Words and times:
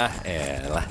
Ah, 0.00 0.12
elah. 0.24 0.86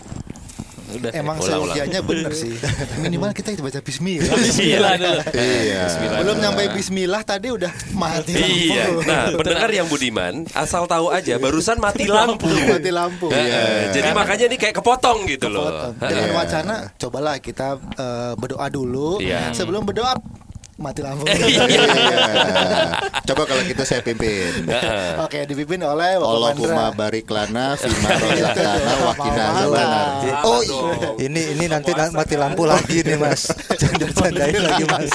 Udah. 0.90 1.14
Emang 1.14 1.38
seusianya 1.38 2.02
bener 2.02 2.34
sih. 2.42 2.50
Minimal 2.98 3.30
kita 3.30 3.54
baca 3.62 3.78
Bismillah. 3.78 4.34
Bismillah 4.34 4.94
dulu. 4.98 5.22
Iya. 5.38 5.82
Belum 6.18 6.38
nyampe 6.42 6.66
Bismillah 6.74 7.22
tadi 7.22 7.54
udah 7.54 7.70
mati 7.94 8.34
lampu. 8.34 8.58
Iya. 8.74 8.84
Nah, 9.06 9.26
pendengar 9.38 9.70
yang 9.70 9.86
budiman, 9.86 10.50
asal 10.58 10.90
tahu 10.90 11.14
aja 11.14 11.38
barusan 11.38 11.78
mati 11.78 12.10
lampu. 12.10 12.50
mati 12.50 12.90
lampu. 12.90 13.30
Eh, 13.30 13.94
Jadi 13.94 14.10
makanya 14.18 14.46
ini 14.50 14.58
kayak 14.58 14.82
kepotong 14.82 15.30
gitu 15.30 15.46
loh. 15.46 15.70
Potong. 15.70 15.94
Dengan 16.10 16.30
wacana, 16.34 16.76
cobalah 16.98 17.38
kita 17.38 17.78
eh, 17.78 18.34
berdoa 18.34 18.66
dulu. 18.74 19.22
Iya. 19.22 19.54
Sebelum 19.54 19.86
berdoa 19.86 20.18
mati 20.80 21.02
lampu. 21.02 21.24
Iya. 21.28 21.64
Iya. 21.70 22.26
Coba 23.24 23.44
kalau 23.46 23.62
gitu 23.62 23.84
saya 23.84 24.02
pimpin. 24.02 24.66
Oke, 25.20 25.44
dipimpin 25.44 25.80
oleh 25.82 26.18
Bapak 26.18 26.32
Allahumma 26.32 26.68
Mandra. 26.90 26.98
barik 26.98 27.28
lana 27.28 27.76
fima 27.76 28.10
razaqtana 28.16 28.94
wa 29.00 29.14
qina 29.14 29.44
azabannar. 29.54 30.08
Oh 30.42 30.62
ini 31.18 31.42
ini 31.54 31.66
nanti 31.68 31.92
na- 31.92 32.10
mati 32.10 32.36
lampu 32.36 32.64
lagi 32.64 33.04
nih 33.04 33.16
mas. 33.16 33.52
Canda-candain 33.80 34.58
lagi 34.58 34.84
mas. 34.88 35.12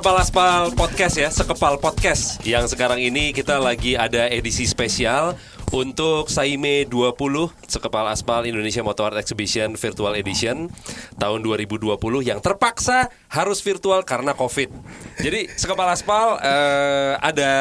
Sekepal 0.00 0.16
Aspal 0.24 0.72
Podcast 0.72 1.14
ya, 1.20 1.28
Sekepal 1.28 1.76
Podcast. 1.76 2.40
Yang 2.40 2.72
sekarang 2.72 3.04
ini 3.04 3.36
kita 3.36 3.60
lagi 3.60 4.00
ada 4.00 4.32
edisi 4.32 4.64
spesial 4.64 5.36
untuk 5.70 6.26
Saime 6.26 6.82
20 6.86 7.14
Sekepal 7.70 8.06
Aspal 8.10 8.50
Indonesia 8.50 8.82
Motor 8.82 9.14
Art 9.14 9.22
Exhibition 9.22 9.78
Virtual 9.78 10.18
Edition 10.18 10.66
tahun 11.14 11.46
2020 11.46 11.86
yang 12.26 12.42
terpaksa 12.42 13.10
harus 13.30 13.62
virtual 13.62 14.02
karena 14.02 14.34
Covid. 14.34 14.70
Jadi 15.22 15.46
Sekepal 15.54 15.86
Aspal 15.86 16.42
eh, 16.42 17.14
ada 17.22 17.52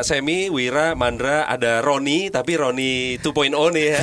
Semi, 0.00 0.48
Wira, 0.48 0.96
Mandra, 0.96 1.44
ada 1.44 1.84
Roni 1.84 2.32
tapi 2.32 2.56
Roni 2.56 3.20
2.0 3.20 3.52
nih 3.52 3.84
ya. 3.92 3.98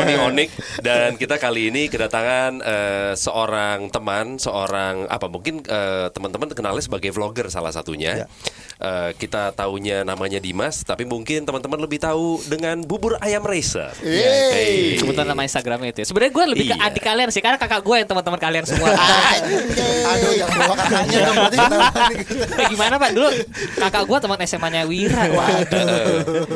Roni 0.00 0.14
Onik 0.16 0.50
dan 0.80 1.20
kita 1.20 1.36
kali 1.36 1.68
ini 1.68 1.92
kedatangan 1.92 2.64
eh, 2.64 3.12
seorang 3.16 3.92
teman, 3.92 4.40
seorang 4.40 5.04
apa 5.04 5.28
mungkin 5.28 5.60
eh, 5.68 6.08
teman-teman 6.16 6.48
kenalnya 6.56 6.84
sebagai 6.84 7.12
vlogger 7.12 7.52
salah 7.52 7.72
satunya. 7.76 8.24
Eh, 8.80 9.12
kita 9.12 9.52
taunya 9.52 10.08
namanya 10.08 10.40
Dimas, 10.40 10.80
tapi 10.80 11.04
mungkin 11.04 11.44
teman-teman 11.44 11.84
lebih 11.84 12.00
tahu 12.00 12.40
dengan 12.48 12.80
bubur 12.80 13.20
ayam 13.20 13.44
racer. 13.44 13.92
Hey. 14.00 14.96
Kebetulan 14.96 15.28
nama 15.28 15.44
Instagramnya 15.44 15.92
itu. 15.92 16.00
ya. 16.00 16.06
Sebenarnya 16.08 16.32
gue 16.32 16.44
lebih 16.48 16.64
ke 16.64 16.76
Iya. 16.80 16.88
adik 16.88 17.02
kalian 17.04 17.28
sih, 17.28 17.44
karena 17.44 17.60
kakak 17.60 17.84
gue 17.84 17.96
yang 18.00 18.08
teman-teman 18.08 18.40
kalian 18.40 18.64
semua. 18.64 18.88
Aduh, 20.16 20.32
yang 20.32 20.48
bawa 20.48 20.74
kakaknya 20.80 21.18
dong. 21.28 21.36
Eh, 22.60 22.66
gimana 22.72 22.96
pak 22.96 23.10
dulu 23.12 23.28
kakak 23.76 24.04
gue 24.08 24.18
teman 24.18 24.38
SMA-nya 24.44 24.82
Wira. 24.88 25.22
Waduh. 25.28 25.88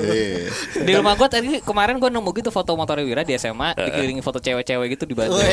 Iya. 0.01 0.49
Di 0.81 0.93
rumah 0.97 1.15
gue 1.15 1.29
tadi 1.29 1.49
kemarin 1.61 2.01
gue 2.01 2.09
nemu 2.09 2.31
gitu 2.33 2.49
foto 2.49 2.73
motor 2.73 3.05
Wira 3.05 3.21
di 3.21 3.37
SMA, 3.37 3.77
dikelilingi 3.77 4.25
foto 4.25 4.41
cewek-cewek 4.41 4.97
gitu 4.97 5.05
di 5.05 5.13
Bandung. 5.13 5.45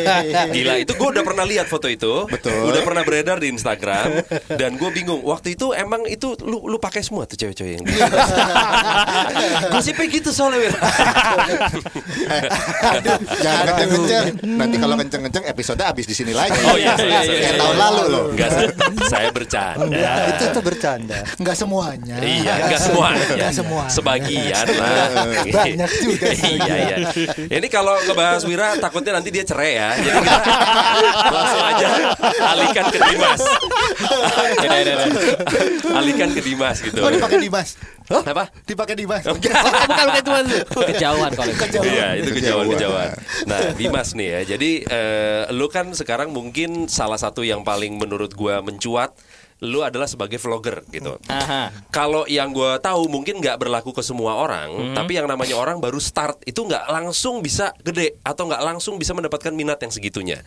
Gila 0.54 0.78
itu 0.78 0.94
gue 0.94 1.08
udah 1.10 1.24
pernah 1.26 1.42
lihat 1.42 1.66
foto 1.66 1.90
itu, 1.90 2.30
Betul. 2.30 2.70
udah 2.70 2.82
pernah 2.86 3.02
beredar 3.02 3.42
di 3.42 3.50
Instagram 3.50 4.22
dan 4.46 4.78
gue 4.78 4.90
bingung 4.90 5.26
waktu 5.26 5.58
itu 5.58 5.74
emang 5.74 6.06
itu 6.06 6.19
lu 6.40 6.66
lu 6.66 6.76
pakai 6.76 7.00
semua 7.00 7.24
tuh 7.24 7.36
cewek-cewek 7.36 7.80
yang 7.80 7.84
gosipnya 9.72 10.06
gitu 10.06 10.30
soalnya. 10.30 10.70
Jangan 13.40 13.64
kenceng-kenceng. 13.66 14.24
Nanti 14.44 14.76
kalau 14.76 14.94
kenceng-kenceng 14.96 15.44
episode 15.46 15.80
habis 15.80 16.04
di 16.04 16.14
sini 16.14 16.32
lagi. 16.32 16.56
Oh 16.62 16.76
iya, 16.76 16.94
sorry, 16.94 17.12
sorry. 17.24 17.40
Kayak 17.40 17.56
tahun 17.58 17.76
lalu 17.78 18.02
loh. 18.08 18.24
Enggak, 18.32 18.48
saya- 18.50 18.72
saya 19.06 19.28
bercanda. 19.30 19.84
Enggak, 19.84 20.14
itu 20.28 20.44
tuh 20.50 20.62
bercanda. 20.62 21.18
Enggak 21.38 21.56
semuanya. 21.56 22.16
Iya, 22.20 22.52
enggak 22.66 22.80
semuanya. 22.80 23.24
Enggak 23.34 23.52
semua. 23.54 23.82
Sebagian 23.88 24.66
lah. 24.76 25.08
Banyak 25.50 25.90
juga 26.00 26.28
iya, 26.34 26.74
iya. 26.76 26.96
Ini 27.48 27.66
kalau 27.68 27.94
ngebahas 28.04 28.42
Wira 28.44 28.76
takutnya 28.78 29.16
nanti 29.16 29.30
dia 29.30 29.44
cerai 29.44 29.72
ya. 29.76 29.88
Jadi 29.96 30.18
kita 30.20 30.40
langsung 31.30 31.64
aja 31.64 31.88
alihkan 32.50 32.84
ke 32.88 32.98
Dimas. 32.98 33.40
alihkan 35.90 36.09
ke 36.14 36.42
Dimas 36.42 36.76
gitu. 36.80 36.98
Oh, 37.00 37.10
dipakai 37.10 37.38
Dimas. 37.38 37.76
Apa? 38.10 38.50
Dipakai 38.66 38.94
Dimas. 38.98 39.22
Oh, 39.26 39.34
bukan 39.38 39.52
bukan 39.86 40.06
itu 40.18 40.30
Mas. 40.30 40.46
Kejauhan 40.66 41.30
kalau 41.30 41.52
itu. 41.52 41.78
Iya, 41.84 42.08
itu 42.18 42.30
kejauhan 42.34 42.66
Kejauhan. 42.66 43.10
kejauhan. 43.14 43.46
Nah, 43.46 43.60
Dimas 43.74 44.08
nih 44.14 44.28
ya. 44.28 44.40
Jadi 44.56 44.70
eh, 44.82 45.42
lu 45.54 45.70
kan 45.70 45.94
sekarang 45.94 46.34
mungkin 46.34 46.90
salah 46.90 47.18
satu 47.18 47.46
yang 47.46 47.62
paling 47.62 47.94
menurut 47.96 48.34
gua 48.34 48.58
mencuat 48.60 49.14
lu 49.60 49.84
adalah 49.84 50.08
sebagai 50.08 50.40
vlogger 50.40 50.88
gitu. 50.88 51.20
Kalau 51.92 52.24
yang 52.24 52.48
gua 52.50 52.80
tahu 52.80 53.12
mungkin 53.12 53.44
nggak 53.44 53.60
berlaku 53.60 53.92
ke 53.92 54.00
semua 54.00 54.40
orang, 54.40 54.96
tapi 54.96 55.20
yang 55.20 55.28
namanya 55.28 55.52
orang 55.52 55.76
baru 55.78 56.00
start 56.00 56.40
itu 56.48 56.64
nggak 56.64 56.88
langsung 56.88 57.44
bisa 57.44 57.76
gede 57.84 58.16
atau 58.24 58.48
nggak 58.48 58.64
langsung 58.64 58.96
bisa 58.96 59.12
mendapatkan 59.12 59.52
minat 59.52 59.76
yang 59.84 59.92
segitunya. 59.92 60.40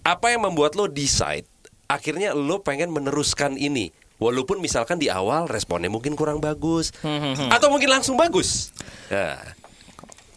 Apa 0.00 0.32
yang 0.32 0.48
membuat 0.48 0.72
lo 0.72 0.88
decide 0.88 1.44
akhirnya 1.86 2.32
lo 2.32 2.64
pengen 2.64 2.90
meneruskan 2.90 3.54
ini? 3.54 3.92
Walaupun 4.16 4.58
misalkan 4.58 4.96
di 4.96 5.06
awal 5.06 5.44
responnya 5.44 5.88
mungkin 5.88 6.16
kurang 6.16 6.40
bagus 6.40 6.88
atau 7.52 7.68
mungkin 7.68 7.88
langsung 7.88 8.16
bagus. 8.16 8.72
Ya. 9.06 9.36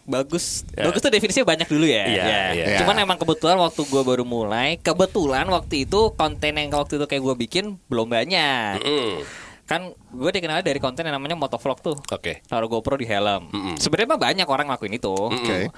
Bagus. 0.04 0.66
Ya. 0.74 0.84
Bagus 0.84 1.00
tuh 1.00 1.08
definisinya 1.08 1.46
banyak 1.46 1.68
dulu 1.70 1.86
ya. 1.86 2.04
Iya, 2.04 2.24
Ya. 2.24 2.40
iya. 2.52 2.78
Cuman 2.78 2.98
emang 2.98 3.16
kebetulan 3.16 3.56
waktu 3.56 3.80
gue 3.80 4.02
baru 4.02 4.24
mulai, 4.26 4.76
kebetulan 4.76 5.46
waktu 5.46 5.86
itu 5.86 6.12
konten 6.12 6.52
yang 6.52 6.68
waktu 6.72 6.98
itu 6.98 7.06
kayak 7.06 7.22
gue 7.22 7.34
bikin 7.38 7.64
belum 7.86 8.10
banyak. 8.10 8.82
Mm. 8.82 9.14
Kan 9.64 9.80
gue 9.94 10.30
dikenal 10.34 10.60
dari 10.60 10.82
konten 10.82 11.06
yang 11.06 11.14
namanya 11.14 11.38
motovlog 11.38 11.78
tuh. 11.78 11.94
Oke. 12.10 12.42
Taruh 12.42 12.66
GoPro 12.66 12.98
di 12.98 13.06
helm. 13.06 13.48
Mm-mm. 13.48 13.74
Sebenarnya 13.78 14.08
mah 14.10 14.20
banyak 14.20 14.44
orang 14.44 14.66
ngelakuin 14.66 14.98
itu. 14.98 15.14
Oke. 15.14 15.70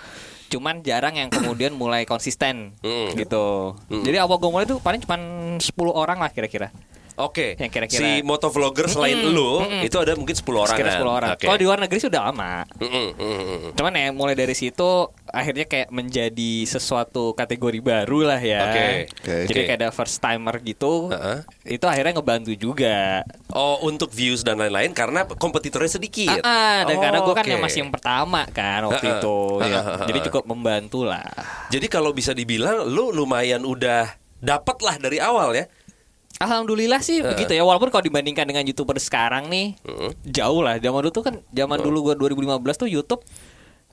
Cuman 0.49 0.81
jarang 0.81 1.13
yang 1.13 1.29
kemudian 1.29 1.77
mulai 1.77 2.03
konsisten 2.03 2.73
Mm. 2.81 3.13
gitu. 3.15 3.77
Jadi 3.93 4.17
awal 4.17 4.41
gue 4.41 4.49
mulai 4.49 4.65
tuh 4.65 4.81
paling 4.81 4.99
cuman 4.99 5.21
10 5.61 5.71
orang 5.93 6.19
lah 6.19 6.33
kira-kira. 6.33 6.73
Oke. 7.15 7.55
Yang 7.55 7.71
kira-kira- 7.71 8.01
Si 8.01 8.23
motovlogger 8.23 8.87
selain 8.87 9.19
Mm-mm, 9.19 9.33
lu 9.33 9.53
mm-mm. 9.61 9.83
itu 9.83 9.97
ada 9.97 10.13
mungkin 10.13 10.33
10 10.33 10.49
orang. 10.59 10.73
Sekitar 10.73 10.93
10 10.97 11.09
orang. 11.13 11.31
Oke. 11.33 11.45
Kalau 11.45 11.57
di 11.57 11.67
luar 11.67 11.79
negeri 11.79 11.99
sudah 11.99 12.21
lama. 12.25 12.65
Mm-mm, 12.77 13.07
mm-mm. 13.15 13.59
Cuman 13.73 13.93
ya 13.93 14.09
mulai 14.11 14.33
dari 14.33 14.53
situ 14.53 14.89
akhirnya 15.27 15.65
kayak 15.65 15.89
menjadi 15.89 16.53
sesuatu 16.65 17.33
kategori 17.33 17.79
baru 17.79 18.25
lah 18.27 18.39
ya. 18.39 18.61
Oke. 18.65 18.87
Oke. 19.15 19.37
Jadi 19.47 19.61
Oke. 19.61 19.67
kayak 19.67 19.79
ada 19.79 19.91
first 19.91 20.19
timer 20.19 20.57
gitu. 20.61 21.09
Heeh. 21.09 21.39
Itu 21.71 21.85
akhirnya 21.85 22.13
ngebantu 22.15 22.53
juga. 22.55 23.23
Oh, 23.49 23.83
untuk 23.83 24.09
views 24.11 24.41
dan 24.41 24.57
lain-lain 24.57 24.93
karena 24.93 25.29
kompetitornya 25.29 25.91
sedikit. 25.91 26.41
Ah, 26.41 26.81
ah, 26.81 26.81
dan 26.85 26.97
Oh, 26.97 27.03
karena 27.03 27.19
gue 27.21 27.35
kan 27.35 27.47
yang 27.47 27.61
masih 27.61 27.79
yang 27.81 27.93
pertama 27.93 28.49
kan 28.49 28.87
waktu 28.87 29.05
Heeh. 29.05 29.19
itu. 29.19 29.39
Heeh, 29.59 29.69
Ya. 29.69 29.81
heeh, 29.83 30.07
Jadi 30.07 30.19
cukup 30.27 30.45
membantu 30.47 31.01
lah. 31.03 31.25
Jadi 31.69 31.87
kalau 31.87 32.13
bisa 32.13 32.33
dibilang 32.33 32.85
lu 32.85 33.11
lumayan 33.11 33.63
udah 33.63 34.09
dapat 34.39 34.77
lah 34.81 34.97
dari 34.97 35.17
awal 35.17 35.53
ya. 35.53 35.69
Alhamdulillah 36.43 36.99
sih 36.99 37.23
begitu 37.23 37.55
ya. 37.55 37.63
Walaupun 37.63 37.89
kalau 37.89 38.03
dibandingkan 38.03 38.43
dengan 38.43 38.67
youtuber 38.67 38.99
sekarang 38.99 39.47
nih 39.47 39.79
jauh 40.27 40.61
lah. 40.61 40.83
Zaman 40.83 40.99
dulu 41.07 41.13
tuh 41.13 41.25
kan 41.25 41.35
zaman 41.49 41.79
dulu 41.79 42.11
gue 42.11 42.15
2015 42.19 42.83
tuh 42.83 42.89
YouTube 42.91 43.23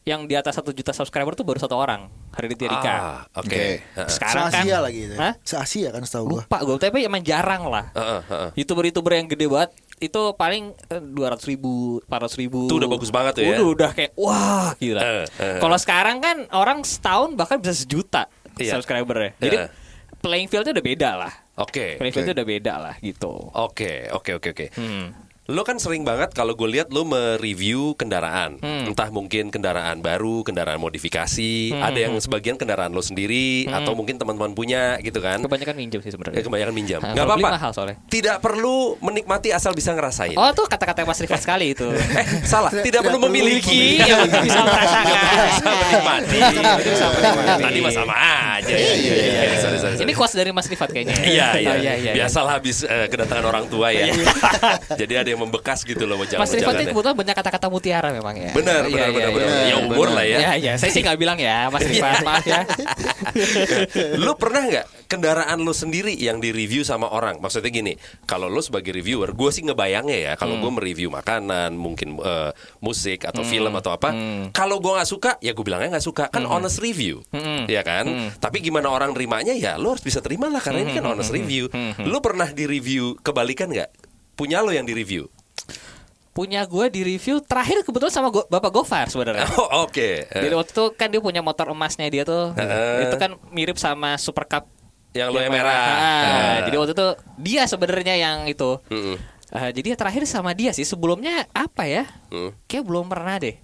yang 0.08 0.26
di 0.26 0.34
atas 0.34 0.58
satu 0.58 0.74
juta 0.74 0.90
subscriber 0.90 1.36
tuh 1.38 1.46
baru 1.46 1.60
satu 1.60 1.76
orang 1.76 2.10
Raditya 2.34 2.72
Dika. 2.72 2.90
Ah, 2.90 3.22
oke. 3.36 3.46
Oke. 3.46 3.64
Heeh. 3.84 4.10
Sekarang 4.10 4.50
kan 4.50 4.64
Se-Asia 4.66 4.78
lagi 4.82 5.00
itu. 5.06 5.16
Hah? 5.20 5.34
Se-Asia 5.44 5.90
kan 5.92 6.02
setahu 6.02 6.26
gua. 6.26 6.42
lupa 6.48 6.58
gue 6.64 6.76
tapi 6.80 7.06
emang 7.06 7.22
jarang 7.22 7.68
lah. 7.70 7.92
Heeh, 7.94 8.22
heeh. 8.26 8.50
Youtuber-youtuber 8.58 9.12
yang 9.14 9.28
gede 9.30 9.46
banget 9.46 9.72
itu 10.00 10.22
paling 10.34 10.72
dua 11.14 11.36
ratus 11.36 11.46
ribu, 11.46 12.00
empat 12.08 12.20
ratus 12.26 12.38
ribu. 12.40 12.66
Itu 12.72 12.80
udah 12.80 12.90
bagus 12.90 13.12
banget 13.12 13.34
tuh 13.38 13.44
ya. 13.44 13.60
Udah 13.60 13.66
udah 13.70 13.90
kayak 13.92 14.12
wah 14.16 14.72
gila. 14.80 15.02
Eh, 15.04 15.26
eh. 15.38 15.60
Kalau 15.60 15.78
sekarang 15.78 16.18
kan 16.24 16.48
orang 16.56 16.82
setahun 16.82 17.36
bahkan 17.36 17.60
bisa 17.60 17.76
sejuta 17.76 18.32
Iya. 18.56 18.80
subscribernya. 18.80 19.36
Jadi 19.38 19.56
Eh. 19.56 19.70
playing 20.20 20.48
fieldnya 20.48 20.74
udah 20.74 20.86
beda 20.86 21.10
lah. 21.16 21.34
Oke. 21.60 22.00
Playing 22.00 22.16
fieldnya 22.16 22.36
udah 22.40 22.48
beda 22.48 22.74
lah 22.80 22.96
gitu. 23.04 23.34
Oke, 23.54 24.08
oke, 24.16 24.32
oke, 24.40 24.48
oke. 24.56 24.66
Hmm. 24.80 25.29
Lo 25.50 25.66
kan 25.66 25.76
sering 25.76 26.06
banget 26.06 26.30
kalau 26.30 26.54
gue 26.54 26.70
lihat 26.70 26.88
lo 26.90 27.02
mereview 27.04 27.92
kendaraan, 27.94 28.62
Hmm. 28.62 28.86
entah 28.86 29.10
mungkin 29.10 29.50
kendaraan 29.50 29.98
baru, 29.98 30.46
kendaraan 30.46 30.78
modifikasi, 30.78 31.74
Hmm, 31.74 31.82
ada 31.82 31.98
yang 32.00 32.14
sebagian 32.16 32.54
kendaraan 32.54 32.90
lo 32.90 33.02
sendiri 33.02 33.66
atau 33.68 33.92
mungkin 33.92 34.16
teman-teman 34.16 34.54
punya 34.54 34.96
gitu 35.00 35.18
kan? 35.18 35.42
Kebanyakan 35.42 35.74
minjem 35.76 36.00
sih 36.00 36.08
Ya, 36.08 36.14
sebenarnya. 36.14 36.46
kebanyakan 36.46 36.74
minjam. 36.76 37.00
Nah, 37.00 37.12
Gak 37.12 37.18
kalau 37.18 37.34
beli 37.34 37.44
apa-apa. 37.44 37.58
mahal 37.58 37.72
soalnya. 37.72 37.98
Tidak 38.06 38.38
perlu 38.38 38.78
menikmati 39.00 39.50
asal 39.50 39.74
bisa 39.74 39.90
ngerasain. 39.90 40.34
Oh 40.34 40.54
tuh 40.54 40.64
kata-kata 40.64 41.02
Mas 41.02 41.18
Rifat 41.18 41.42
sekali 41.42 41.74
itu. 41.74 41.90
Eh, 42.12 42.26
salah. 42.44 42.70
Tidak, 42.70 42.86
Tidak 42.86 43.02
perlu 43.02 43.18
memiliki. 43.24 43.98
yang 43.98 44.30
bisa 44.30 44.60
merasakan. 44.60 45.14
menikmati. 45.64 46.38
Bisa 46.80 47.06
menikmati. 47.10 47.64
Tadi 47.64 47.80
mah 47.80 47.92
sama 47.92 48.16
aja. 48.56 48.70
Iya, 48.70 48.94
iya, 48.94 49.14
iya. 49.50 49.98
Ini 49.98 50.14
quotes 50.14 50.36
dari 50.36 50.52
Mas 50.52 50.68
Rifat 50.68 50.90
kayaknya. 50.92 51.16
Iya, 51.20 51.48
iya. 51.58 51.70
Oh, 51.70 51.76
iya, 51.76 51.94
iya. 51.98 52.12
Biasalah 52.14 52.52
habis 52.54 52.84
eh, 52.84 53.08
kedatangan 53.08 53.46
orang 53.46 53.66
tua 53.66 53.90
ya. 53.90 54.14
Jadi 55.02 55.14
ada 55.16 55.26
yang 55.26 55.39
yang 55.40 55.48
membekas 55.48 55.88
gitu 55.88 56.04
loh 56.04 56.20
Mas 56.20 56.52
Rifat 56.52 56.76
itu 56.76 56.92
kebetulan 56.92 57.16
banyak 57.16 57.36
kata-kata 57.40 57.72
mutiara 57.72 58.12
memang 58.12 58.36
ya. 58.36 58.52
Benar, 58.52 58.84
Iya, 58.86 58.92
benar, 58.92 59.08
iya, 59.08 59.08
benar, 59.08 59.24
iya, 59.24 59.30
benar. 59.32 59.48
iya. 59.48 59.70
Ya 59.72 59.76
umur 59.80 60.08
lah 60.12 60.26
ya. 60.28 60.38
Ya, 60.38 60.52
ya. 60.60 60.74
Saya 60.76 60.92
sih 60.92 61.00
nggak 61.00 61.16
bilang 61.16 61.40
ya, 61.40 61.72
Mas 61.72 61.88
Rifat. 61.88 62.20
Maaf 62.28 62.44
ya. 62.44 62.62
lu 64.24 64.36
pernah 64.36 64.62
nggak 64.68 64.86
kendaraan 65.08 65.58
lu 65.62 65.72
sendiri 65.72 66.14
yang 66.14 66.38
di 66.38 66.52
review 66.52 66.84
sama 66.84 67.08
orang? 67.10 67.40
Maksudnya 67.40 67.72
gini, 67.72 67.94
kalau 68.26 68.52
lu 68.52 68.60
sebagai 68.60 68.92
reviewer, 68.92 69.32
gue 69.32 69.50
sih 69.50 69.64
ngebayangnya 69.64 70.18
ya, 70.18 70.34
kalau 70.36 70.60
Hmm. 70.60 70.64
gue 70.68 70.72
mereview 70.76 71.10
makanan, 71.10 71.74
mungkin 71.74 72.20
eh, 72.20 72.52
musik 72.80 73.24
atau 73.24 73.42
film 73.42 73.72
atau 73.74 73.94
apa, 73.94 74.12
kalau 74.52 74.78
gue 74.78 74.92
nggak 74.92 75.08
suka, 75.10 75.32
ya 75.40 75.56
gue 75.56 75.64
bilangnya 75.64 75.98
nggak 75.98 76.06
suka, 76.06 76.28
kan 76.28 76.44
honest 76.44 76.78
review, 76.80 77.24
Hmm. 77.32 77.66
ya 77.66 77.82
kan? 77.82 78.06
Tapi 78.38 78.60
gimana 78.60 78.90
orang 78.90 79.14
nerimanya 79.14 79.56
ya, 79.56 79.80
lu 79.80 79.94
harus 79.94 80.04
bisa 80.04 80.20
terima 80.20 80.50
lah 80.50 80.60
karena 80.60 80.84
ini 80.84 80.92
Hmm. 80.94 81.00
kan 81.00 81.06
honest 81.16 81.32
review. 81.32 81.72
Lu 82.02 82.20
pernah 82.20 82.50
di 82.50 82.66
review 82.66 83.16
kebalikan 83.20 83.70
nggak? 83.70 84.09
Punya 84.40 84.64
lo 84.64 84.72
yang 84.72 84.88
di 84.88 84.96
review? 84.96 85.28
Punya 86.30 86.64
gue 86.64 86.88
di 86.88 87.04
review 87.04 87.44
terakhir 87.44 87.84
kebetulan 87.84 88.08
sama 88.10 88.32
Go- 88.32 88.48
Bapak 88.48 88.72
Gofar 88.72 89.12
sebenarnya. 89.12 89.44
Oh, 89.60 89.84
oke. 89.84 90.00
Eh, 90.24 90.40
Jadi 90.40 90.56
waktu 90.56 90.72
itu 90.72 90.86
kan 90.96 91.12
dia 91.12 91.20
punya 91.20 91.44
motor 91.44 91.68
emasnya 91.68 92.08
dia 92.08 92.24
tuh. 92.24 92.56
Heeh. 92.56 93.12
Itu 93.12 93.20
kan 93.20 93.36
mirip 93.52 93.76
sama 93.76 94.16
Super 94.16 94.48
Cup 94.48 94.72
yang 95.12 95.28
lo 95.28 95.42
yang 95.42 95.52
merah. 95.52 95.76
Ah, 95.76 95.92
Ah. 95.92 96.58
Jadi 96.64 96.76
waktu 96.78 96.94
itu 96.96 97.08
dia 97.36 97.68
sebenarnya 97.68 98.16
yang 98.16 98.48
itu. 98.48 98.80
Mm-mm. 98.88 99.20
Ah, 99.50 99.68
jadi 99.68 99.92
ya 99.92 99.98
terakhir 99.98 100.24
sama 100.24 100.54
dia 100.54 100.70
sih. 100.70 100.86
Sebelumnya 100.86 101.44
apa 101.52 101.84
ya? 101.84 102.06
Mm. 102.30 102.54
Kayak 102.70 102.86
belum 102.86 103.10
pernah 103.10 103.36
deh. 103.36 103.58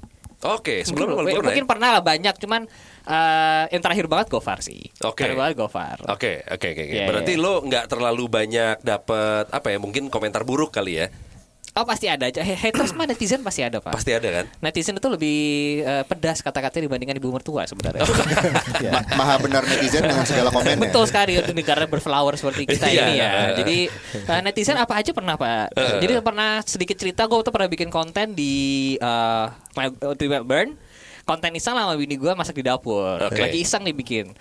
Oke, 0.46 0.86
sebelum 0.86 1.18
mungkin, 1.18 1.26
lo 1.26 1.26
pernah 1.26 1.42
ya? 1.42 1.48
mungkin 1.50 1.66
pernah 1.66 1.90
lah 1.98 2.04
banyak, 2.06 2.36
cuman 2.38 2.62
eh, 3.10 3.64
yang 3.74 3.82
terakhir 3.82 4.06
banget 4.06 4.28
Gofar 4.30 4.60
sih. 4.62 4.82
Oke. 5.02 5.26
Terakhir 5.26 5.40
banget 5.42 5.56
Gofar. 5.58 5.98
Oke, 6.06 6.46
oke, 6.46 6.68
oke. 6.70 6.84
oke. 6.86 6.94
Iya, 6.94 7.08
Berarti 7.10 7.34
iya. 7.34 7.42
lo 7.42 7.54
nggak 7.66 7.86
terlalu 7.90 8.26
banyak 8.30 8.76
dapat 8.86 9.46
apa 9.50 9.68
ya? 9.74 9.78
Mungkin 9.82 10.14
komentar 10.14 10.46
buruk 10.46 10.70
kali 10.70 11.02
ya? 11.02 11.08
Oh 11.76 11.84
pasti 11.84 12.08
ada 12.08 12.26
aja. 12.26 12.40
Haters 12.40 12.92
mah 12.92 13.04
netizen 13.04 13.44
pasti 13.44 13.60
ada 13.60 13.78
pak. 13.78 13.92
Pasti 13.92 14.10
ada 14.10 14.24
kan? 14.24 14.46
Netizen 14.60 14.96
itu 14.96 15.08
lebih 15.08 15.38
eh, 15.82 16.04
pedas 16.04 16.40
kata-katanya 16.40 16.88
dibandingkan 16.88 17.20
ibu 17.20 17.28
mertua 17.30 17.68
sebenarnya. 17.68 18.00
Ma- 18.96 19.04
Maha 19.14 19.36
benar 19.38 19.60
netizen 19.62 20.02
dengan 20.02 20.24
segala 20.24 20.50
komennya. 20.56 20.80
Betul 20.82 21.04
sekali 21.04 21.36
untuk 21.36 21.52
negara 21.52 21.84
berflower 21.84 22.34
seperti 22.34 22.64
kita 22.66 22.88
Iya. 22.88 23.02
ini 23.02 23.14
ya. 23.18 23.32
Jadi 23.56 23.78
eh, 24.08 24.42
netizen 24.42 24.80
apa 24.80 24.96
aja 24.96 25.12
pernah 25.12 25.36
pak. 25.36 25.76
Jadi 26.00 26.16
pernah 26.20 26.64
sedikit 26.64 26.96
cerita 26.96 27.28
gue 27.28 27.40
tuh 27.40 27.52
pernah 27.52 27.68
bikin 27.68 27.92
konten 27.92 28.32
di 28.32 28.96
eh, 28.96 29.46
di 30.16 30.26
Melbourne. 30.26 30.80
Konten 31.26 31.52
iseng 31.52 31.74
lah 31.74 31.90
sama 31.90 31.98
bini 31.98 32.16
gue 32.16 32.32
masak 32.32 32.54
di 32.54 32.64
dapur. 32.64 33.20
Oke. 33.20 33.36
Lagi 33.36 33.60
iseng 33.60 33.84
nih 33.84 33.92
bikin. 33.92 34.32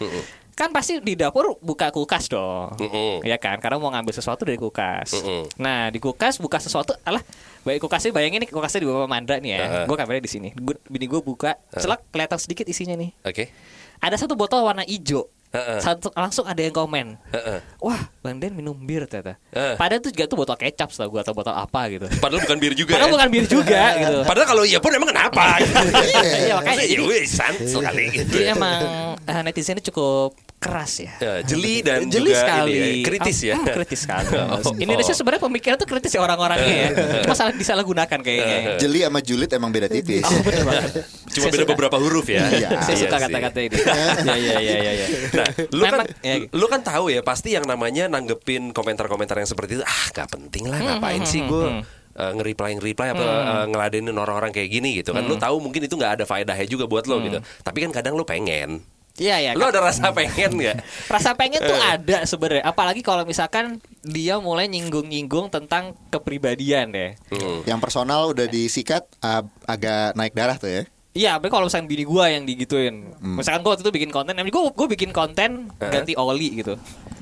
Kan 0.55 0.71
pasti 0.71 1.03
di 1.03 1.19
dapur 1.19 1.59
buka 1.59 1.91
kulkas 1.91 2.31
dong. 2.31 2.79
Mm-mm. 2.79 3.27
Ya 3.27 3.35
kan, 3.37 3.59
karena 3.59 3.75
mau 3.75 3.91
ngambil 3.91 4.15
sesuatu 4.15 4.47
dari 4.47 4.55
kulkas. 4.55 5.11
Mm-mm. 5.19 5.51
Nah, 5.59 5.91
di 5.91 5.99
kulkas 5.99 6.39
buka 6.39 6.63
sesuatu, 6.63 6.95
alah, 7.03 7.19
baik 7.67 7.83
kulkasnya 7.83 8.15
bayangin 8.15 8.39
nih 8.39 8.51
kulkasnya 8.55 8.83
di 8.83 8.89
bawah 8.89 9.11
Mandra 9.11 9.43
nih 9.43 9.51
ya. 9.51 9.59
Heeh. 9.59 9.85
Gue 9.91 9.97
kameranya 9.99 10.23
di 10.23 10.31
sini. 10.31 10.49
Gua- 10.55 10.79
Bini 10.87 11.11
gue 11.11 11.19
buka, 11.19 11.59
celak 11.75 12.07
kelihatan 12.15 12.39
sedikit 12.39 12.71
isinya 12.71 12.95
nih. 12.95 13.11
Oke. 13.27 13.51
Ada 13.99 14.15
satu 14.15 14.39
botol 14.39 14.63
warna 14.63 14.87
hijau. 14.87 15.27
Satu 15.55 16.11
langsung 16.19 16.43
ada 16.51 16.59
yang 16.59 16.75
komen. 16.75 17.15
Heeh. 17.31 17.59
Wah, 17.79 18.11
Bang 18.27 18.43
Den 18.43 18.59
minum 18.59 18.75
bir 18.75 19.07
ternyata. 19.07 19.39
Heeh. 19.55 19.79
Padahal 19.79 20.03
itu 20.03 20.11
juga 20.11 20.27
tuh 20.27 20.39
botol 20.39 20.59
kecap 20.59 20.91
setahu 20.91 21.15
gue 21.15 21.21
atau 21.23 21.31
botol 21.31 21.55
apa 21.55 21.87
gitu. 21.95 22.11
Padahal 22.19 22.43
bukan 22.43 22.59
bir 22.59 22.75
juga 22.75 22.99
Padahal 22.99 23.11
ya? 23.11 23.15
bukan 23.15 23.29
bir 23.31 23.45
juga 23.47 23.83
gitu. 24.03 24.19
Padahal 24.27 24.47
kalau 24.51 24.63
iya 24.67 24.79
pun 24.83 24.91
emang 24.91 25.15
kenapa? 25.15 25.63
Iya, 25.63 26.59
makanya 26.59 26.83
ya 26.83 26.99
jadi, 26.99 27.03
wih, 27.07 27.23
sant 27.23 27.55
sekali 27.63 28.05
gitu. 28.11 28.35
jadi 28.35 28.51
emang 28.51 28.79
eh, 29.23 29.41
netizen 29.47 29.79
ini 29.79 29.87
cukup 29.87 30.35
keras 30.65 30.93
ya. 30.97 31.13
Ya, 31.19 31.35
jeli 31.43 31.81
dan 31.81 32.09
Jeli 32.09 32.33
juga 32.33 32.41
sekali, 32.41 32.73
ini 32.73 32.81
ya, 32.81 33.05
kritis 33.05 33.39
ya. 33.39 33.55
Hmm, 33.55 33.67
kritis 33.71 34.01
sekali. 34.01 34.29
Oh. 34.65 34.73
Indonesia 34.75 35.13
sebenarnya 35.13 35.43
pemikiran 35.43 35.77
tuh 35.77 35.85
kritis 35.85 36.09
ya 36.11 36.21
orang-orangnya 36.21 36.73
ya. 36.75 36.89
Cuma 37.25 37.35
salah 37.35 37.53
disalahgunakan 37.53 38.19
kayaknya. 38.19 38.57
ya. 38.57 38.71
Jeli 38.79 39.01
sama 39.03 39.21
julid 39.21 39.51
emang 39.51 39.69
beda 39.69 39.87
tipis. 39.87 40.23
Oh 40.23 40.41
bener 40.41 40.63
banget. 40.63 40.91
Cuma 41.35 41.45
Saya 41.45 41.53
beda 41.53 41.65
suka. 41.65 41.73
beberapa 41.75 41.97
huruf 41.99 42.27
ya. 42.27 42.43
Iya. 42.49 42.69
Saya 42.81 42.95
Iya 42.95 43.03
suka 43.05 43.17
sih. 43.17 43.25
kata-kata 43.29 43.59
ini. 43.61 43.77
Iya 43.77 44.37
iya 44.39 44.57
iya 44.57 44.77
iya. 44.81 44.93
iya. 44.95 45.07
Nah, 45.35 45.47
lu 45.69 45.83
kan 45.83 45.93
Memang, 45.93 46.07
ya. 46.23 46.35
lu 46.49 46.67
kan 46.67 46.81
tahu 46.81 47.05
ya 47.09 47.21
pasti 47.21 47.53
yang 47.53 47.65
namanya 47.65 48.09
nanggepin 48.09 48.73
komentar-komentar 48.73 49.37
yang 49.37 49.47
seperti 49.47 49.77
itu 49.77 49.85
ah 49.85 50.05
gak 50.11 50.31
penting 50.31 50.65
lah 50.65 50.79
Hmm, 50.79 50.89
ngapain 50.97 51.23
sih 51.25 51.43
gue 51.43 51.83
nge-reply 52.15 52.79
nge-reply 52.79 53.09
apa 53.11 53.25
eh, 53.27 53.67
ngeladenin 53.67 54.15
orang-orang 54.15 54.49
kayak 54.49 54.71
gini 54.71 54.95
gitu 54.97 55.11
kan 55.11 55.23
lu 55.23 55.35
Hmm. 55.35 55.43
tahu 55.43 55.57
mungkin 55.59 55.83
itu 55.83 55.93
nggak 55.93 56.23
ada 56.23 56.25
faedahnya 56.25 56.63
juga 56.65 56.87
buat 56.87 57.05
lo 57.05 57.19
gitu 57.19 57.37
tapi 57.61 57.83
kan 57.83 57.91
kadang 57.91 58.15
lu 58.15 58.23
pengen 58.23 58.79
Iya 59.15 59.39
ya. 59.39 59.51
lu 59.55 59.63
ada 59.63 59.79
rasa 59.79 60.11
pengen 60.11 60.59
nggak 60.59 60.77
Rasa 61.15 61.39
pengen 61.39 61.63
tuh 61.63 61.71
Eh. 61.71 61.95
ada 61.95 62.27
sebenarnya. 62.27 62.67
Apalagi 62.67 62.99
kalau 62.99 63.23
misalkan 63.23 63.79
dia 64.03 64.37
mulai 64.37 64.67
nyinggung-nyinggung 64.67 65.49
tentang 65.49 65.95
kepribadian 66.11 66.91
deh. 66.91 67.15
Hmm. 67.31 67.63
Yang 67.63 67.79
personal 67.81 68.35
udah 68.35 68.47
disikat 68.47 69.07
ah, 69.21 69.47
agak 69.65 70.15
naik 70.15 70.35
darah 70.35 70.59
tuh 70.59 70.67
ya. 70.69 70.83
Iya, 71.15 71.39
tapi 71.39 71.47
kalau 71.47 71.71
misalkan 71.71 71.87
bini 71.87 72.03
gua 72.03 72.27
yang 72.27 72.43
digituin. 72.43 73.15
Misalkan 73.23 73.63
gua 73.63 73.79
waktu 73.79 73.87
itu 73.87 73.95
bikin 73.95 74.11
konten, 74.11 74.35
gua 74.51 74.75
gua 74.75 74.89
bikin 74.91 75.15
konten 75.15 75.71
ganti 75.79 76.19
oli 76.19 76.59
gitu. 76.59 76.75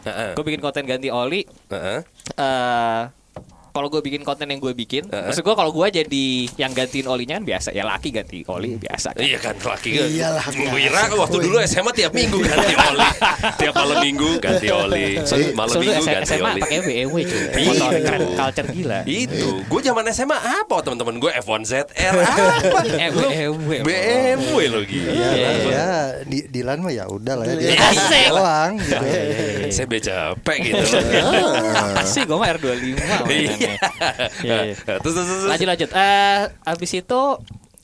Heeh. 0.03 0.33
Gua 0.33 0.43
bikin 0.43 0.59
konten 0.59 0.88
ganti 0.88 1.12
oli 1.12 1.45
Heeh. 1.69 2.00
eh 2.35 3.00
kalau 3.73 3.89
gue 3.89 4.01
bikin 4.01 4.21
konten 4.21 4.45
yang 4.47 4.61
gue 4.61 4.71
bikin, 4.71 5.09
maksud 5.09 5.41
gue 5.41 5.55
kalau 5.55 5.73
gue 5.73 5.87
jadi 5.91 6.25
yang 6.57 6.71
gantiin 6.71 7.05
olinya 7.05 7.41
kan 7.41 7.45
biasa, 7.47 7.69
ya 7.73 7.83
laki 7.83 8.13
ganti 8.13 8.45
oli 8.45 8.77
biasa. 8.77 9.17
Kan? 9.17 9.25
Iya 9.25 9.39
kan 9.39 9.57
laki 9.57 9.89
kan. 9.91 10.07
Iyalah, 10.07 10.45
kira 10.53 11.03
waktu 11.11 11.37
dulu 11.41 11.57
SMA 11.63 11.91
tiap 11.91 12.13
minggu 12.13 12.37
ganti 12.39 12.75
oli. 12.87 13.09
tiap 13.57 13.73
malam 13.75 13.97
minggu 13.99 14.31
ganti 14.39 14.69
oli. 14.69 15.05
Malam 15.53 15.75
minggu 15.75 15.95
SMA, 15.99 16.13
ganti 16.15 16.29
SMA 16.29 16.51
oli. 16.51 16.61
pakai 16.61 16.79
BMW 16.83 17.17
cuy, 17.23 17.41
Iya. 17.43 17.65
motor 17.65 17.91
keren, 17.97 18.21
culture 18.37 18.69
gila. 18.71 19.01
Itu, 19.05 19.49
gue 19.63 19.81
zaman 19.83 20.05
SMA 20.11 20.37
apa 20.37 20.77
teman-teman 20.81 21.15
gue 21.17 21.31
F1 21.35 21.61
ZR 21.65 22.13
apa? 22.13 22.81
BMW. 22.85 23.71
BMW 23.81 24.59
lo 24.69 24.81
gitu. 24.85 25.09
Ya, 25.09 25.31
Iya, 25.33 25.51
ya, 25.65 25.89
di 26.23 26.45
Dilan 26.45 26.79
mah 26.79 26.93
ya 26.93 27.09
udah 27.09 27.35
lah 27.35 27.47
ya. 27.49 27.57
Iya, 27.57 28.29
doang 28.29 28.73
gitu. 28.77 29.01
Saya 29.71 29.87
be 29.87 29.99
capek 29.99 30.57
gitu. 30.63 30.85
Apa 31.83 32.05
sih 32.05 32.23
gue 32.23 32.37
mah 32.37 32.53
R25 32.53 33.01
iya. 34.43 34.62
Terus 35.03 35.14
terus. 35.14 35.44
Lanjut 35.47 35.69
lanjut. 35.69 35.91
Eh 35.93 36.41
abis 36.64 36.91
itu 36.94 37.20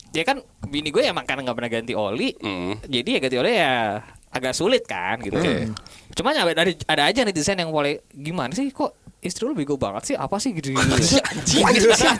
ya 0.09 0.23
kan 0.25 0.37
bini 0.65 0.89
gue 0.89 1.05
emang 1.05 1.23
karena 1.23 1.45
nggak 1.45 1.57
pernah 1.57 1.71
ganti 1.71 1.93
oli, 1.93 2.33
Hmm. 2.37 2.77
jadi 2.85 3.17
ya 3.17 3.19
ganti 3.21 3.37
oli 3.37 3.53
ya 3.53 4.01
agak 4.29 4.53
sulit 4.53 4.85
kan 4.85 5.17
gitu. 5.21 5.37
Oke. 5.37 5.69
Cuman 6.13 6.33
ada, 6.37 6.53
ada 6.53 6.71
ada 6.73 7.03
aja 7.05 7.21
netizen 7.23 7.57
yang 7.57 7.69
boleh 7.69 8.05
gimana 8.11 8.53
sih 8.53 8.69
kok 8.69 8.93
istri 9.19 9.43
lu 9.43 9.51
bego 9.51 9.75
banget 9.75 10.13
sih 10.13 10.15
apa 10.15 10.37
sih 10.39 10.53
gitu 10.53 10.71
gitu. 10.71 10.81
Anjing 11.67 11.89
kasar 11.89 12.15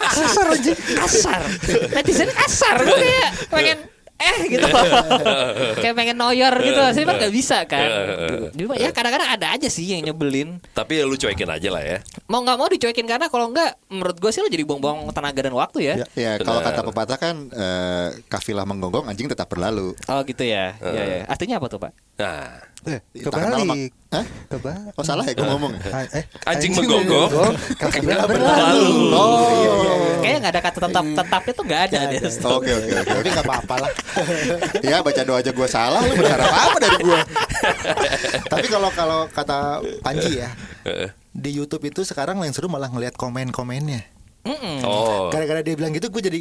anjing 0.49 0.75
kasar. 0.75 1.41
Netizen 1.93 2.29
kasar 2.29 2.75
gue 2.81 2.97
kayak 2.97 3.29
pengen 3.49 3.77
eh 4.19 4.37
gitu 4.53 4.67
kayak 5.81 5.95
pengen 5.95 6.17
noyor 6.19 6.53
gitu 6.59 6.81
sih 6.91 7.03
kan 7.07 7.15
nggak 7.15 7.33
bisa 7.33 7.63
kan 7.63 7.87
jadi 8.55 8.65
ya 8.77 8.89
kadang-kadang 8.91 9.29
ada 9.31 9.47
aja 9.55 9.67
sih 9.71 9.87
yang 9.87 10.03
nyebelin 10.03 10.59
Tapi 10.75 10.99
ya 10.99 11.03
lu 11.07 11.15
cuekin 11.15 11.47
aja 11.47 11.69
lah 11.71 11.83
ya. 11.83 11.97
mau 12.27 12.43
nggak 12.43 12.57
mau 12.59 12.67
dicuekin 12.67 13.07
karena 13.07 13.31
kalau 13.31 13.49
nggak 13.49 13.79
menurut 13.89 14.17
gue 14.19 14.31
sih 14.31 14.43
lo 14.43 14.51
jadi 14.51 14.63
buang-buang 14.67 15.07
tenaga 15.15 15.39
dan 15.39 15.55
waktu 15.55 15.79
ya 15.81 15.95
Ya 16.19 16.35
kalau 16.41 16.59
Benar. 16.59 16.75
kata 16.75 16.81
pepatah 16.83 17.17
kan 17.17 17.35
eh, 17.53 18.07
kafilah 18.27 18.67
menggonggong 18.67 19.07
anjing 19.07 19.31
tetap 19.31 19.47
berlalu. 19.47 19.95
oh 19.95 20.19
gitu 20.27 20.43
ya 20.43 20.75
ya, 20.83 21.03
ya. 21.03 21.23
artinya 21.29 21.57
apa 21.61 21.67
tuh 21.71 21.79
pak 21.79 22.08
Nah, 22.19 22.67
Eh, 22.87 22.99
kebalik. 23.11 23.91
Hah? 24.07 24.23
Kebalik. 24.47 24.95
Oh 24.95 25.03
salah 25.03 25.27
ya 25.27 25.35
gue 25.35 25.43
ngomong. 25.43 25.75
Ah, 25.91 26.07
Eh, 26.15 26.23
Anjing 26.47 26.71
menggonggong, 26.71 27.51
kakinya 27.75 28.23
berlalu. 28.23 28.87
Oh. 29.11 30.15
kayaknya 30.19 30.39
nggak 30.47 30.53
ada 30.55 30.61
kata 30.63 30.77
tetap 30.87 31.05
tetapnya 31.11 31.53
tuh 31.55 31.65
nggak 31.67 31.81
ada 31.91 31.97
deh 32.07 32.19
Oke 32.23 32.71
oke 32.71 32.71
oke. 32.71 32.91
Tapi 33.03 33.27
nggak 33.35 33.45
apa-apa 33.45 33.75
lah. 33.83 33.91
Ya 34.89 35.03
baca 35.03 35.21
doa 35.27 35.43
aja 35.43 35.51
gue 35.51 35.67
salah, 35.67 35.99
lu 36.07 36.13
berharap 36.15 36.47
apa 36.47 36.77
dari 36.79 36.97
gue? 37.03 37.19
Tapi 38.55 38.67
kalau 38.71 38.89
kalau 38.95 39.19
kata 39.27 39.83
Panji 39.99 40.39
ya, 40.39 40.49
di 41.35 41.51
YouTube 41.51 41.83
itu 41.83 42.07
sekarang 42.07 42.39
yang 42.39 42.55
seru 42.55 42.71
malah 42.71 42.87
ngelihat 42.87 43.15
komen-komennya. 43.15 44.07
Mm-mm. 44.47 44.87
oh. 44.87 45.27
Gara-gara 45.27 45.59
dia 45.59 45.75
bilang 45.75 45.91
gitu, 45.91 46.07
gue 46.07 46.23
jadi 46.23 46.39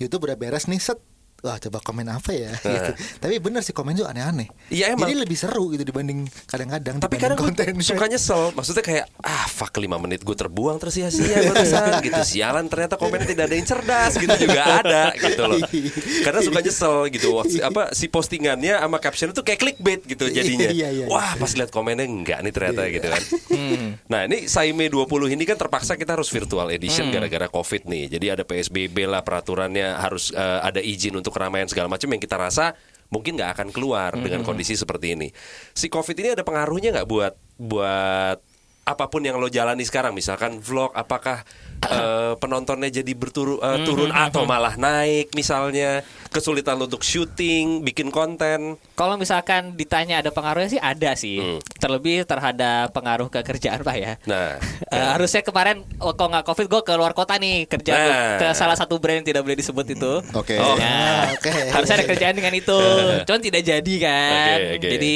YouTube 0.00 0.24
udah 0.24 0.36
beres 0.36 0.64
nih 0.64 0.80
set. 0.80 0.96
Wah 1.44 1.60
coba 1.60 1.76
komen 1.78 2.08
apa 2.08 2.32
ya? 2.32 2.56
Gitu. 2.56 2.90
Tapi 3.22 3.36
bener 3.36 3.60
sih 3.60 3.70
komen 3.70 3.92
tuh 3.94 4.08
aneh-aneh. 4.08 4.48
Iya, 4.72 4.96
emang. 4.96 5.04
Jadi 5.04 5.20
lebih 5.20 5.36
seru 5.36 5.68
gitu 5.68 5.84
dibanding 5.84 6.24
kadang-kadang 6.48 6.96
Tapi 6.96 7.20
dibanding 7.20 7.20
kadang 7.20 7.38
konten. 7.38 7.64
gue 7.76 7.84
suka 7.84 8.08
nyesel 8.08 8.56
Maksudnya 8.56 8.80
kayak 8.80 9.04
Ah 9.20 9.44
fuck 9.44 9.76
5 9.76 9.84
menit 10.00 10.24
gue 10.24 10.32
terbuang 10.32 10.80
tersia-sia 10.80 11.44
barusan 11.44 12.00
gitu. 12.08 12.16
Sialan 12.24 12.64
ternyata 12.64 12.96
komennya 12.96 13.28
tidak 13.28 13.44
ada 13.44 13.54
yang 13.54 13.68
cerdas 13.68 14.12
Gitu 14.16 14.32
juga 14.40 14.80
ada 14.80 15.12
gitu 15.12 15.42
loh. 15.44 15.60
Karena 16.24 16.40
suka 16.40 16.58
nyesel 16.58 16.96
gitu. 17.12 17.28
Waktu- 17.36 17.60
Apa 17.60 17.92
si 17.92 18.08
postingannya 18.08 18.80
sama 18.80 18.96
caption 18.96 19.28
itu 19.28 19.44
kayak 19.44 19.60
clickbait 19.60 20.00
gitu 20.00 20.24
jadinya. 20.26 20.72
Iya, 20.72 20.88
iya, 20.88 21.04
iya. 21.04 21.06
Wah 21.06 21.36
pas 21.36 21.52
lihat 21.52 21.68
komennya 21.68 22.08
enggak 22.08 22.40
nih 22.40 22.52
ternyata 22.56 22.88
gitu 22.88 23.04
kan. 23.04 23.22
Nah 24.06 24.24
ini 24.24 24.48
Saime 24.48 24.88
20 24.88 25.04
ini 25.28 25.44
kan 25.44 25.60
terpaksa 25.60 26.00
kita 26.00 26.16
harus 26.16 26.32
virtual 26.32 26.72
edition 26.72 27.12
Gara-gara 27.12 27.52
covid 27.52 27.84
nih. 27.84 28.08
Jadi 28.08 28.26
ada 28.32 28.42
PSBB 28.42 29.04
lah 29.04 29.20
peraturannya 29.20 30.00
Harus 30.00 30.32
eh, 30.32 30.40
ada 30.62 30.80
izin 30.80 31.12
untuk 31.14 31.33
keramaian 31.34 31.66
segala 31.66 31.90
macam 31.90 32.06
Yang 32.06 32.22
kita 32.30 32.38
rasa 32.38 32.78
mungkin 33.10 33.34
nggak 33.34 33.50
akan 33.58 33.68
keluar 33.74 34.14
dengan 34.14 34.46
kondisi 34.46 34.78
seperti 34.78 35.18
ini. 35.18 35.28
Si 35.74 35.90
COVID 35.90 36.16
ini 36.18 36.28
ada 36.38 36.46
pengaruhnya 36.46 36.94
nggak 36.94 37.08
buat 37.10 37.34
buat 37.58 38.38
apa 38.84 39.04
pun 39.08 39.24
yang 39.24 39.40
lo 39.40 39.48
jalani 39.48 39.80
sekarang, 39.80 40.12
misalkan 40.12 40.60
vlog, 40.60 40.92
apakah 40.92 41.40
eh, 41.86 42.32
penontonnya 42.38 42.90
jadi 42.90 43.12
berturun 43.12 43.58
eh, 43.58 43.78
turun 43.84 44.10
atau 44.10 44.44
malah 44.44 44.74
naik, 44.74 45.32
misalnya 45.32 46.00
kesulitan 46.28 46.76
untuk 46.76 47.00
syuting, 47.00 47.82
bikin 47.82 48.10
konten. 48.10 48.74
Kalau 48.94 49.14
misalkan 49.14 49.74
ditanya 49.74 50.18
ada 50.18 50.30
pengaruhnya 50.30 50.68
sih 50.68 50.82
ada 50.82 51.14
sih. 51.14 51.38
Hmm. 51.38 51.60
Terlebih 51.78 52.24
terhadap 52.24 52.90
pengaruh 52.90 53.28
ke 53.28 53.40
kerjaan 53.40 53.80
pak 53.80 53.96
ya. 53.96 54.12
Nah, 54.26 54.56
Eh, 54.90 55.06
harusnya 55.10 55.42
kemarin 55.42 55.82
oh, 55.98 56.14
kalau 56.14 56.30
nggak 56.30 56.46
covid 56.46 56.66
gue 56.66 56.80
ke 56.82 56.92
luar 56.94 57.12
kota 57.12 57.34
nih 57.36 57.66
kerja 57.66 57.92
Nah. 57.94 58.36
ke 58.38 58.46
salah 58.54 58.74
satu 58.74 58.98
brand 58.98 59.22
yang 59.22 59.26
tidak 59.26 59.42
boleh 59.42 59.58
disebut 59.58 59.86
itu. 59.90 60.12
Oke. 60.34 60.54
Oh. 60.58 60.76
Ya, 60.78 61.30
Oke. 61.34 61.50
harusnya 61.70 61.98
ada 61.98 62.06
kerjaan 62.06 62.34
dengan 62.34 62.54
itu. 62.54 62.78
Cuman 63.26 63.40
tidak 63.40 63.62
jadi 63.62 63.94
kan. 63.98 64.58
Oke, 64.58 64.74
oke. 64.78 64.88
Jadi 64.90 65.14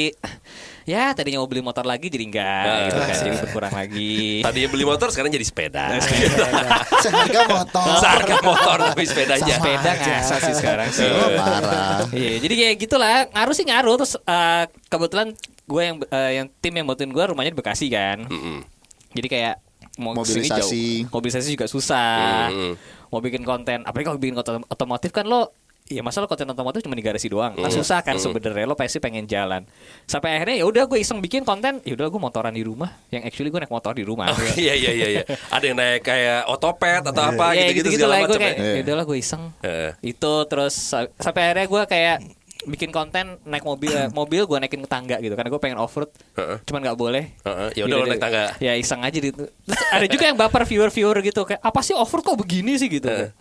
ya 0.89 1.13
tadinya 1.13 1.37
mau 1.37 1.45
beli 1.45 1.61
motor 1.61 1.85
lagi 1.85 2.09
jadi 2.09 2.25
enggak 2.25 2.63
Nah. 2.65 2.81
gitu 2.83 2.99
kan. 2.99 3.15
Jadi 3.15 3.29
berkurang 3.37 3.71
lagi. 3.71 4.17
tadinya 4.41 4.69
beli 4.69 4.83
motor 4.83 5.07
sekarang 5.07 5.29
jadi 5.29 5.45
sepeda. 5.45 5.85
Seharga 7.05 7.41
motor. 7.45 7.85
Seharga 8.01 8.35
motor 8.41 8.77
tapi 8.83 9.03
sepedanya. 9.05 9.45
Sama 9.47 9.61
Sepeda 9.61 9.91
aja. 9.91 10.13
nggak 10.19 10.39
sih 10.41 10.53
sekarang 10.55 10.89
sih. 10.89 11.05
Oh, 11.05 11.29
parah. 11.35 12.01
Iya, 12.09 12.33
jadi 12.41 12.53
kayak 12.55 12.75
gitulah. 12.79 13.17
Ngaruh 13.29 13.53
sih 13.53 13.65
ngaruh 13.65 13.95
terus 13.95 14.13
eh, 14.17 14.63
kebetulan 14.87 15.27
gue 15.63 15.81
yang 15.83 15.95
eh, 16.03 16.31
yang 16.35 16.47
tim 16.57 16.73
yang 16.73 16.85
bantuin 16.85 17.11
gue 17.11 17.23
rumahnya 17.23 17.53
di 17.53 17.59
Bekasi 17.59 17.85
kan. 17.87 18.25
Mm-mm. 18.25 18.65
Jadi 19.11 19.27
kayak 19.27 19.55
mau 19.97 20.15
Mobilisasi. 20.15 21.05
jauh. 21.05 21.11
Mobilisasi 21.11 21.47
juga 21.53 21.67
susah. 21.67 22.49
Mm. 22.49 22.73
Mau 23.09 23.19
bikin 23.19 23.41
konten, 23.41 23.81
apalagi 23.83 24.05
kalau 24.05 24.17
bikin 24.17 24.33
konten 24.33 24.61
otomotif 24.65 25.09
kan 25.09 25.25
lo 25.25 25.53
Ya 25.89 25.99
masa 25.99 26.21
lo 26.21 26.25
konten 26.25 26.45
otomotif 26.45 26.79
cuma 26.79 26.93
di 26.93 27.01
garasi 27.01 27.25
doang 27.27 27.57
Kan 27.57 27.67
susah 27.67 27.99
kan 27.99 28.13
sebenarnya 28.15 28.63
lo 28.63 28.73
pasti 28.73 28.97
pengen 28.97 29.25
jalan 29.25 29.65
Sampai 30.05 30.37
akhirnya 30.37 30.61
ya 30.61 30.65
udah 30.65 30.85
gue 30.85 30.97
iseng 30.97 31.17
bikin 31.17 31.41
konten 31.41 31.81
Ya 31.81 31.93
udah 31.93 32.07
gue 32.07 32.21
motoran 32.21 32.51
di 32.51 32.61
rumah 32.61 32.93
Yang 33.09 33.25
actually 33.25 33.49
gue 33.49 33.59
naik 33.59 33.69
motor 33.69 33.91
di 33.91 34.03
rumah 34.03 34.29
Oh, 34.29 34.37
iya 34.55 34.71
iya 34.71 34.91
iya 34.91 35.07
iya. 35.11 35.23
Ada 35.49 35.65
yang 35.65 35.75
naik 35.75 36.01
kayak 36.03 36.45
otopet 36.45 37.01
atau 37.03 37.23
apa 37.25 37.51
Ya 37.51 37.65
gitu-gitu 37.67 37.89
gitu-gitu 37.89 37.99
segala 37.99 38.13
lah 38.13 38.19
gue 38.19 38.27
macam. 38.29 38.41
kayak 38.43 38.55
ya. 38.55 38.69
Ya 38.71 38.81
udahlah 38.83 39.03
gue 39.03 39.17
iseng 39.17 39.43
Heeh. 39.59 39.89
Itu 40.05 40.31
terus 40.45 40.73
sa- 40.77 41.09
Sampai 41.15 41.41
akhirnya 41.43 41.65
gue 41.67 41.81
kayak 41.83 42.17
bikin 42.61 42.89
konten 42.89 43.25
naik 43.43 43.63
mobil 43.63 43.89
mobil 44.11 44.43
gue 44.43 44.57
naikin 44.57 44.79
ke 44.79 44.89
tangga 44.91 45.17
gitu 45.17 45.33
karena 45.33 45.47
gue 45.47 45.57
pengen 45.57 45.79
off 45.79 45.95
road 45.95 46.11
Heeh. 46.35 46.59
cuman 46.61 46.83
nggak 46.83 46.97
boleh 46.97 47.23
Heeh, 47.39 47.69
ya 47.73 47.83
udah 47.83 47.95
lo 47.95 48.03
Gitu 48.03 48.09
naik 48.09 48.13
deh. 48.13 48.21
tangga. 48.21 48.43
ya 48.59 48.73
iseng 48.75 48.99
aja 48.99 49.15
gitu 49.17 49.43
ada 49.89 50.05
juga 50.05 50.23
yang 50.23 50.35
baper 50.35 50.63
viewer 50.65 50.91
viewer 50.91 51.17
gitu 51.23 51.41
kayak 51.43 51.57
apa 51.59 51.79
sih 51.79 51.95
off 51.95 52.11
road 52.11 52.21
kok 52.21 52.35
begini 52.35 52.75
sih 52.75 52.91
gitu 52.91 53.07
Heeh. 53.07 53.31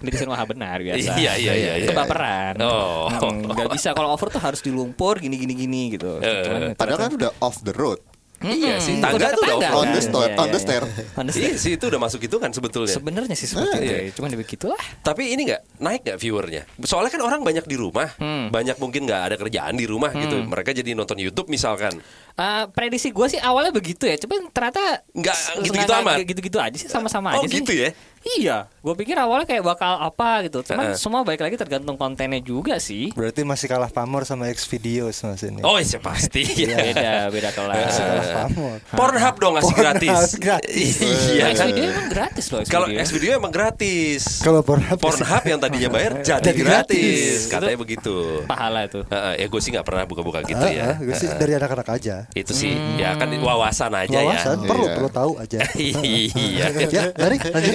Netizen 0.00 0.26
mah 0.26 0.44
benar 0.44 0.78
biasa 0.78 1.14
Iya, 1.14 1.32
iya, 1.34 1.52
iya, 1.52 1.72
iya. 1.76 1.88
kebaperan 1.88 2.54
Oh. 2.60 3.10
Hmm, 3.10 3.44
nggak 3.44 3.68
bisa 3.70 3.90
kalau 3.92 4.10
road 4.10 4.28
tuh 4.28 4.38
harus 4.38 4.60
di 4.60 4.70
lumpur 4.70 5.18
gini 5.18 5.34
gini 5.36 5.54
gini 5.54 5.82
gitu 5.92 6.18
Eh, 6.18 6.42
Cuman 6.42 6.60
Padahal 6.74 6.98
kan 7.00 7.12
udah 7.14 7.30
off 7.40 7.58
the 7.60 7.72
road. 7.72 7.98
Iya 8.38 8.78
sih, 8.78 9.02
tangga 9.02 9.34
tuh 9.34 9.42
udah 9.42 9.70
On 9.74 9.90
the 9.90 9.98
Iya, 10.30 10.38
on 10.38 10.46
iya, 10.46 10.46
the 10.46 10.54
iya. 10.54 10.62
stair. 10.62 10.82
The 10.86 11.22
Iya 11.26 11.32
stair. 11.34 11.58
sih 11.58 11.70
itu 11.74 11.84
udah 11.84 11.98
masuk 11.98 12.22
itu 12.22 12.38
kan 12.38 12.54
sebetulnya. 12.54 12.86
sebenarnya 12.88 13.34
sih 13.34 13.50
seperti 13.50 13.74
itu 13.74 13.82
iya. 13.84 13.98
ya. 13.98 14.10
cuman 14.14 14.28
ya 14.30 14.38
begitulah 14.38 14.82
Tapi 15.02 15.22
ini 15.26 15.42
nggak 15.42 15.60
naik 15.76 16.00
nggak 16.06 16.18
viewernya? 16.18 16.62
Soalnya 16.80 17.10
kan 17.10 17.18
orang 17.20 17.42
banyak 17.42 17.66
di 17.66 17.74
rumah, 17.74 18.06
Hmm. 18.14 18.46
banyak 18.48 18.78
mungkin 18.78 19.10
nggak 19.10 19.22
ada 19.24 19.34
kerjaan 19.34 19.74
di 19.74 19.82
rumah 19.84 20.14
gitu. 20.14 20.38
Mereka 20.44 20.70
jadi 20.70 20.94
nonton 20.94 21.18
YouTube 21.18 21.50
misalkan. 21.50 21.98
Eh, 22.32 22.64
prediksi 22.70 23.10
gue 23.10 23.26
sih 23.28 23.42
awalnya 23.42 23.74
begitu 23.74 24.06
ya, 24.06 24.14
cuman 24.16 24.46
ternyata 24.48 25.02
Nggak 25.10 25.36
gitu-gitu 25.58 25.92
amat. 25.98 26.16
Gitu-gitu 26.22 26.58
aja 26.62 26.76
sih, 26.76 26.86
sama-sama 26.86 27.34
Oh 27.34 27.42
aja 27.42 27.50
sih. 27.50 27.58
gitu 27.58 27.74
ya? 27.74 27.90
Iya, 28.30 28.68
gue 28.78 28.94
pikir 28.94 29.16
awalnya 29.16 29.46
kayak 29.46 29.64
bakal 29.64 29.96
apa 29.96 30.44
gitu. 30.44 30.60
Cuman 30.62 30.92
Heeh. 30.92 30.96
semua 30.96 31.22
balik 31.22 31.40
lagi 31.40 31.56
tergantung 31.56 31.96
kontennya 31.96 32.38
juga 32.38 32.76
sih. 32.76 33.08
Berarti 33.10 33.40
masih 33.40 33.66
kalah 33.66 33.88
pamor 33.88 34.22
sama 34.22 34.48
X 34.48 34.68
videos 34.68 35.22
mas 35.22 35.40
ini. 35.40 35.62
Oh 35.62 35.76
iya 35.76 35.96
pasti. 35.96 36.44
Beda, 36.68 37.28
beda 37.28 37.50
kelas. 37.50 37.88
Masih 37.88 38.04
kalah 38.04 38.26
pamor. 38.44 38.76
Pornhub 38.90 39.34
dong 39.38 39.52
ngasih 39.54 39.66
Pornhub 39.70 39.82
gratis. 39.96 40.28
gratis. 40.44 40.92
iya 41.30 41.44
X 41.48 41.56
kan. 41.56 41.66
video 41.68 41.84
emang 41.88 42.08
gratis 42.08 42.46
loh. 42.48 42.60
Kalau. 42.64 42.86
X 42.90 43.08
video 43.10 43.30
emang 43.34 43.48
gratis. 43.48 44.22
Kalau 44.40 44.60
Pornhub 44.60 44.98
Pornhub 44.98 45.44
yang 45.44 45.58
tadinya 45.58 45.88
bayar 45.88 46.12
jadi 46.28 46.50
gratis. 46.52 46.60
gratis. 46.60 47.38
Katanya 47.48 47.78
begitu. 47.78 48.16
pahala 48.44 48.84
itu. 48.84 49.00
Heeh, 49.06 49.32
ya 49.38 49.46
gue 49.46 49.60
sih 49.60 49.70
nggak 49.70 49.84
pernah 49.84 50.04
buka-buka 50.04 50.42
gitu 50.42 50.58
Ah, 50.58 50.68
ya. 50.68 50.88
gue 50.98 51.14
sih 51.14 51.28
dari 51.30 51.54
anak-anak 51.54 51.88
aja. 51.90 52.16
Itu 52.32 52.52
sih 52.52 52.74
ya 52.96 53.14
kan 53.14 53.30
wawasan 53.32 53.94
aja 53.94 54.18
Wawasan 54.18 54.56
ya. 54.58 54.68
perlu 54.68 54.84
Iya. 54.84 54.94
perlu 54.94 55.08
tahu 55.10 55.32
aja. 55.38 55.58
Iya. 55.74 56.66
ya, 56.84 57.02
dari 57.10 57.36
lanjut. 57.38 57.74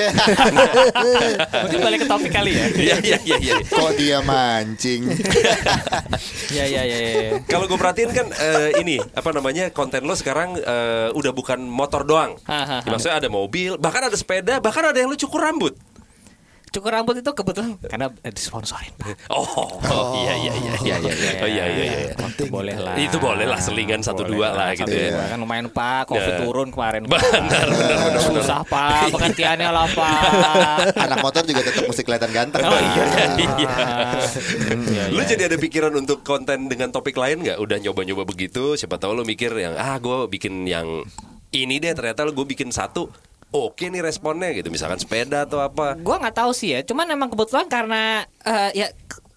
Mungkin 1.64 1.80
balik 1.80 2.00
ke 2.04 2.08
topik 2.08 2.32
kali 2.34 2.52
ya. 2.58 2.66
Iya 2.74 2.96
iya 3.02 3.18
iya 3.24 3.38
iya. 3.40 3.54
Kok 3.64 3.92
dia 3.96 4.18
mancing? 4.24 5.08
Iya, 6.54 6.66
iya, 6.70 6.82
iya, 6.86 6.98
iya. 6.98 7.30
Kalau 7.50 7.66
gue 7.66 7.78
perhatiin 7.80 8.12
kan 8.14 8.28
eh, 8.30 8.78
ini 8.82 9.00
apa 9.02 9.30
namanya 9.34 9.70
konten 9.74 10.06
lo 10.06 10.14
sekarang 10.14 10.60
eh, 10.60 11.10
udah 11.14 11.32
bukan 11.34 11.60
motor 11.64 12.06
doang. 12.06 12.38
Hahaha. 12.46 12.86
Ya, 12.86 12.90
maksudnya 12.92 13.16
ada 13.20 13.30
mobil, 13.30 13.76
bahkan 13.80 14.08
ada 14.08 14.18
sepeda, 14.18 14.60
bahkan 14.60 14.84
ada 14.86 14.98
yang 14.98 15.10
lo 15.10 15.18
cukur 15.18 15.42
rambut. 15.42 15.76
Cukur 16.74 16.90
rambut 16.90 17.14
itu 17.14 17.30
kebetulan 17.30 17.78
karena 17.86 18.10
eh, 18.26 18.34
disponsorin. 18.34 18.90
Oh, 19.30 19.78
iya 20.18 20.34
iya 20.36 20.54
iya 20.58 20.74
iya 20.82 20.96
iya. 20.98 21.32
Oh 21.40 21.50
iya 21.50 21.66
iya 21.70 21.86
iya. 21.86 22.10
Itu 22.18 22.50
boleh 22.50 22.74
lah. 22.74 22.98
Itu 22.98 23.18
boleh 23.22 23.46
lah, 23.46 23.62
selingan 23.62 24.02
satu 24.02 24.26
Boleh 24.26 24.34
dua 24.34 24.48
lah 24.52 24.68
gitu 24.74 24.90
ya. 24.90 25.14
dua. 25.14 25.24
Kan 25.30 25.38
lumayan 25.38 25.68
Pak, 25.70 26.10
Covid 26.10 26.34
Ya. 26.34 26.40
turun 26.42 26.68
kemarin. 26.74 27.06
Pak. 27.06 27.22
Benar, 27.22 27.68
benar, 27.70 27.98
benar. 28.10 28.22
Susah 28.22 28.66
Pak, 28.66 29.06
pengertiannya 29.14 29.70
lah 29.70 29.86
Pak. 29.88 30.22
Anak 30.98 31.18
motor 31.22 31.46
juga 31.46 31.62
tetap 31.62 31.86
mesti 31.86 32.02
kelihatan 32.02 32.32
ganteng. 32.34 32.62
Oh 32.66 32.74
Pak. 32.74 32.82
iya. 32.82 33.04
Iya. 33.38 33.72
Iya, 34.84 35.04
Lu 35.14 35.22
iya. 35.22 35.30
jadi 35.30 35.44
ada 35.50 35.58
pikiran 35.58 35.94
untuk 35.94 36.22
konten 36.22 36.66
dengan 36.66 36.90
topik 36.90 37.14
lain 37.14 37.42
nggak? 37.42 37.58
Udah 37.58 37.78
nyoba-nyoba 37.80 38.26
begitu, 38.26 38.74
siapa 38.74 38.98
tahu 38.98 39.14
lu 39.14 39.24
mikir 39.24 39.54
yang 39.54 39.74
ah 39.76 39.98
gue 39.98 40.26
bikin 40.28 40.66
yang 40.66 41.06
ini 41.52 41.78
deh 41.78 41.94
ternyata 41.94 42.26
lu 42.26 42.34
gue 42.34 42.48
bikin 42.48 42.74
satu 42.74 43.10
oke 43.54 43.86
nih 43.86 44.02
responnya 44.02 44.50
gitu 44.52 44.68
misalkan 44.68 44.98
sepeda 44.98 45.46
atau 45.46 45.62
apa 45.62 45.94
Gua 45.96 46.18
nggak 46.18 46.36
tahu 46.36 46.52
sih 46.52 46.74
ya, 46.74 46.82
cuman 46.82 47.06
emang 47.08 47.30
kebetulan 47.30 47.66
karena 47.66 48.02
eh, 48.42 48.72
ya 48.76 48.88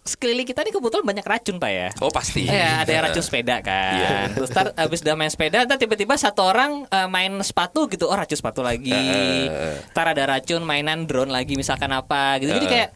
sekeliling 0.03 0.47
kita 0.47 0.63
ini 0.63 0.71
kebetulan 0.71 1.03
banyak 1.03 1.27
racun 1.27 1.59
pak 1.59 1.67
ya. 1.69 1.89
oh 1.99 2.09
pasti 2.09 2.47
Eh, 2.47 2.63
ada 2.63 2.87
yang 2.87 3.05
racun 3.05 3.21
sepeda 3.21 3.59
kan. 3.67 3.93
Iya. 3.93 4.17
Terus 4.33 4.51
ntar 4.51 4.67
abis 4.73 5.03
udah 5.03 5.15
main 5.15 5.29
sepeda, 5.29 5.67
ntar 5.67 5.77
tiba-tiba 5.77 6.15
satu 6.15 6.47
orang 6.47 6.87
eh, 6.87 7.09
main 7.09 7.35
sepatu 7.43 7.87
gitu, 7.87 8.07
oh 8.07 8.15
racun 8.15 8.39
sepatu 8.39 8.63
lagi. 8.63 8.95
Eh. 8.95 9.77
Ntar 9.91 10.15
ada 10.15 10.23
racun 10.29 10.63
mainan 10.63 11.05
drone 11.05 11.29
lagi 11.29 11.59
misalkan 11.59 11.91
apa 11.91 12.39
gitu. 12.39 12.55
Jadi 12.55 12.67
Eh. 12.67 12.71
kayak 12.71 12.89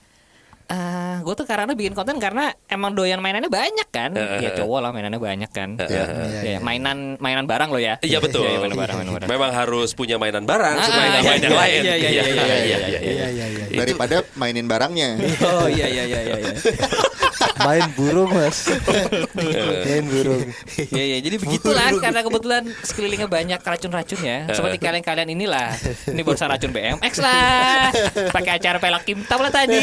eh 0.71 1.17
gue 1.21 1.35
tuh 1.35 1.43
karena 1.43 1.75
bikin 1.75 1.93
konten 1.93 2.17
karena 2.17 2.55
emang 2.65 2.95
doyan 2.95 3.19
mainannya 3.19 3.51
banyak 3.51 3.89
kan. 3.91 4.15
Eh, 4.15 4.39
Ya 4.41 4.51
cowok 4.55 4.79
lah 4.81 4.91
mainannya 4.95 5.19
banyak 5.19 5.51
kan. 5.51 5.75
Iya. 5.77 6.05
Ya, 6.47 6.59
mainan 6.63 7.19
mainan 7.19 7.45
barang 7.45 7.69
lo 7.69 7.83
ya. 7.83 7.99
Iya 8.01 8.19
betul. 8.25 8.47
Iya, 8.47 8.63
mainan 8.63 8.79
barang, 8.79 8.97
mainan 9.03 9.13
barang. 9.19 9.29
Memang 9.29 9.51
harus 9.51 9.91
punya 9.93 10.17
mainan 10.17 10.47
barang 10.47 10.77
Ah, 10.79 10.87
supaya 10.87 11.07
nggak 11.11 11.21
iya, 11.21 11.31
main 11.31 11.41
yang 11.43 11.51
iya, 11.51 11.61
lain. 11.61 11.81
iya, 11.83 11.95
iya, 11.95 12.11
iya, 12.11 12.23
iya, 12.23 12.23
iya, 12.23 12.57
iya, 12.63 12.99
Iya 13.03 13.27
iya 13.29 13.47
iya. 13.51 13.79
Daripada 13.83 14.23
mainin 14.39 14.65
barangnya. 14.65 15.11
Oh 15.43 15.67
iya 15.67 15.87
iya 15.91 16.05
iya 16.07 16.21
iya. 16.23 16.55
iya. 17.41 17.61
Main 17.61 17.89
burung 17.93 18.31
mas. 18.31 18.59
Main 19.35 20.05
burung. 20.07 20.45
Ya 20.91 21.05
ya 21.07 21.19
jadi 21.21 21.37
begitulah 21.37 21.91
karena 21.99 22.21
kebetulan 22.21 22.63
sekelilingnya 22.83 23.29
banyak 23.29 23.61
racun-racun 23.61 24.21
ya. 24.21 24.39
Seperti 24.49 24.77
kalian-kalian 24.79 25.29
inilah. 25.31 25.73
Ini 26.07 26.21
barusan 26.21 26.49
racun 26.49 26.71
BMX 26.71 27.13
lah. 27.19 27.91
Pakai 28.31 28.53
acara 28.57 28.79
pelak 28.79 29.05
kimtam 29.05 29.41
lah 29.41 29.53
tadi. 29.53 29.81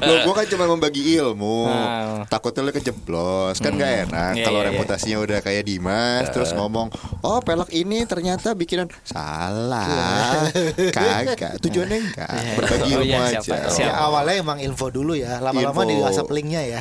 Loh, 0.00 0.16
gua 0.24 0.34
kan 0.36 0.46
cuma 0.46 0.64
membagi 0.66 1.16
ilmu. 1.16 1.66
Ah. 1.66 2.22
Takutnya 2.26 2.62
lu 2.62 2.72
kejeblos, 2.72 3.56
kan 3.58 3.72
nggak 3.72 3.92
enak. 4.06 4.32
Iya, 4.34 4.44
Kalau 4.44 4.60
iya, 4.60 4.66
iya. 4.66 4.72
reputasinya 4.72 5.18
udah 5.18 5.38
kayak 5.40 5.62
Dimas, 5.62 6.26
terus 6.30 6.50
ngomong, 6.52 6.90
oh 7.20 7.38
pelak 7.40 7.70
ini 7.70 8.04
ternyata 8.04 8.52
bikinan 8.52 8.86
salah, 9.02 10.46
kagak. 10.90 11.58
Tujuannya 11.58 11.98
enggak, 12.00 12.28
berbagi 12.56 12.90
Oh, 12.92 12.96
ilmu 13.00 13.06
iya, 13.08 13.18
aja. 13.26 13.40
siapa- 13.40 13.56
Ya 13.56 13.70
siapa- 13.70 13.98
awalnya 13.98 14.34
emang 14.36 14.58
info 14.60 14.86
dulu 14.88 15.12
ya, 15.14 15.38
lama-lama 15.38 15.82
Info. 15.82 15.90
Di 16.36 16.42
asap 16.42 16.44
linknya 16.44 16.62
ya. 16.62 16.80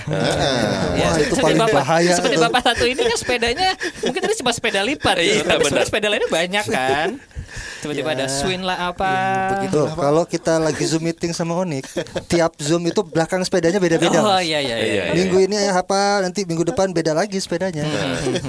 Ya, 0.96 1.08
Wah, 1.12 1.16
itu 1.16 1.36
seperti 1.36 1.44
paling 1.44 1.60
bapak, 1.60 1.80
bahaya 1.80 2.12
Seperti 2.16 2.36
tuh. 2.36 2.44
bapak 2.44 2.62
satu 2.64 2.84
ini 2.84 3.02
kan 3.08 3.18
sepedanya 3.18 3.70
mungkin 4.04 4.20
tadi 4.20 4.36
cuma 4.44 4.52
sepeda 4.52 4.82
lipat. 4.84 5.16
Iya, 5.20 5.24
gitu. 5.24 5.48
Tapi 5.48 5.56
benar. 5.56 5.66
sebenarnya 5.66 5.88
sepeda 5.88 6.08
lainnya 6.12 6.30
banyak 6.32 6.66
kan. 6.68 7.10
Tiba-tiba 7.78 8.10
ada 8.12 8.26
swing 8.26 8.62
lah 8.62 8.90
apa. 8.90 9.10
Tuh, 9.68 9.88
kalau 9.92 10.24
kita 10.24 10.58
lagi 10.58 10.84
zoom 10.84 11.04
meeting 11.04 11.32
sama 11.32 11.54
Onik, 11.56 11.86
tiap 12.26 12.58
zoom 12.58 12.82
itu 12.84 13.02
belakang 13.02 13.42
sepedanya 13.42 13.78
beda-beda. 13.78 14.18
Oh 14.18 14.38
iya 14.38 14.58
iya 14.58 14.76
iya. 14.76 14.86
Iya, 14.86 15.04
iya. 15.06 15.14
Minggu 15.14 15.38
ini 15.42 15.56
apa, 15.68 16.20
nanti 16.20 16.44
minggu 16.44 16.66
depan 16.66 16.90
beda 16.90 17.12
lagi 17.12 17.38
sepedanya. 17.38 17.86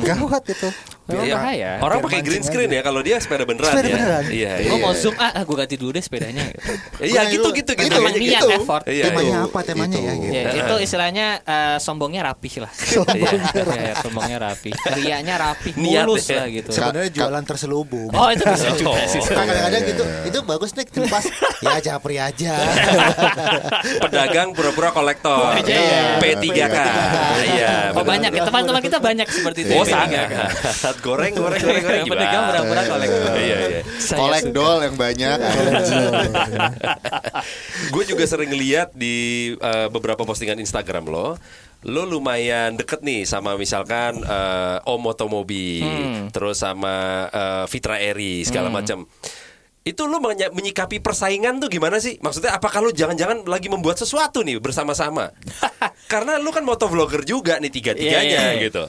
Gawat 0.00 0.44
itu. 0.46 0.68
Memang 1.06 1.22
Iya. 1.22 1.36
bahaya. 1.36 1.70
Orang 1.78 1.98
pakai 2.02 2.18
green 2.18 2.42
screen 2.42 2.66
aja. 2.66 2.76
ya 2.76 2.82
kalau 2.82 2.98
dia 2.98 3.16
sepeda 3.16 3.46
beneran 3.46 3.70
Sepeda 3.70 3.86
ya. 3.86 3.94
beneran. 3.94 4.25
Iya, 4.26 4.52
Gue 4.58 4.75
iya. 4.75 4.82
mau 4.82 4.92
zoom 4.92 5.14
ah, 5.16 5.38
gue 5.38 5.56
ganti 5.56 5.76
dulu 5.76 5.90
deh 5.92 6.02
sepedanya. 6.02 6.42
Gitu. 6.50 6.72
Iya 7.06 7.20
gitu 7.30 7.46
lu- 7.46 7.54
gitu 7.54 7.70
itu 7.72 7.82
gitu. 7.86 7.94
Emang 7.96 8.10
gitu. 8.12 8.26
niat 8.26 8.42
effort. 8.52 8.82
Iya, 8.84 9.04
temanya 9.06 9.30
iya. 9.32 9.46
apa 9.46 9.58
temanya 9.62 9.98
ya? 9.98 10.12
Gitu. 10.16 10.34
Ya, 10.34 10.50
itu 10.56 10.75
istilahnya 10.82 11.26
eh, 11.40 11.76
sombongnya 11.78 12.26
rapih 12.26 12.54
lah. 12.58 12.72
Sombongnya 12.96 13.30
Iya, 13.38 13.75
iya, 13.76 13.92
sombongnya 14.02 14.38
rapih. 14.40 14.72
Riaknya 14.75 15.34
rapih, 15.36 15.72
Niat 15.76 16.02
mulus 16.02 16.26
ya. 16.26 16.36
lah 16.36 16.46
gitu. 16.50 16.70
Sebenarnya 16.70 17.10
jualan 17.12 17.44
terselubung. 17.44 18.10
Oh 18.10 18.28
itu 18.28 18.42
bisa 18.42 18.68
juga 18.75 18.95
kadang-kadang 19.26 19.82
gitu 19.84 20.04
itu 20.26 20.38
bagus 20.42 20.70
nih 20.76 20.86
pas 21.08 21.24
ya 21.60 21.74
japri 21.80 22.16
aja 22.16 22.54
Pedagang 24.02 24.52
pura-pura 24.52 24.90
kolektor. 24.92 25.52
Aja 25.56 25.74
ya. 25.74 26.02
P3K. 26.20 26.76
Iya. 27.56 27.74
Oh 27.96 28.04
banyak 28.04 28.30
ya 28.32 28.42
teman-teman 28.46 28.80
kita 28.82 28.98
banyak 28.98 29.26
seperti 29.28 29.60
itu. 29.66 29.72
Oh 29.76 29.86
sangat. 29.86 30.28
P3K. 30.30 30.46
goreng, 31.02 31.32
goreng, 31.36 31.60
goreng, 31.62 31.84
goreng. 31.84 32.04
Pedagang 32.08 32.42
pura-pura 32.50 32.82
kolektor. 32.86 33.32
Iya, 33.36 33.56
iya. 33.56 33.80
Kolek 34.14 34.44
dol 34.52 34.78
yang 34.84 34.96
banyak. 34.96 35.38
Gue 37.92 38.04
juga 38.06 38.24
sering 38.26 38.52
lihat 38.52 38.92
di 38.94 39.54
eh, 39.56 39.88
beberapa 39.90 40.22
postingan 40.26 40.58
Instagram 40.60 41.08
lo, 41.08 41.36
lo 41.87 42.02
lumayan 42.02 42.75
deket 42.75 43.00
nih 43.00 43.23
sama 43.23 43.55
misalkan 43.55 44.19
eh, 44.19 44.78
Om 44.83 45.02
Otomobi, 45.07 45.87
terus 46.28 46.59
sama 46.59 46.95
eh, 47.31 47.64
Fitra 47.66 47.97
Eri 47.97 48.43
segala 48.43 48.66
macam. 48.69 49.07
Itu 49.81 50.11
lo 50.11 50.19
menya- 50.19 50.50
menyikapi 50.50 50.99
persaingan 50.99 51.62
tuh 51.62 51.71
gimana 51.71 52.02
sih? 52.02 52.19
Maksudnya 52.19 52.59
apakah 52.59 52.83
lo 52.83 52.90
jangan-jangan 52.90 53.47
lagi 53.47 53.71
membuat 53.71 53.95
sesuatu 53.97 54.43
nih 54.43 54.59
bersama-sama? 54.59 55.31
Karena 56.12 56.43
lo 56.43 56.50
kan 56.50 56.66
motovlogger 56.66 57.23
juga 57.23 57.62
nih 57.62 57.71
tiga-tiganya 57.71 58.19
Iya, 58.19 58.43
iya, 58.43 58.52
iya. 58.59 58.62
gitu. 58.66 58.83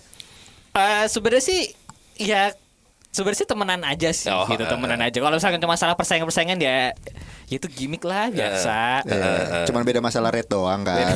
Eh, 0.74 1.06
sebenarnya 1.06 1.46
sih 1.46 1.62
ya 2.18 2.50
sebenarnya 3.17 3.41
sih 3.41 3.50
temenan 3.50 3.81
aja 3.81 4.09
sih 4.13 4.29
Oh, 4.29 4.45
gitu 4.45 4.62
eh, 4.62 4.69
temenan 4.69 5.01
aja. 5.01 5.17
Kalau 5.17 5.33
misalkan 5.33 5.57
cuma 5.57 5.74
masalah 5.74 5.97
persaingan-persaingan 5.97 6.57
ya 6.62 6.93
ya 7.47 7.55
itu 7.55 7.67
gimmick 7.71 8.03
lah 8.03 8.27
biasa. 8.27 9.07
Eh, 9.07 9.63
Cuman 9.65 9.81
beda 9.81 10.03
masalah 10.03 10.29
rate 10.29 10.51
doang 10.51 10.83
kan. 10.83 11.15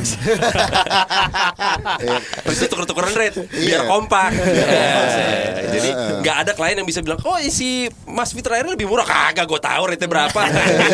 Terus 2.47 2.57
itu 2.59 2.67
tuker-tukeran 2.67 3.11
rate 3.11 3.35
biar 3.51 3.83
Iya. 3.83 3.89
kompak. 3.89 4.31
Eh, 4.31 5.67
Jadi 5.71 5.89
nggak 6.23 6.37
ada 6.47 6.51
klien 6.55 6.79
yang 6.79 6.87
bisa 6.87 7.03
bilang, 7.03 7.19
oh 7.21 7.35
si 7.45 7.91
Mas 8.07 8.31
Fitra 8.31 8.57
Eri 8.57 8.71
lebih 8.71 8.87
murah. 8.87 9.03
Kagak, 9.03 9.43
gue 9.43 9.59
tahu 9.59 9.83
rate 9.91 10.07
berapa. 10.07 10.41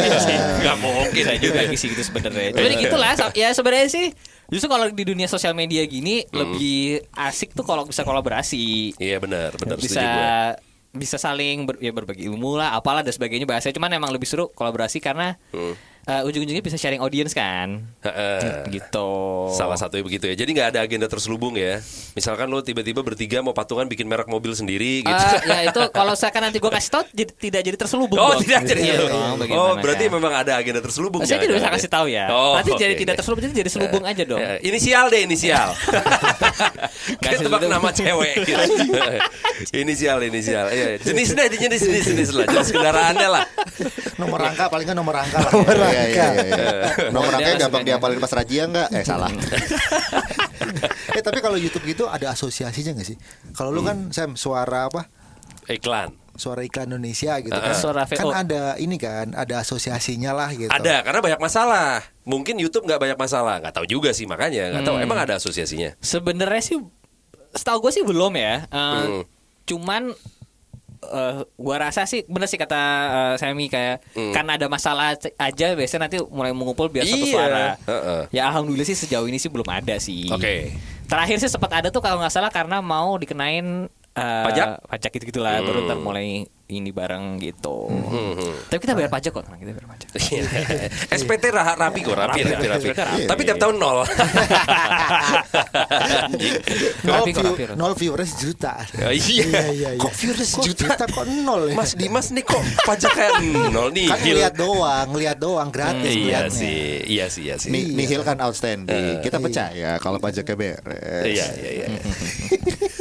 Nggak 0.61 0.77
mungkin. 0.81 1.23
Bisa 1.23 1.33
juga 1.37 1.59
sih 1.71 1.87
gitu 1.93 2.03
sebenarnya. 2.03 2.51
Tapi 2.51 2.75
gitulah 2.77 3.13
ya 3.33 3.53
sebenarnya 3.53 3.87
sih 3.87 4.07
justru 4.47 4.71
kalau 4.71 4.87
di 4.87 5.03
dunia 5.03 5.27
sosial 5.27 5.51
media 5.51 5.83
gini 5.83 6.23
lebih 6.31 7.03
asik 7.13 7.53
tuh 7.53 7.61
kalau 7.61 7.85
bisa 7.85 8.01
kolaborasi. 8.01 8.97
Iya 8.97 9.21
benar, 9.21 9.53
benar. 9.53 9.77
Bisa. 9.77 10.57
Bisa 10.97 11.15
saling 11.15 11.63
ber- 11.63 11.79
ya 11.79 11.89
berbagi 11.89 12.25
ilmu 12.25 12.57
lah 12.57 12.73
apalah 12.73 13.01
dan 13.01 13.13
sebagainya 13.13 13.45
bahasa 13.45 13.69
cuman 13.69 13.93
emang 13.93 14.09
lebih 14.09 14.25
seru 14.25 14.49
kolaborasi 14.51 14.97
karena 14.97 15.37
eh, 16.07 16.23
ujung-ujungnya 16.23 16.59
bisa 16.61 16.75
sharing 16.75 16.97
audience 16.97 17.31
kan 17.31 17.83
Heeh. 17.99 18.63
gitu 18.71 19.11
Salah 19.49 19.75
satunya 19.75 20.01
begitu 20.01 20.25
ya. 20.25 20.35
Jadi 20.35 20.49
nggak 20.51 20.69
ada 20.69 20.79
agenda 20.81 21.05
terselubung 21.05 21.53
ya. 21.53 21.79
Misalkan 22.13 22.47
lo 22.47 22.59
tiba-tiba 22.59 22.99
bertiga 22.99 23.39
mau 23.39 23.51
patungan 23.51 23.85
bikin 23.85 24.03
merek 24.03 24.25
mobil 24.25 24.51
sendiri 24.51 25.01
gitu. 25.01 25.11
Eh, 25.13 25.41
ya 25.45 25.59
itu 25.65 25.79
kalau 25.89 26.13
misalkan 26.13 26.41
nanti 26.41 26.57
gue 26.57 26.67
kasih 26.69 26.89
tau 26.89 27.03
jadi, 27.09 27.31
tidak 27.33 27.61
jadi 27.61 27.77
terselubung 27.77 28.17
Oh 28.17 28.31
dong. 28.33 28.41
tidak 28.41 28.63
jadi 28.65 28.81
Iya 28.81 28.95
terselubung. 28.97 29.35
dong, 29.37 29.57
Oh 29.57 29.71
berarti 29.77 30.03
kan? 30.05 30.13
memang 30.13 30.33
ada 30.33 30.51
agenda 30.55 30.79
terselubung. 30.79 31.21
saya 31.23 31.39
tidak 31.39 31.55
bisa 31.57 31.69
kasih 31.69 31.89
tahu 31.89 32.05
ya 32.07 32.25
Oh, 32.27 32.55
nanti 32.55 32.71
jadi 32.73 32.93
oke. 32.93 33.01
tidak 33.01 33.15
terselubung 33.15 33.43
jadi 33.43 33.55
jadi 33.57 33.69
selubung 33.69 34.03
aja 34.03 34.23
dong 34.23 34.39
Eh, 34.39 34.57
inisial 34.63 35.05
deh 35.07 35.21
inisial. 35.21 35.69
Kayak 37.23 37.39
tebak 37.41 37.61
nama 37.63 37.89
cewek. 37.89 38.35
Gitu. 38.43 38.63
inisial 39.81 40.17
inisial. 40.21 40.65
Iya, 40.69 40.99
jenis 40.99 41.29
deh 41.33 41.47
jenis 41.49 41.81
jenis 41.81 42.05
jenis 42.05 42.29
lah. 42.33 42.45
Jenis 42.47 42.69
kendaraannya 42.71 43.27
lah. 43.29 43.43
nomor 44.17 44.39
angka 44.41 44.65
paling 44.67 44.85
kan 44.85 44.95
nomor 44.95 45.15
angka 45.15 45.39
lah 45.39 45.89
Iya, 45.89 45.96
iya, 45.99 46.27
iya, 46.33 46.43
iya. 46.47 46.67
Nomor 47.09 47.31
Dia 47.31 47.37
angkanya 47.37 47.51
lah 47.51 47.61
gampang 47.63 47.83
diapalin 47.83 48.19
pas 48.19 48.31
rajia 48.31 48.63
enggak? 48.65 48.87
Eh 48.91 49.03
salah. 49.03 49.29
eh 51.09 51.21
tapi 51.21 51.39
kalau 51.39 51.55
YouTube 51.55 51.85
gitu 51.85 52.05
ada 52.05 52.29
asosiasinya 52.29 52.93
nggak 52.93 53.07
sih 53.07 53.17
kalau 53.51 53.71
lu 53.71 53.81
kan 53.81 54.11
Sam 54.11 54.35
suara 54.35 54.85
apa 54.85 55.07
Iklan. 55.65 56.13
suara 56.33 56.61
iklan 56.61 56.87
Indonesia 56.87 57.33
gitu 57.39 57.51
kan 57.51 57.73
Suara 57.73 58.05
kan 58.05 58.13
VO. 58.21 58.29
ada 58.29 58.63
ini 58.77 58.95
kan 58.95 59.33
ada 59.33 59.59
asosiasinya 59.59 60.31
lah 60.31 60.49
gitu 60.51 60.69
Ada 60.69 61.01
karena 61.01 61.19
banyak 61.19 61.41
masalah. 61.41 62.05
Mungkin 62.23 62.55
YouTube 62.55 62.85
nggak 62.85 62.99
banyak 62.99 63.17
masalah. 63.17 63.57
Nggak 63.57 63.73
tahu 63.73 63.87
juga 63.89 64.13
sih 64.13 64.23
makanya. 64.23 64.69
Nggak 64.69 64.85
tahu. 64.85 64.95
Emang 64.99 65.17
ada 65.17 65.35
asosiasinya. 65.35 65.97
sebenarnya 65.97 66.61
sih 66.61 66.77
setahu 67.49 67.81
gue 67.81 67.91
sih 67.91 68.03
belum 68.03 68.31
ya 68.31 68.63
Eh, 68.63 68.77
Hmm. 68.77 69.23
cuman 69.65 70.13
eh 71.09 71.35
gua 71.53 71.75
rasa 71.81 72.03
sih 72.03 72.23
bener 72.23 72.45
sih 72.45 72.55
kata 72.55 72.81
eh, 73.07 73.33
Semi 73.37 73.67
kayak 73.67 74.03
karena 74.31 74.55
ada 74.55 74.67
masalah 74.67 75.11
aja 75.17 75.67
biasanya 75.71 76.01
nanti 76.05 76.17
mulai 76.23 76.51
mengumpul 76.51 76.87
biar 76.87 77.03
satu 77.03 77.21
Iya. 77.21 77.33
suara. 77.33 77.65
Heeh. 77.81 78.21
Ya 78.31 78.47
alhamdulillah 78.47 78.85
sih 78.85 78.97
sejauh 78.97 79.25
ini 79.25 79.35
sih 79.35 79.47
belum 79.47 79.65
ada 79.65 79.95
sih. 79.97 80.27
Oke. 80.27 80.75
Terakhir 81.05 81.37
sih 81.37 81.47
sempat 81.47 81.71
ada 81.73 81.87
tuh 81.87 81.99
kalau 81.99 82.19
nggak 82.19 82.29
salah 82.29 82.49
karena 82.49 82.77
mau 82.79 83.15
dikenain 83.15 83.87
eh, 84.13 84.43
Pajak? 84.43 84.67
pajak 84.87 85.09
gitu 85.13 85.25
gitulah 85.29 85.61
baru 85.61 85.85
ntar 85.85 85.97
mulai 85.97 86.49
ini 86.67 86.91
bareng 86.91 87.39
gitu. 87.39 87.88
Hmm. 87.88 88.36
Tapi 88.67 88.80
kita 88.80 88.91
bayar 88.91 89.08
pajak 89.08 89.32
kok, 89.32 89.39
tenang, 89.41 89.56
kita 89.58 89.71
bayar 89.71 89.88
pajak. 89.88 90.10
SPT 91.10 91.43
rah- 91.47 91.80
rapi 91.80 91.99
kok, 92.01 92.12
rapi, 92.12 92.43
rapi, 92.43 92.67
rapi. 92.67 92.88
Tapi 93.23 93.41
tiap 93.41 93.56
tahun 93.58 93.75
nol. 93.77 94.03
Nol, 96.99 97.23
view, 97.25 97.51
nol 97.75 97.93
viewers 97.93 98.32
juta 98.36 98.84
Ya, 98.93 99.10
iya. 99.12 99.95
Kok 99.95 100.12
viewers 100.13 100.49
Kok 100.51 100.65
juta? 100.67 101.06
kok 101.08 101.25
nol 101.25 101.71
ya 101.71 101.75
Mas 101.75 101.95
Dimas 101.95 102.30
nih 102.30 102.43
kok 102.43 102.60
pajak 102.84 103.12
kayak 103.12 103.32
nol 103.71 103.89
nih. 103.89 104.08
kan 104.10 104.19
ngeliat 104.19 104.53
doang 104.53 105.06
ngeliat 105.10 105.38
doang 105.38 105.69
gratis 105.69 106.03
Iya 106.06 106.15
ngeliatnya. 106.43 106.51
sih, 106.51 106.80
iya 107.06 107.25
sih, 107.27 107.41
iya 107.43 107.56
sih. 107.58 107.69
Nih, 107.69 107.93
nihil 107.93 108.21
kan 108.21 108.38
outstanding. 108.39 109.21
Kita 109.21 109.39
percaya 109.39 109.97
kalau 109.97 110.17
pajaknya 110.17 110.56
beres. 110.56 111.25
Iya, 111.25 111.45
iya, 111.56 111.71
iya. 111.73 111.88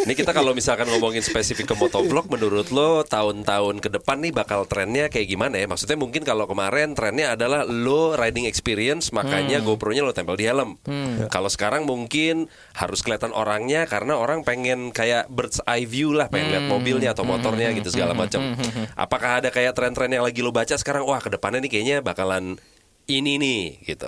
Ini 0.07 0.15
kita 0.15 0.31
kalau 0.31 0.55
misalkan 0.55 0.87
ngomongin 0.87 1.19
spesifik 1.19 1.67
ke 1.67 1.75
motovlog, 1.75 2.31
menurut 2.31 2.71
lo 2.71 3.03
tahun-tahun 3.03 3.83
ke 3.83 3.91
depan 3.91 4.23
nih 4.23 4.31
bakal 4.31 4.63
trennya 4.63 5.11
kayak 5.11 5.27
gimana 5.27 5.59
ya? 5.59 5.67
Maksudnya 5.67 5.99
mungkin 5.99 6.23
kalau 6.23 6.47
kemarin 6.47 6.95
trennya 6.95 7.35
adalah 7.35 7.67
lo 7.67 8.15
riding 8.15 8.47
experience, 8.47 9.11
makanya 9.11 9.59
GoPro-nya 9.59 10.07
lo 10.07 10.15
tempel 10.15 10.39
di 10.39 10.47
helm. 10.47 10.79
Kalau 11.27 11.51
sekarang 11.51 11.91
mungkin 11.91 12.47
harus 12.79 13.03
kelihatan 13.03 13.35
orangnya 13.35 13.83
karena 13.91 14.15
orang 14.15 14.47
pengen 14.47 14.95
kayak 14.95 15.27
bird's 15.27 15.59
eye 15.67 15.91
view 15.91 16.15
lah, 16.15 16.31
pengen 16.31 16.55
lihat 16.55 16.71
mobilnya 16.71 17.11
atau 17.11 17.27
motornya 17.27 17.75
gitu 17.75 17.91
segala 17.91 18.15
macam. 18.15 18.55
Apakah 18.95 19.43
ada 19.43 19.51
kayak 19.51 19.75
tren-tren 19.75 20.15
yang 20.15 20.23
lagi 20.23 20.39
lo 20.39 20.55
baca 20.55 20.79
sekarang? 20.79 21.03
Wah, 21.03 21.19
ke 21.19 21.35
depannya 21.35 21.67
nih 21.67 21.83
kayaknya 21.83 21.97
bakalan 22.07 22.63
ini 23.11 23.43
nih 23.43 23.83
gitu. 23.83 24.07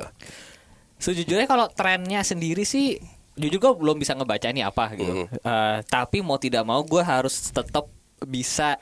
Sejujurnya 1.02 1.50
kalau 1.50 1.66
trennya 1.74 2.22
sendiri 2.22 2.62
sih 2.62 3.17
jujur 3.38 3.58
gue 3.58 3.72
belum 3.78 3.96
bisa 3.96 4.12
ngebaca 4.12 4.50
ini 4.50 4.60
apa 4.60 4.92
gitu. 4.92 5.30
Eh, 5.30 5.78
tapi 5.86 6.20
mau 6.20 6.36
tidak 6.36 6.66
mau 6.66 6.82
gue 6.82 7.00
harus 7.00 7.48
tetap 7.48 7.86
bisa 8.20 8.76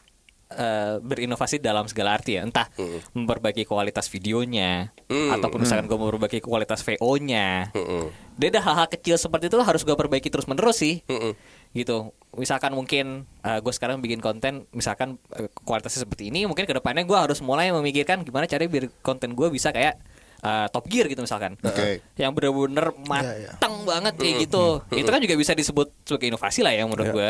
eh, 0.46 0.96
berinovasi 0.98 1.58
dalam 1.58 1.84
segala 1.86 2.16
arti 2.16 2.38
ya. 2.38 2.42
Entah 2.42 2.70
memperbaiki 3.12 3.66
kualitas 3.66 4.06
videonya 4.08 4.94
Hmm. 5.06 5.30
ataupun 5.30 5.62
misalkan 5.62 5.86
gue 5.86 5.94
memperbaiki 5.94 6.42
kualitas 6.42 6.82
VO-nya. 6.82 7.70
Mm-mm. 7.70 8.10
Dia 8.34 8.48
ada 8.54 8.60
hal-hal 8.62 8.88
kecil 8.90 9.14
seperti 9.16 9.46
itu 9.46 9.58
harus 9.62 9.86
gue 9.86 9.94
perbaiki 9.94 10.30
terus 10.30 10.46
menerus 10.46 10.82
sih. 10.82 11.02
Mm-mm. 11.06 11.34
Gitu. 11.70 12.10
Misalkan 12.34 12.74
mungkin 12.74 13.26
gue 13.42 13.72
sekarang 13.74 14.02
bikin 14.02 14.18
konten 14.18 14.66
misalkan 14.70 15.18
eh, 15.34 15.46
kualitasnya 15.62 16.06
seperti 16.06 16.30
ini, 16.30 16.46
mungkin 16.46 16.66
ke 16.66 16.74
depannya 16.74 17.06
gue 17.06 17.18
harus 17.18 17.38
mulai 17.38 17.70
memikirkan 17.70 18.22
gimana 18.22 18.46
caranya 18.46 18.70
biar 18.70 18.86
konten 19.02 19.34
gue 19.34 19.46
bisa 19.50 19.70
kayak 19.70 19.98
eh, 20.46 20.66
Top 20.70 20.86
Gear 20.86 21.10
gitu 21.10 21.26
misalkan. 21.26 21.58
Oke. 21.58 22.06
Yang 22.14 22.30
bener-bener 22.38 22.94
matang 23.10 23.82
banget 23.82 24.14
kayak 24.14 24.46
gitu. 24.46 24.86
Itu 24.94 25.10
kan 25.10 25.18
juga 25.18 25.34
bisa 25.34 25.52
disebut 25.58 25.90
sebagai 26.06 26.30
inovasi 26.30 26.62
lah 26.62 26.70
ya 26.70 26.86
menurut 26.86 27.10
gue. 27.10 27.28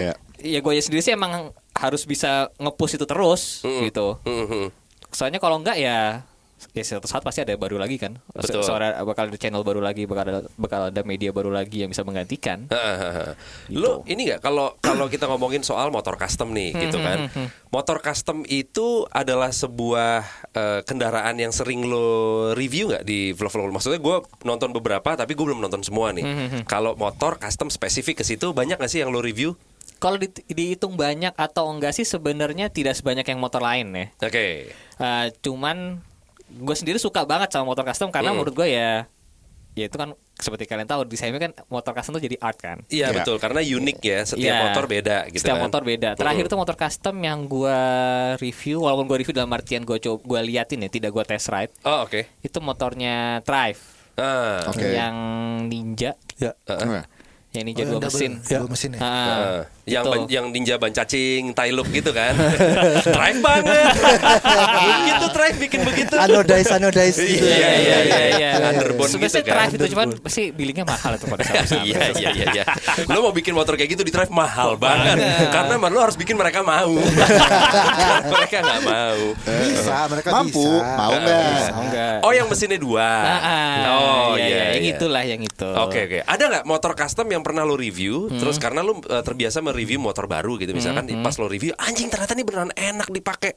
Ya. 0.00 0.14
Ya 0.40 0.58
gue 0.64 0.72
sendiri 0.80 1.04
sih 1.04 1.12
emang 1.12 1.52
harus 1.76 2.02
bisa 2.08 2.48
nge-push 2.56 2.96
itu 2.96 3.04
terus 3.04 3.60
gitu. 3.62 4.16
Mm-mm. 4.24 4.72
Soalnya 5.12 5.38
kalau 5.38 5.60
enggak 5.62 5.78
ya 5.78 6.26
ya 6.72 6.82
suatu 6.82 7.04
saat 7.04 7.20
pasti 7.20 7.44
ada 7.44 7.52
baru 7.58 7.76
lagi 7.76 8.00
kan. 8.00 8.16
Betul. 8.32 8.64
Suara 8.64 8.96
bakal 9.04 9.28
ada 9.28 9.36
channel 9.36 9.60
baru 9.60 9.84
lagi, 9.84 10.08
bakal 10.08 10.24
ada 10.24 10.40
bakal 10.56 10.80
ada 10.88 11.00
media 11.04 11.34
baru 11.34 11.52
lagi 11.52 11.84
yang 11.84 11.92
bisa 11.92 12.06
menggantikan. 12.06 12.70
Lo 13.68 14.00
ini 14.06 14.30
nggak 14.30 14.40
kalau 14.40 14.78
kalau 14.80 15.10
kita 15.10 15.28
ngomongin 15.28 15.60
soal 15.60 15.90
motor 15.90 16.16
custom 16.16 16.54
nih 16.54 16.72
gitu 16.72 16.98
kan. 17.02 17.28
Motor 17.68 17.98
custom 18.00 18.46
itu 18.46 19.04
adalah 19.10 19.50
sebuah 19.50 20.22
eh, 20.54 20.80
kendaraan 20.86 21.36
yang 21.36 21.50
sering 21.50 21.84
lo 21.84 22.06
review 22.54 22.88
nggak 22.88 23.04
di 23.04 23.34
vlog-vlog 23.34 23.68
lo? 23.68 23.72
Maksudnya 23.74 23.98
gue 23.98 24.16
nonton 24.46 24.70
beberapa 24.70 25.18
tapi 25.18 25.34
gue 25.34 25.44
belum 25.44 25.60
nonton 25.60 25.82
semua 25.82 26.14
nih. 26.14 26.24
Kalau 26.64 26.94
motor 26.94 27.36
custom 27.36 27.68
spesifik 27.68 28.22
ke 28.22 28.24
situ 28.24 28.54
banyak 28.54 28.78
nggak 28.78 28.90
sih 28.90 29.02
yang 29.02 29.10
lo 29.10 29.18
review? 29.18 29.58
Kalau 29.98 30.20
di- 30.20 30.28
dihitung 30.52 31.00
banyak 31.00 31.32
atau 31.32 31.70
enggak 31.70 31.96
sih 31.96 32.04
sebenarnya 32.04 32.68
tidak 32.68 32.92
sebanyak 32.92 33.24
yang 33.24 33.40
motor 33.40 33.62
lain 33.64 33.88
ya. 33.94 34.06
Oke. 34.20 34.68
Eh, 34.74 35.26
cuman 35.40 36.02
gue 36.46 36.76
sendiri 36.76 36.96
suka 36.96 37.22
banget 37.22 37.50
sama 37.50 37.64
motor 37.66 37.82
custom 37.82 38.08
karena 38.08 38.30
menurut 38.30 38.54
gue 38.54 38.68
ya 38.68 39.06
ya 39.74 39.90
itu 39.90 39.96
kan 39.98 40.14
seperti 40.38 40.70
kalian 40.70 40.86
tahu 40.86 41.02
desainnya 41.02 41.40
kan 41.40 41.50
motor 41.66 41.90
custom 41.92 42.14
tuh 42.14 42.22
jadi 42.22 42.38
art 42.38 42.54
kan. 42.56 42.78
Iya 42.86 43.10
Iya. 43.10 43.16
betul 43.18 43.42
karena 43.42 43.58
unik 43.58 43.98
ya 44.00 44.18
setiap 44.22 44.54
Iya. 44.54 44.62
motor 44.64 44.84
beda 44.86 45.16
gitu 45.26 45.42
Setiap 45.42 45.58
kan. 45.58 45.64
motor 45.66 45.82
beda. 45.82 46.08
Terakhir 46.14 46.44
tuh 46.46 46.58
motor 46.58 46.76
custom 46.78 47.16
yang 47.18 47.38
gue 47.44 47.80
review, 48.38 48.86
walaupun 48.86 49.04
gue 49.04 49.18
review 49.18 49.34
dalam 49.34 49.50
artian 49.50 49.82
gue 49.82 49.98
coba 49.98 50.18
gue 50.22 50.40
liatin 50.46 50.78
ya, 50.78 50.88
tidak 50.88 51.10
gue 51.10 51.24
test 51.26 51.50
ride. 51.50 51.74
Oh 51.82 52.06
oke. 52.06 52.22
Itu 52.38 52.62
motornya 52.62 53.42
Drive 53.42 53.82
Ah. 54.14 54.62
Oke. 54.70 54.94
yang 54.94 55.16
Ninja 55.66 56.14
Ya. 56.34 56.54
Nah, 56.70 57.02
Yang 57.54 57.64
ninja 57.70 57.82
Oh, 57.82 57.86
dua 57.86 57.92
yang 57.94 58.02
double, 58.02 58.18
mesin. 58.18 58.32
dua 58.42 58.66
mesin 58.66 58.90
ya. 58.90 58.98
Ah, 58.98 59.56
yang 59.86 60.02
gitu. 60.02 60.10
ban- 60.10 60.26
yang 60.26 60.46
ninja 60.50 60.74
ban 60.74 60.90
cacing, 60.90 61.54
tai 61.54 61.70
look 61.70 61.86
gitu 61.94 62.10
kan. 62.10 62.34
drive 63.14 63.38
banget. 63.38 63.94
begitu 64.74 65.26
drive 65.30 65.56
bikin 65.62 65.80
begitu. 65.86 66.14
Anodize 66.18 66.70
anodize 66.74 67.14
gitu. 67.22 67.46
Iya 67.46 67.54
iya 67.54 67.70
iya 67.78 67.98
iya. 68.02 68.18
Iya. 68.34 68.50
Underbone 68.74 69.06
Sebenarnya 69.06 69.38
gitu 69.38 69.46
kan. 69.46 69.54
drive 69.54 69.74
itu 69.78 69.86
cuman 69.94 70.08
pasti 70.18 70.42
billingnya 70.50 70.82
mahal 70.82 71.14
itu 71.14 71.26
pada 71.30 71.42
saat 71.46 71.66
Iya 71.78 72.02
iya 72.18 72.28
iya 72.34 72.46
iya. 72.58 72.64
Lo 73.06 73.22
mau 73.22 73.30
bikin 73.30 73.54
motor 73.54 73.78
kayak 73.78 73.90
gitu 73.94 74.02
di 74.02 74.10
drive 74.10 74.34
mahal 74.34 74.74
banget. 74.74 75.14
Karena 75.54 75.78
lo 75.78 76.00
harus 76.02 76.18
bikin 76.18 76.34
mereka 76.34 76.66
mau. 76.66 76.90
mereka 78.34 78.56
nggak 78.66 78.80
mau. 78.82 79.20
Bisa, 79.46 79.96
mereka 80.10 80.28
Mampu, 80.34 80.58
bisa. 80.58 80.90
mau 80.98 81.12
nggak? 81.14 81.70
Oh, 81.70 81.82
enggak. 81.86 82.16
Oh 82.26 82.32
yang 82.34 82.50
mesinnya 82.50 82.82
dua. 82.82 83.08
Oh 83.94 84.34
iya, 84.34 84.42
iya, 84.42 84.64
yang 84.74 84.84
iya. 84.90 84.94
itulah 84.98 85.22
yang 85.22 85.38
itu. 85.38 85.70
Oke 85.86 86.10
oke. 86.10 86.18
Ada 86.26 86.44
nggak 86.50 86.64
motor 86.66 86.98
custom 86.98 87.30
yang 87.30 87.43
pernah 87.44 87.62
lo 87.62 87.76
review, 87.76 88.32
Hmm. 88.32 88.40
terus 88.40 88.56
karena 88.56 88.80
lo 88.80 88.98
uh, 88.98 89.20
terbiasa 89.20 89.60
mereview 89.60 90.00
motor 90.00 90.24
baru 90.24 90.56
gitu, 90.56 90.72
misalkan 90.72 91.06
pas 91.20 91.36
lo 91.36 91.46
review, 91.46 91.76
anjing 91.76 92.08
ternyata 92.08 92.32
ini 92.32 92.42
beneran 92.42 92.72
enak 92.72 93.12
dipakai. 93.12 93.52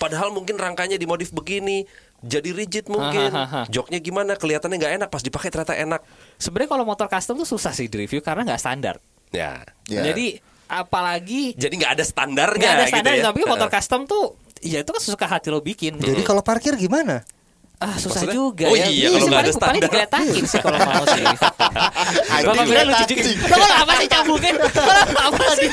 Padahal 0.00 0.32
mungkin 0.32 0.56
rangkanya 0.56 0.96
dimodif 0.96 1.34
begini, 1.34 1.84
jadi 2.24 2.56
rigid 2.56 2.88
mungkin, 2.88 3.28
joknya 3.68 4.00
gimana, 4.00 4.32
kelihatannya 4.38 4.80
nggak 4.80 4.94
enak, 5.02 5.08
pas 5.12 5.20
dipakai 5.20 5.52
ternyata 5.52 5.76
enak. 5.76 6.00
Sebenarnya 6.40 6.70
kalau 6.72 6.84
motor 6.88 7.06
custom 7.10 7.36
tuh 7.36 7.48
susah 7.48 7.76
sih 7.76 7.90
di 7.90 8.00
review 8.00 8.24
karena 8.24 8.48
nggak 8.48 8.60
standar. 8.62 8.96
Ya. 9.28 9.60
Ya. 9.90 10.02
Jadi 10.08 10.40
apalagi 10.70 11.58
Jadi 11.58 11.74
nggak 11.82 11.98
ada 11.98 12.04
standarnya 12.06 12.62
nggak 12.62 12.78
ada 12.78 12.86
standar, 12.86 13.12
gitu 13.12 13.20
ya. 13.20 13.26
tapi 13.26 13.40
motor 13.42 13.68
custom 13.68 14.00
tuh 14.06 14.38
ya 14.62 14.78
itu 14.86 14.90
kan 14.94 15.02
sesuka 15.02 15.26
hati 15.26 15.50
lo 15.50 15.58
bikin. 15.58 15.98
Jadi 15.98 16.22
kalau 16.22 16.40
parkir 16.46 16.78
gimana? 16.78 17.26
Ah 17.80 17.96
susah 17.96 18.12
Maksudnya? 18.22 18.36
juga 18.36 18.64
Oh 18.68 18.76
ya. 18.76 18.86
iya, 18.86 19.08
kalau 19.08 19.24
nggak 19.24 19.40
ada 19.40 19.48
paling, 19.48 19.56
paling 19.56 19.56
standar. 19.56 19.88
digeletakin 19.88 20.44
sih 20.44 20.60
kalau 20.60 20.78
mau 20.78 21.04
sih. 21.06 21.24
Bapak 22.44 22.64
bilang 22.68 22.86
lucu 22.86 23.04
juga. 23.08 23.22
Lo 23.40 23.56
kalau 23.56 23.76
apa 23.80 23.92
sih 23.96 24.06
cabungin? 24.06 24.54
Lo 24.60 25.20
apa 25.22 25.44
sih? 25.50 25.68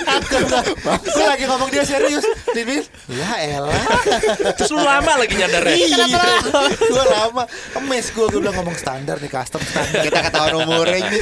Gue 1.05 1.25
lagi 1.25 1.43
ngomong 1.43 1.67
dia 1.67 1.83
serius. 1.83 2.23
Timin, 2.47 2.79
ya 3.09 3.27
elah. 3.51 3.85
Terus 4.55 4.71
lu 4.71 4.79
lama 4.79 5.11
lagi 5.17 5.35
nyadarnya. 5.35 5.75
Kenapa 5.75 6.17
lo? 6.47 6.61
gue 6.71 7.03
lama 7.09 7.43
emes 7.75 8.05
gue 8.07 8.25
gue 8.25 8.39
bilang 8.39 8.55
ngomong 8.55 8.77
standar 8.77 9.15
nih 9.17 9.27
custom 9.29 9.59
standar 9.61 10.01
Kita 10.01 10.19
ketahuan 10.23 10.53
umurnya 10.57 10.97
ini. 11.01 11.19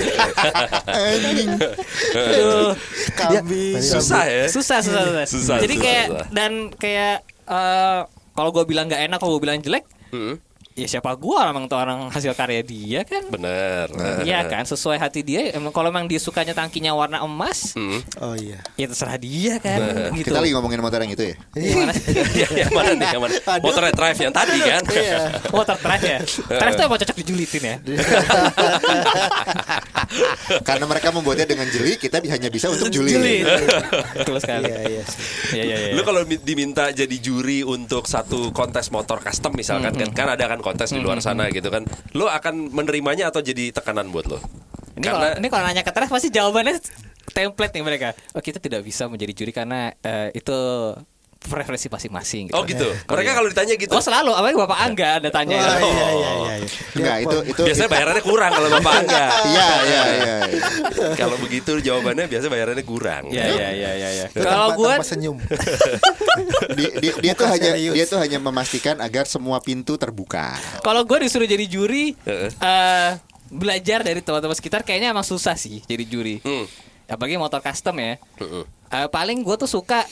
Anjing. 0.85 1.49
Aduh. 2.13 2.71
kambing 3.15 3.81
Susah 3.81 4.23
ya. 4.23 4.45
Susah, 4.47 4.79
susah, 4.79 5.01
susah. 5.03 5.25
Susah, 5.25 5.57
Jadi 5.59 5.73
susah, 5.73 5.83
kayak 5.83 6.05
susah. 6.07 6.27
dan 6.29 6.51
kayak 6.75 7.15
eh 7.43 8.01
kalau 8.31 8.49
gue 8.51 8.63
bilang 8.65 8.85
nggak 8.85 9.01
enak, 9.01 9.17
kalau 9.17 9.33
gue 9.33 9.43
bilang 9.43 9.57
jelek, 9.59 9.81
Hmm, 10.05 10.37
ya 10.75 10.87
siapa 10.89 11.15
gua 11.15 11.47
emang 11.47 11.65
tuh 11.65 11.79
orang 11.79 12.07
hasil 12.09 12.35
karya 12.35 12.59
dia 12.59 13.01
kan 13.01 13.23
bener. 13.25 13.87
Iya 14.21 14.43
kan 14.43 14.63
sesuai 14.63 14.99
hati 14.99 15.23
dia 15.23 15.49
emang 15.49 15.71
kalau 15.71 15.87
emang 15.87 16.03
dia 16.03 16.19
sukanya 16.19 16.51
tangkinya 16.51 16.91
warna 16.91 17.23
emas 17.23 17.71
Hmm. 17.73 18.03
oh 18.19 18.35
iya 18.35 18.59
ya 18.75 18.85
terserah 18.85 19.15
dia 19.15 19.55
kan 19.57 19.79
gitu 20.11 20.27
Kita 20.27 20.37
lagi 20.37 20.51
ngomongin 20.51 20.79
motor 20.79 20.99
yang 20.99 21.11
itu 21.11 21.31
ya. 21.31 21.35
Sih? 21.55 21.71
Ya, 22.35 22.47
yang 22.57 22.71
mana 22.71 22.91
nih? 22.93 23.07
Yang 23.07 23.21
mana? 23.23 23.33
Motor 23.57 23.83
drive 23.89 24.19
yang 24.19 24.33
tadi 24.33 24.57
kan? 24.59 24.81
iya 24.97 25.19
motor 25.47 25.75
drive 25.77 26.03
ya 26.03 26.19
drive 26.51 26.75
tuh 26.75 26.83
emang 26.85 26.99
cocok 26.99 27.17
dijulitin 27.17 27.63
ya 27.63 27.75
Karena 30.61 30.85
mereka 30.85 31.09
membuatnya 31.09 31.45
dengan 31.45 31.65
jeli, 31.67 31.97
kita 31.97 32.21
hanya 32.21 32.47
bisa 32.47 32.67
untuk 32.67 32.87
juli. 32.89 33.11
Julit. 33.11 33.43
betul 34.13 34.37
sekali 34.37 34.65
iya 34.65 34.77
iya 34.81 35.03
iya 35.51 35.63
iya 35.63 35.77
iya 35.81 35.93
Lu 35.93 36.03
kalau 36.03 36.23
mi- 36.23 36.37
diminta 36.37 36.91
jadi 36.91 37.15
juri 37.15 37.63
untuk 37.63 38.05
satu 38.05 38.51
kontes 38.51 38.89
motor 38.89 39.19
custom 39.19 39.53
misalkan 39.53 39.93
kan 39.93 40.09
kan 40.11 40.27
ada 40.29 40.45
kan 40.45 40.59
kontes 40.65 40.89
di 40.89 40.97
luar 40.97 41.21
sana 41.21 41.53
gitu 41.53 41.69
kan. 41.69 41.85
Lu 42.17 42.25
akan 42.25 42.73
menerimanya 42.73 43.29
atau 43.29 43.45
jadi 43.45 43.69
tekanan 43.69 44.09
buat 44.09 44.25
lu? 44.25 44.41
ini 44.95 45.05
kalau 45.11 45.29
ini 45.35 45.47
kalau 45.51 45.63
nanya 45.67 45.83
ke 45.83 45.91
drive 45.91 46.11
pasti 46.11 46.29
jawabannya 46.31 46.75
template 47.35 47.73
nih 47.75 47.83
mereka 47.83 48.09
oh 48.31 48.41
kita 48.41 48.63
tidak 48.63 48.81
bisa 48.87 49.11
menjadi 49.11 49.33
juri 49.35 49.51
karena 49.51 49.91
eh, 49.99 50.31
itu 50.31 50.57
preferensi 51.45 51.87
masing-masing 51.87 52.43
gitu. 52.49 52.57
Oh 52.57 52.63
gitu. 52.65 52.87
Mereka 53.07 53.31
kalau 53.33 53.47
ditanya 53.49 53.73
gitu. 53.77 53.91
Oh 53.93 54.01
selalu, 54.01 54.31
apalagi 54.33 54.57
Bapak 54.57 54.79
Angga 54.81 55.09
ada 55.21 55.29
tanya. 55.31 55.55
oh, 55.55 55.61
ya. 55.61 55.69
iya 55.69 55.79
iya 55.85 56.09
iya 56.11 56.31
iya 56.35 56.55
Enggak, 56.95 57.17
itu 57.23 57.37
itu 57.53 57.61
Biasanya 57.61 57.89
bayarannya 57.91 58.23
kurang 58.23 58.51
kalau 58.51 58.69
Bapak 58.71 58.93
enggak. 59.05 59.29
Iya, 59.45 59.67
iya, 59.85 60.03
iya. 60.11 60.35
Kalau 61.13 61.37
begitu 61.37 61.71
jawabannya 61.79 62.25
biasanya 62.27 62.51
bayarannya 62.51 62.85
kurang. 62.85 63.23
Iya 63.29 63.45
iya 63.47 63.67
iya 63.71 63.91
iya. 63.95 64.09
iya. 64.21 64.25
Itu 64.31 64.41
Kalau 64.41 64.73
gue 64.75 64.93
senyum 65.03 65.37
Dia, 66.75 66.89
dia, 66.99 67.13
dia 67.21 67.33
tuh 67.33 67.47
hanya 67.47 67.71
serius. 67.75 67.93
dia 67.95 68.05
tuh 68.05 68.19
hanya 68.19 68.37
memastikan 68.41 68.95
agar 68.99 69.25
semua 69.25 69.59
pintu 69.63 69.95
terbuka. 69.95 70.55
kalau 70.81 71.07
gue 71.07 71.17
disuruh 71.23 71.47
jadi 71.47 71.65
juri 71.65 72.13
Heeh. 72.27 72.49
eh 72.51 73.11
belajar 73.47 74.01
dari 74.01 74.19
teman-teman 74.19 74.57
sekitar 74.57 74.81
kayaknya 74.81 75.13
emang 75.13 75.23
susah 75.23 75.55
sih 75.55 75.79
jadi 75.85 76.03
juri. 76.03 76.41
Hmm. 76.43 76.65
Apalagi 77.05 77.37
motor 77.37 77.61
custom 77.61 77.95
ya. 78.01 78.17
Heeh. 78.41 78.63
Eh, 78.91 79.07
paling 79.09 79.41
gue 79.41 79.55
tuh 79.55 79.69
suka 79.69 80.03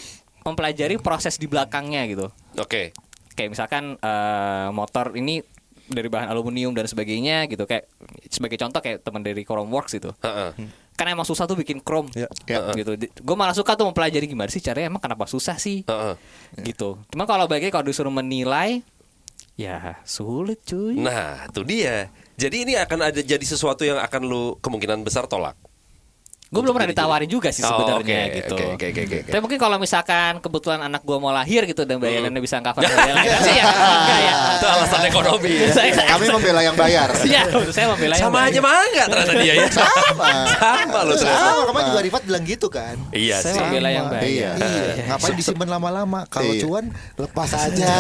mempelajari 0.43 0.99
proses 0.99 1.35
di 1.35 1.47
belakangnya 1.47 2.03
gitu. 2.07 2.27
Oke. 2.59 2.91
Kayak 3.33 3.49
misalkan 3.57 3.97
eh, 3.97 4.67
motor 4.69 5.15
ini 5.15 5.41
dari 5.83 6.07
bahan 6.07 6.31
aluminium 6.31 6.71
dan 6.71 6.87
sebagainya 6.87 7.43
gitu 7.51 7.67
kayak 7.67 7.91
sebagai 8.31 8.55
contoh 8.55 8.79
kayak 8.79 9.03
teman 9.03 9.19
dari 9.19 9.43
Chrome 9.43 9.67
Works 9.67 9.99
gitu. 9.99 10.15
Heeh. 10.23 10.55
Kan 10.93 11.09
emang 11.09 11.25
susah 11.25 11.49
tuh 11.49 11.57
bikin 11.57 11.81
chrome 11.81 12.07
Ya. 12.13 12.29
Ya. 12.45 12.69
gitu. 12.77 12.93
Gue 13.19 13.35
malah 13.35 13.57
suka 13.57 13.73
tuh 13.73 13.89
mempelajari 13.89 14.29
gimana 14.29 14.47
sih 14.47 14.61
caranya 14.61 14.93
emang 14.93 15.01
kenapa 15.01 15.25
susah 15.25 15.57
sih 15.57 15.83
Heeh. 15.89 16.15
gitu. 16.61 17.01
Cuma 17.09 17.25
kalau 17.25 17.49
bagi 17.49 17.73
kalau 17.73 17.89
disuruh 17.89 18.13
menilai 18.13 18.85
ya 19.57 19.97
sulit 20.05 20.61
cuy. 20.65 20.97
Nah, 20.97 21.49
itu 21.49 21.61
dia. 21.65 22.09
Jadi 22.37 22.65
ini 22.65 22.73
akan 22.77 23.09
ada 23.13 23.21
jadi 23.21 23.45
sesuatu 23.45 23.85
yang 23.85 23.97
akan 24.01 24.21
lu 24.25 24.43
kemungkinan 24.61 25.01
besar 25.05 25.25
tolak. 25.29 25.57
Gue 26.53 26.61
belum 26.61 26.71
pernah 26.71 26.85
ditawarin 26.87 27.25
juga 27.25 27.49
sih 27.49 27.59
Oh, 27.59 27.73
sebenarnya 27.73 27.97
oke, 28.23 28.37
gitu. 28.37 28.53
oke, 28.53 28.65
oke, 28.69 28.85
oke, 28.87 29.01
oke. 29.03 29.17
Tapi 29.25 29.41
mungkin 29.41 29.57
kalau 29.57 29.77
misalkan 29.77 30.37
kebetulan 30.37 30.79
anak 30.83 31.01
gue 31.01 31.17
mau 31.17 31.33
lahir 31.33 31.65
gitu 31.65 31.81
dan 31.81 31.97
bayarannya 31.97 32.37
bisa 32.37 32.61
cover 32.63 32.79
biaya 32.79 33.09
lain 33.11 33.29
sih 33.41 33.55
ya 33.55 33.65
enggak 33.65 34.19
ya. 34.21 34.33
Itu 34.53 34.65
alasan 34.67 35.01
ekonomi 35.03 35.49
ya. 35.51 35.67
Saya- 35.73 36.05
Kami 36.05 36.25
membela 36.29 36.61
yang 36.61 36.75
bayar. 36.75 37.09
Iya, 37.19 37.41
saya 37.67 37.89
membela 37.89 38.13
yang 38.13 38.29
Sama 38.29 38.39
aja 38.45 38.59
mangga 38.61 39.03
ternyata 39.07 39.33
dia 39.35 39.53
ya. 39.55 39.67
Sama. 39.67 40.29
Sama 40.53 40.99
lo 41.01 41.13
ternyata. 41.13 41.41
sama 41.43 41.61
kemarin 41.65 41.85
juga 41.87 42.01
Rifat 42.03 42.21
bilang 42.23 42.43
gitu 42.43 42.67
kan 42.67 42.95
Iya 43.09 43.35
Saya 43.39 43.49
sih. 43.49 43.59
membela 43.59 43.89
yang 43.89 44.05
baik. 44.07 44.29
Iya. 44.29 44.51
Iya, 44.53 44.83
ngapain 45.07 45.33
disimpan 45.33 45.67
lama-lama? 45.67 46.19
Kalau 46.27 46.51
Iya. 46.51 46.61
cuan 46.61 46.85
lepas 47.15 47.49
aja. 47.51 47.91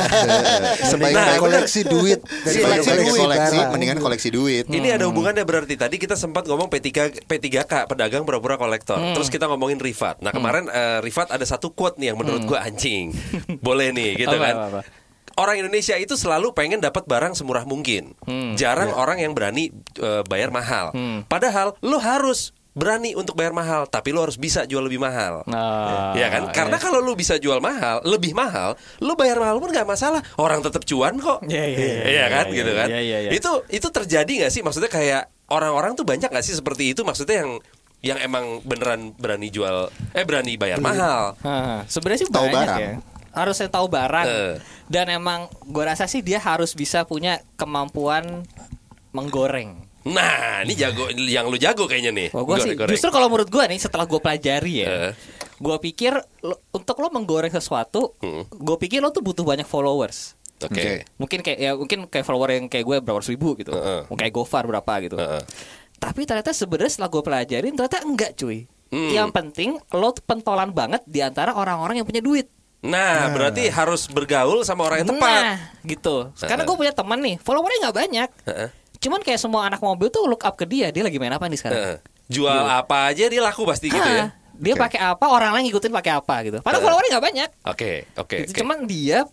Sebaik 0.85 1.13
Nah, 1.13 1.37
koleksi 1.37 1.81
duit 1.83 2.19
dari 2.43 2.57
koleksi 2.59 2.85
koleksi, 2.85 2.91
duit, 3.03 3.19
koleksi 3.19 3.55
barang. 3.55 3.71
mendingan 3.71 3.97
koleksi 3.97 4.29
duit. 4.29 4.65
Ini 4.67 4.87
ada 4.93 5.05
hubungannya 5.05 5.41
berarti 5.41 5.73
tadi 5.73 5.95
kita 5.95 6.13
sempat 6.13 6.43
ngomong 6.43 6.67
P3 6.67 6.89
P3K 7.23 7.87
pedagang 7.87 8.21
pura-pura 8.43 8.67
kolektor. 8.67 8.99
Terus 9.15 9.31
kita 9.31 9.47
ngomongin 9.47 9.79
Rifat. 9.79 10.19
Nah, 10.19 10.35
kemarin 10.35 10.67
eh, 10.67 10.99
Rifat 10.99 11.31
ada 11.31 11.47
satu 11.47 11.71
quote 11.71 11.95
nih 11.95 12.11
yang 12.11 12.19
menurut 12.19 12.43
gua 12.43 12.67
anjing. 12.67 13.15
Boleh 13.65 13.95
nih 13.95 14.19
gitu 14.19 14.35
Apa, 14.35 14.43
kan. 14.43 14.55
apa, 14.59 14.67
apa? 14.69 14.81
Orang 15.33 15.57
Indonesia 15.57 15.97
itu 15.97 16.13
selalu 16.13 16.53
pengen 16.53 16.77
dapat 16.77 17.07
barang 17.07 17.33
semurah 17.33 17.63
mungkin. 17.63 18.13
Jarang 18.53 18.91
orang 18.93 19.17
yang 19.17 19.31
berani 19.33 19.71
eh, 19.97 20.21
bayar 20.27 20.51
mahal. 20.51 20.91
Padahal 21.25 21.73
lu 21.79 21.97
harus 21.97 22.51
berani 22.73 23.13
untuk 23.13 23.37
bayar 23.37 23.53
mahal, 23.53 23.85
tapi 23.85 24.09
lu 24.09 24.21
harus 24.21 24.33
bisa 24.33 24.65
jual 24.65 24.81
lebih 24.81 24.97
mahal. 24.97 25.45
Nah, 25.45 26.17
ya 26.17 26.25
kan? 26.33 26.49
Karena 26.49 26.81
kalau 26.81 27.05
lu 27.05 27.13
bisa 27.13 27.37
jual 27.37 27.61
mahal, 27.61 28.01
lebih 28.01 28.33
mahal, 28.33 28.73
lu 28.97 29.13
bayar 29.13 29.37
mahal 29.37 29.61
pun 29.61 29.69
nggak 29.69 29.85
masalah. 29.85 30.25
Orang 30.41 30.65
tetap 30.65 30.81
cuan 30.85 31.21
kok. 31.21 31.45
Iya, 31.49 31.65
iya, 31.69 31.77
iya, 31.77 32.01
Iya 32.09 32.25
kan, 32.33 32.45
iya, 32.49 32.55
gitu 32.57 32.71
kan? 32.73 32.87
iya, 32.89 32.99
iya, 33.01 33.17
iya. 33.25 33.31
Itu 33.33 33.61
itu 33.69 33.87
terjadi 33.89 34.31
nggak 34.45 34.51
sih? 34.53 34.61
Maksudnya 34.65 34.89
kayak 34.89 35.29
orang-orang 35.53 35.93
tuh 35.93 36.01
banyak 36.01 36.33
nggak 36.33 36.45
sih 36.45 36.57
seperti 36.57 36.97
itu? 36.97 37.05
Maksudnya 37.05 37.45
yang 37.45 37.51
yang 38.03 38.19
emang 38.19 38.59
beneran 38.61 39.15
berani 39.15 39.47
jual, 39.47 39.87
eh 40.11 40.21
berani 40.21 40.53
bayar 40.53 40.77
mahal. 40.77 41.39
Sebenarnya 41.87 42.19
sih 42.19 42.29
Tahu 42.29 42.45
banyak 42.45 42.53
barang. 42.53 42.79
ya. 42.79 42.91
Harusnya 43.31 43.67
tahu 43.67 43.87
barang. 43.87 44.27
Eh. 44.27 44.53
Dan 44.85 45.07
emang 45.09 45.39
gue 45.63 45.81
rasa 45.81 46.05
sih 46.05 46.19
dia 46.19 46.37
harus 46.37 46.71
bisa 46.71 47.01
punya 47.01 47.39
kemampuan 47.55 48.43
menggoreng. 49.11 49.73
Nah, 50.03 50.61
ini 50.61 50.75
jago 50.75 51.07
yang 51.15 51.47
lu 51.47 51.55
jago 51.55 51.87
kayaknya 51.87 52.11
nih. 52.11 52.27
Wah, 52.29 52.43
gua 52.43 52.59
sih 52.59 52.75
Goreng-goreng. 52.75 52.91
justru 52.91 53.09
kalau 53.09 53.31
menurut 53.31 53.47
gue 53.47 53.63
nih 53.65 53.79
setelah 53.79 54.03
gue 54.03 54.19
pelajari 54.19 54.83
ya, 54.83 54.87
Eh. 54.91 55.11
gue 55.55 55.77
pikir 55.81 56.11
lo- 56.43 56.59
untuk 56.69 56.99
lo 56.99 57.07
menggoreng 57.09 57.49
sesuatu, 57.49 58.19
Hmm. 58.19 58.43
gue 58.45 58.77
pikir 58.77 58.99
lo 58.99 59.09
tuh 59.09 59.23
butuh 59.23 59.41
banyak 59.41 59.63
followers. 59.63 60.35
Oke. 60.59 60.75
Oke. 60.75 60.91
Mungkin 61.17 61.39
kayak 61.41 61.57
ya 61.57 61.71
mungkin 61.73 61.99
kayak 62.05 62.23
follower 62.23 62.51
yang 62.51 62.67
kayak 62.67 62.83
gue 62.83 62.97
berapa 62.99 63.15
ratus 63.17 63.31
ribu 63.31 63.55
gitu, 63.55 63.71
Heeh. 63.71 64.03
kayak 64.09 64.33
Gofar 64.33 64.63
berapa 64.65 64.93
gitu. 65.01 65.15
Heeh. 65.15 65.41
Tapi 66.03 66.21
ternyata 66.27 66.51
sebenarnya 66.51 66.91
setelah 66.91 67.09
gue 67.09 67.23
pelajarin 67.23 67.73
ternyata 67.73 68.03
enggak 68.03 68.31
cuy. 68.35 68.67
Hmm. 68.91 69.09
Yang 69.09 69.29
penting 69.31 69.69
lo 69.89 70.11
pentolan 70.13 70.69
banget 70.69 71.01
di 71.07 71.23
antara 71.23 71.55
orang-orang 71.55 71.97
yang 71.97 72.05
punya 72.05 72.19
duit. 72.19 72.51
Nah, 72.83 73.31
berarti 73.31 73.71
harus 73.71 74.11
bergaul 74.11 74.67
sama 74.67 74.83
orang 74.83 75.07
yang 75.07 75.09
tepat. 75.15 75.41
Nah, 75.41 75.55
gitu. 75.87 76.15
Karena 76.35 76.67
gue 76.67 76.75
punya 76.75 76.91
teman 76.91 77.15
nih, 77.23 77.39
followernya 77.39 77.79
nggak 77.87 77.95
banyak. 77.95 78.29
Heeh. 78.43 78.69
Cuman 78.99 79.23
kayak 79.23 79.39
semua 79.39 79.63
anak 79.65 79.79
mobil 79.79 80.11
tuh 80.11 80.27
look 80.27 80.43
up 80.43 80.59
ke 80.59 80.67
dia. 80.67 80.91
Dia 80.91 81.07
lagi 81.07 81.15
main 81.15 81.31
apa 81.31 81.47
nih 81.47 81.59
sekarang? 81.63 82.03
Jual 82.27 82.51
apa 82.67 83.07
aja 83.07 83.31
dia 83.31 83.39
laku 83.39 83.63
pasti 83.63 83.87
gitu 83.87 84.03
ya. 84.03 84.27
Ah, 84.27 84.29
Dia 84.53 84.75
pakai 84.75 84.99
apa, 85.01 85.25
orang 85.27 85.55
lain 85.55 85.71
ngikutin 85.71 85.91
pakai 85.91 86.11
apa 86.13 86.35
gitu. 86.43 86.57
Padahal 86.59 86.79
Eh. 86.79 86.85
followernya 86.85 87.09
nggak 87.15 87.25
banyak. 87.25 87.49
Oke, 87.65 87.91
oke, 88.19 88.35
Gitu. 88.43 88.51
oke. 88.51 88.59
Cuman 88.61 88.77
dia 88.83 89.25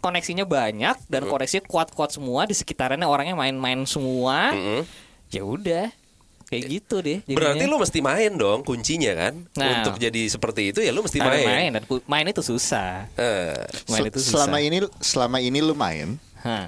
koneksinya 0.00 0.48
banyak 0.48 0.96
dan 1.06 1.22
koneksinya 1.28 1.64
kuat-kuat 1.68 2.10
semua 2.10 2.48
di 2.48 2.56
sekitarnya 2.56 3.04
orangnya 3.04 3.36
main-main 3.36 3.84
semua. 3.84 4.56
Mm-mm. 4.56 4.82
Ya 5.30 5.46
udah. 5.46 5.94
kayak 6.50 6.66
gitu 6.66 6.98
deh 6.98 7.22
jadinya. 7.22 7.38
Berarti 7.38 7.64
lu 7.70 7.78
mesti 7.78 8.02
main 8.02 8.34
dong 8.34 8.66
kuncinya 8.66 9.14
kan? 9.14 9.46
Nah. 9.54 9.86
untuk 9.86 10.02
jadi 10.02 10.26
seperti 10.26 10.74
itu 10.74 10.82
ya 10.82 10.90
lu 10.90 11.06
mesti 11.06 11.22
main. 11.22 11.46
main 11.46 11.70
dan 11.78 11.86
main 12.10 12.26
itu 12.26 12.42
susah. 12.42 13.06
Eh, 13.14 13.54
main 13.86 14.10
itu 14.10 14.18
susah. 14.18 14.42
selama 14.42 14.58
ini 14.58 14.82
selama 14.98 15.38
ini 15.38 15.62
lu 15.62 15.78
main 15.78 16.18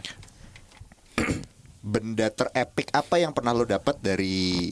benda 1.82 2.30
terepik 2.30 2.94
apa 2.94 3.18
yang 3.18 3.34
pernah 3.34 3.50
lo 3.50 3.66
dapat 3.66 3.98
dari 3.98 4.70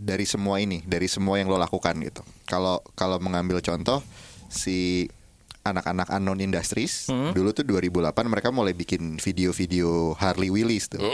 dari 0.00 0.24
semua 0.24 0.56
ini 0.56 0.80
dari 0.88 1.04
semua 1.04 1.36
yang 1.36 1.52
lo 1.52 1.60
lakukan 1.60 2.00
gitu? 2.00 2.24
Kalau 2.48 2.80
kalau 2.96 3.20
mengambil 3.20 3.60
contoh 3.60 4.00
si 4.48 5.04
anak-anak 5.68 6.08
unknown 6.16 6.40
industries 6.40 7.12
dulu 7.36 7.52
tuh 7.52 7.68
2008 7.68 8.08
mereka 8.24 8.48
mulai 8.48 8.72
bikin 8.72 9.20
video-video 9.20 10.16
Harley 10.16 10.48
Willis 10.48 10.88
tuh. 10.88 11.04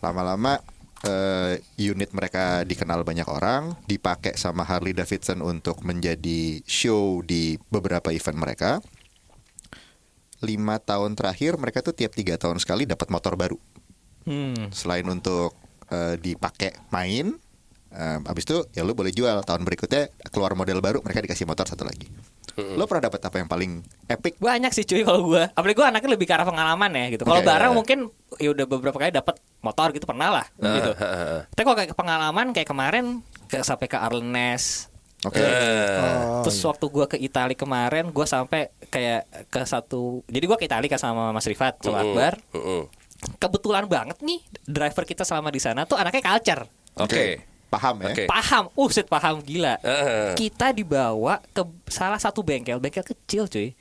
Lama-lama 0.00 0.64
eh, 1.04 1.62
unit 1.78 2.10
mereka 2.10 2.66
dikenal 2.66 3.06
banyak 3.06 3.28
orang 3.28 3.76
dipakai 3.86 4.34
sama 4.34 4.66
Harley 4.66 4.94
Davidson 4.96 5.44
untuk 5.44 5.82
menjadi 5.86 6.62
show 6.64 7.22
di 7.22 7.60
beberapa 7.70 8.10
event 8.10 8.38
mereka. 8.38 8.70
Lima 10.38 10.78
tahun 10.78 11.18
terakhir 11.18 11.58
mereka 11.58 11.82
tuh 11.82 11.94
tiap 11.94 12.14
tiga 12.14 12.38
tahun 12.38 12.62
sekali 12.62 12.86
dapat 12.86 13.10
motor 13.10 13.34
baru. 13.34 13.58
Hmm. 14.28 14.68
selain 14.76 15.08
untuk 15.08 15.56
eh, 15.88 16.20
dipakai 16.20 16.76
main 16.92 17.32
eh, 17.96 18.18
abis 18.28 18.44
itu 18.44 18.60
ya 18.76 18.84
lu 18.84 18.92
boleh 18.92 19.10
jual. 19.10 19.40
Tahun 19.40 19.62
berikutnya 19.64 20.12
keluar 20.28 20.52
model 20.52 20.84
baru 20.84 21.00
mereka 21.00 21.24
dikasih 21.24 21.48
motor 21.48 21.64
satu 21.64 21.88
lagi 21.88 22.06
lo 22.58 22.84
pernah 22.90 23.06
dapat 23.06 23.20
apa 23.22 23.36
yang 23.38 23.48
paling 23.48 23.72
epic 24.10 24.34
banyak 24.42 24.74
sih 24.74 24.82
cuy 24.82 25.06
kalau 25.06 25.30
gue 25.30 25.44
apalagi 25.54 25.76
gue 25.78 25.86
anaknya 25.86 26.10
lebih 26.18 26.26
ke 26.26 26.34
arah 26.34 26.46
pengalaman 26.46 26.90
ya 26.90 27.06
gitu 27.14 27.22
kalau 27.22 27.40
Oke. 27.42 27.46
barang 27.46 27.72
mungkin 27.74 27.98
ya 28.42 28.48
udah 28.50 28.66
beberapa 28.66 28.98
kali 28.98 29.14
dapat 29.14 29.38
motor 29.62 29.94
gitu 29.94 30.04
pernah 30.06 30.28
lah 30.42 30.46
gitu 30.58 30.90
tapi 31.54 31.62
kalau 31.62 31.76
kayak 31.78 31.94
pengalaman 31.94 32.46
kayak 32.50 32.68
kemarin 32.68 33.22
kayak 33.46 33.64
sampai 33.64 33.86
ke 33.86 33.98
Arlenes 33.98 34.90
oke 35.22 35.38
eh, 35.38 36.18
Terus 36.46 36.58
waktu 36.62 36.86
gua 36.88 37.06
ke 37.10 37.18
Italia 37.18 37.58
kemarin, 37.58 38.14
gua 38.14 38.22
sampai 38.22 38.70
kayak 38.86 39.50
ke 39.50 39.60
satu. 39.66 40.22
Jadi 40.30 40.44
gua 40.46 40.54
ke 40.54 40.70
Italia 40.70 40.86
kan 40.86 41.02
sama 41.02 41.34
Mas 41.34 41.42
Rifat, 41.42 41.82
sama 41.82 42.06
Akbar. 42.06 42.38
mm-mm. 42.54 42.86
Kebetulan 43.42 43.90
banget 43.90 44.22
nih 44.22 44.38
driver 44.62 45.02
kita 45.02 45.26
selama 45.26 45.50
di 45.50 45.58
sana 45.58 45.90
tuh 45.90 45.98
anaknya 45.98 46.22
culture. 46.22 46.62
Oke. 47.02 47.47
Paham 47.68 48.00
ya 48.00 48.12
Oke. 48.16 48.24
Paham, 48.24 48.64
uh 48.72 48.88
shit, 48.88 49.06
paham 49.06 49.44
gila. 49.44 49.76
Eh. 49.84 50.32
Kita 50.34 50.72
dibawa 50.72 51.40
ke 51.52 51.62
salah 51.88 52.16
satu 52.16 52.40
bengkel, 52.40 52.80
bengkel 52.80 53.04
kecil 53.04 53.44
cuy. 53.46 53.76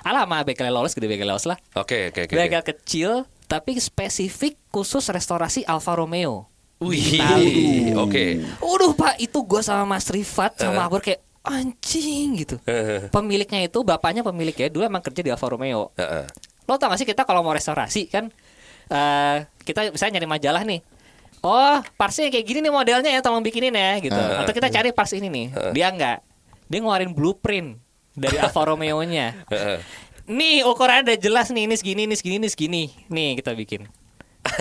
Alah 0.00 0.24
sama 0.24 0.40
bengkel 0.42 0.72
lolos 0.72 0.96
gede 0.96 1.06
bengkel 1.06 1.28
lolos 1.28 1.44
lah. 1.44 1.60
Oke, 1.76 2.10
oke, 2.10 2.26
oke. 2.26 2.34
Bengkel 2.34 2.64
kecil 2.64 3.28
tapi 3.46 3.78
spesifik 3.78 4.58
khusus 4.74 5.06
restorasi 5.12 5.62
Alfa 5.68 5.94
Romeo. 5.94 6.50
Wih, 6.82 7.96
oke. 7.96 8.24
Udah 8.60 8.92
pak 8.92 9.16
itu 9.16 9.38
gue 9.40 9.60
sama 9.64 9.96
Mas 9.96 10.12
Rifat 10.12 10.60
sama 10.60 10.84
Akbar 10.84 11.00
kayak 11.00 11.24
anjing 11.40 12.42
gitu. 12.42 12.60
Eh. 12.68 13.08
Pemiliknya 13.08 13.64
itu 13.64 13.80
bapaknya 13.80 14.20
pemiliknya 14.20 14.68
dulu 14.68 14.84
emang 14.84 15.00
kerja 15.00 15.24
di 15.24 15.30
Alfa 15.32 15.48
Romeo. 15.48 15.94
Heeh. 15.96 16.26
Lo 16.66 16.76
tau 16.76 16.90
gak 16.92 16.98
sih 17.00 17.08
kita 17.08 17.22
kalau 17.24 17.40
mau 17.40 17.54
restorasi 17.54 18.10
kan 18.10 18.28
eh 18.86 19.38
kita 19.64 19.94
misalnya 19.94 20.20
nyari 20.20 20.28
majalah 20.28 20.62
nih. 20.66 20.80
Oh, 21.46 21.78
parsnya 21.94 22.26
kayak 22.26 22.42
gini 22.42 22.58
nih 22.58 22.74
modelnya 22.74 23.10
ya, 23.14 23.22
tolong 23.22 23.46
bikinin 23.46 23.70
ya 23.70 24.02
gitu. 24.02 24.18
Eh. 24.18 24.42
Atau 24.42 24.50
kita 24.50 24.66
cari 24.66 24.90
pars 24.90 25.14
ini 25.14 25.30
nih. 25.30 25.46
Dia 25.70 25.94
enggak. 25.94 26.18
Dia 26.66 26.78
ngeluarin 26.82 27.14
blueprint 27.14 27.78
dari 28.18 28.34
Alfa 28.42 28.66
Romeo-nya. 28.66 29.46
Heeh. 29.46 29.78
Nih 30.26 30.66
ukurannya 30.66 31.06
udah 31.06 31.18
jelas 31.22 31.54
nih, 31.54 31.70
ini 31.70 31.74
segini, 31.78 32.02
ini 32.10 32.18
segini, 32.18 32.36
ini 32.42 32.48
segini. 32.50 32.82
Nih 33.06 33.38
kita 33.38 33.54
bikin. 33.54 33.86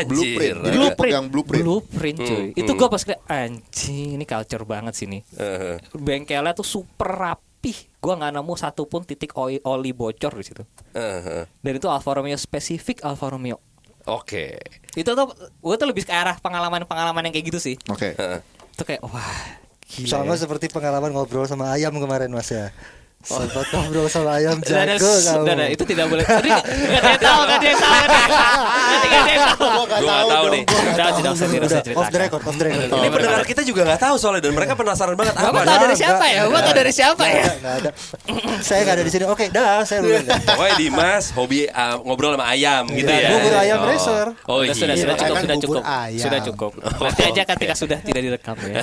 blueprint 0.06 0.58
Anjir. 0.62 0.66
Jadi 0.66 0.78
lo 0.78 0.90
pegang 0.98 1.26
blueprint 1.30 1.64
Blueprint 1.66 2.18
cuy. 2.22 2.46
Hmm, 2.54 2.60
Itu 2.62 2.72
hmm. 2.74 2.80
gue 2.82 2.88
pas 2.90 3.04
kayak 3.06 3.22
anjing, 3.30 4.08
ini 4.18 4.26
culture 4.26 4.66
banget 4.66 4.94
sih 4.98 5.06
nih. 5.10 5.22
Heeh. 5.38 5.76
Bengkelnya 5.94 6.54
tuh 6.54 6.66
super 6.66 7.10
rapih. 7.10 7.78
Gua 7.98 8.14
nggak 8.18 8.34
nemu 8.38 8.54
satupun 8.54 9.02
titik 9.06 9.34
oli, 9.38 9.58
oli 9.66 9.90
bocor 9.90 10.38
di 10.38 10.46
situ. 10.46 10.62
Heeh. 10.94 11.50
Dan 11.50 11.74
itu 11.78 11.90
Alfa 11.90 12.18
Romeo 12.18 12.38
spesifik 12.38 13.02
Alfa 13.02 13.30
Romeo. 13.30 13.58
Oke. 14.06 14.62
Itu 14.94 15.18
tuh 15.18 15.34
gue 15.36 15.76
tuh 15.76 15.88
lebih 15.90 16.06
ke 16.06 16.14
arah 16.14 16.38
pengalaman-pengalaman 16.38 17.30
yang 17.30 17.34
kayak 17.34 17.48
gitu 17.50 17.60
sih. 17.60 17.76
oke 17.90 18.14
Heeh. 18.14 18.40
Itu 18.78 18.84
kayak 18.86 19.02
wah 19.02 19.38
gila. 19.90 20.10
Sama 20.10 20.34
ya. 20.38 20.46
seperti 20.46 20.70
pengalaman 20.70 21.10
ngobrol 21.14 21.50
sama 21.50 21.74
ayam 21.74 21.94
kemarin 21.98 22.30
Mas 22.30 22.54
ya. 22.54 22.70
Sempat 23.26 23.66
ngobrol 23.74 24.06
sama 24.06 24.38
ayam 24.38 24.62
jago 24.62 25.02
kamu. 25.02 25.44
udah, 25.44 25.68
itu 25.68 25.84
tidak 25.84 26.06
boleh. 26.08 26.22
Tadi 26.22 26.46
nggak 26.46 26.62
ada 26.96 27.10
yang 27.10 27.20
tahu, 27.20 27.40
nggak 27.42 27.58
ada 27.58 27.66
yang 27.66 27.80
tahu. 27.82 27.94
Nanti 28.86 29.06
nggak 29.06 29.18
ada 29.18 29.32
yang 29.34 29.42
tahu. 29.42 29.66
Gua 29.66 29.84
nggak 29.86 30.00
Gua 30.00 30.14
nggak 30.14 30.30
tahu 30.30 30.46
nih. 30.46 30.64
Udah, 30.66 31.08
tidak 31.10 31.32
usah, 31.34 31.48
tidak 31.50 31.66
usah 31.66 31.82
Udah, 31.82 31.98
off 31.98 32.10
the 32.10 32.20
record, 32.22 32.42
off 32.44 32.56
the 32.56 32.66
record. 32.66 32.90
Ini 32.94 33.08
pendengar 33.10 33.42
kita 33.44 33.62
juga 33.62 33.82
nggak 33.84 34.00
tahu 34.00 34.16
soalnya 34.16 34.42
dan 34.42 34.54
mereka 34.54 34.74
penasaran 34.74 35.16
banget 35.16 35.34
apa. 35.36 35.46
Bapak 35.50 35.64
tahu 35.66 35.78
dari 35.82 35.96
siapa 35.98 36.26
ya? 36.30 36.40
Bapak 36.46 36.62
tahu 36.62 36.76
dari 36.76 36.92
siapa 36.94 37.24
ya? 37.26 37.44
Nggak 37.56 37.74
ada. 37.82 37.90
Saya 38.62 38.80
nggak 38.86 38.96
ada 38.96 39.04
di 39.04 39.12
sini. 39.12 39.24
Oke, 39.26 39.46
dah, 39.50 39.82
saya 39.82 40.00
dulu. 40.00 40.16
Pokoknya 40.46 40.74
Dimas 40.78 41.24
hobi 41.34 41.60
uh, 41.66 41.96
ngobrol 42.02 42.38
sama 42.38 42.46
ayam 42.48 42.84
gitu 42.88 43.10
Iya, 43.10 43.20
ya. 43.20 43.30
bubur 43.34 43.54
ayam 43.56 43.78
Oh. 43.78 43.90
racer. 43.90 44.26
Oh 44.46 44.60
iya. 44.62 44.74
sudah, 44.74 44.96
sudah 44.96 45.16
cukup, 45.18 45.34
Kan 45.36 45.42
sudah 45.44 45.58
cukup, 45.58 45.82
sudah 46.16 46.40
cukup. 46.46 46.72
Nanti 47.02 47.22
aja 47.26 47.42
ketika 47.44 47.74
sudah 47.74 47.98
tidak 48.00 48.22
direkam 48.22 48.56
ya. 48.62 48.82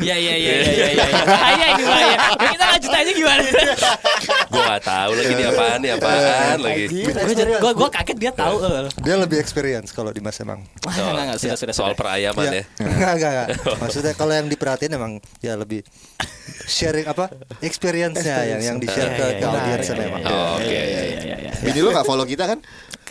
Ya 0.00 0.16
ya 0.16 0.34
ya 0.36 0.54
ya 0.62 0.88
ya 0.92 1.06
ya. 1.14 1.66
Ini 1.74 1.84
bahaya. 1.86 2.14
Ya, 2.14 2.46
Kita 2.54 2.64
lanjut 2.74 2.90
aja 2.92 3.10
gimana? 3.14 3.42
Gua 4.50 4.62
nggak 4.64 4.82
tahu 4.82 5.10
lagi 5.14 5.32
ini 5.34 5.44
apaan 5.46 5.78
nih 5.82 5.90
apaan 5.96 6.58
lagi. 6.60 6.84
Gue 7.60 7.72
gue 7.74 7.88
kaget 7.90 8.16
dia 8.18 8.32
tahu. 8.34 8.56
Dia 9.02 9.14
lebih 9.18 9.38
experience 9.38 9.90
kalau 9.94 10.10
di 10.10 10.20
Mas 10.20 10.38
emang. 10.42 10.62
Enggak 10.84 11.24
enggak 11.24 11.38
sudah 11.40 11.56
sudah 11.58 11.74
Soal 11.74 11.92
perayaman 11.98 12.44
ya. 12.50 12.64
Enggak, 12.84 13.12
enggak, 13.18 13.30
enggak. 13.32 13.48
Maksudnya 13.82 14.12
kalau 14.14 14.32
yang 14.34 14.46
diperhatiin 14.46 14.92
emang 14.94 15.12
ya 15.42 15.58
lebih 15.58 15.82
sharing 16.68 17.06
apa? 17.08 17.30
Experience-nya 17.60 18.56
yang 18.56 18.60
yang 18.62 18.76
di-share 18.78 19.10
Iya, 19.14 19.18
ke, 19.18 19.24
iya, 19.24 19.36
ke 19.36 19.44
iya, 19.44 19.48
audiens 19.52 19.86
iya, 19.86 19.94
memang. 19.98 20.20
Oh, 20.24 20.56
Oke. 20.58 20.80
bini 21.64 21.80
lo 21.80 21.90
nggak 21.92 22.06
follow 22.06 22.26
kita 22.28 22.44
kan 22.44 22.58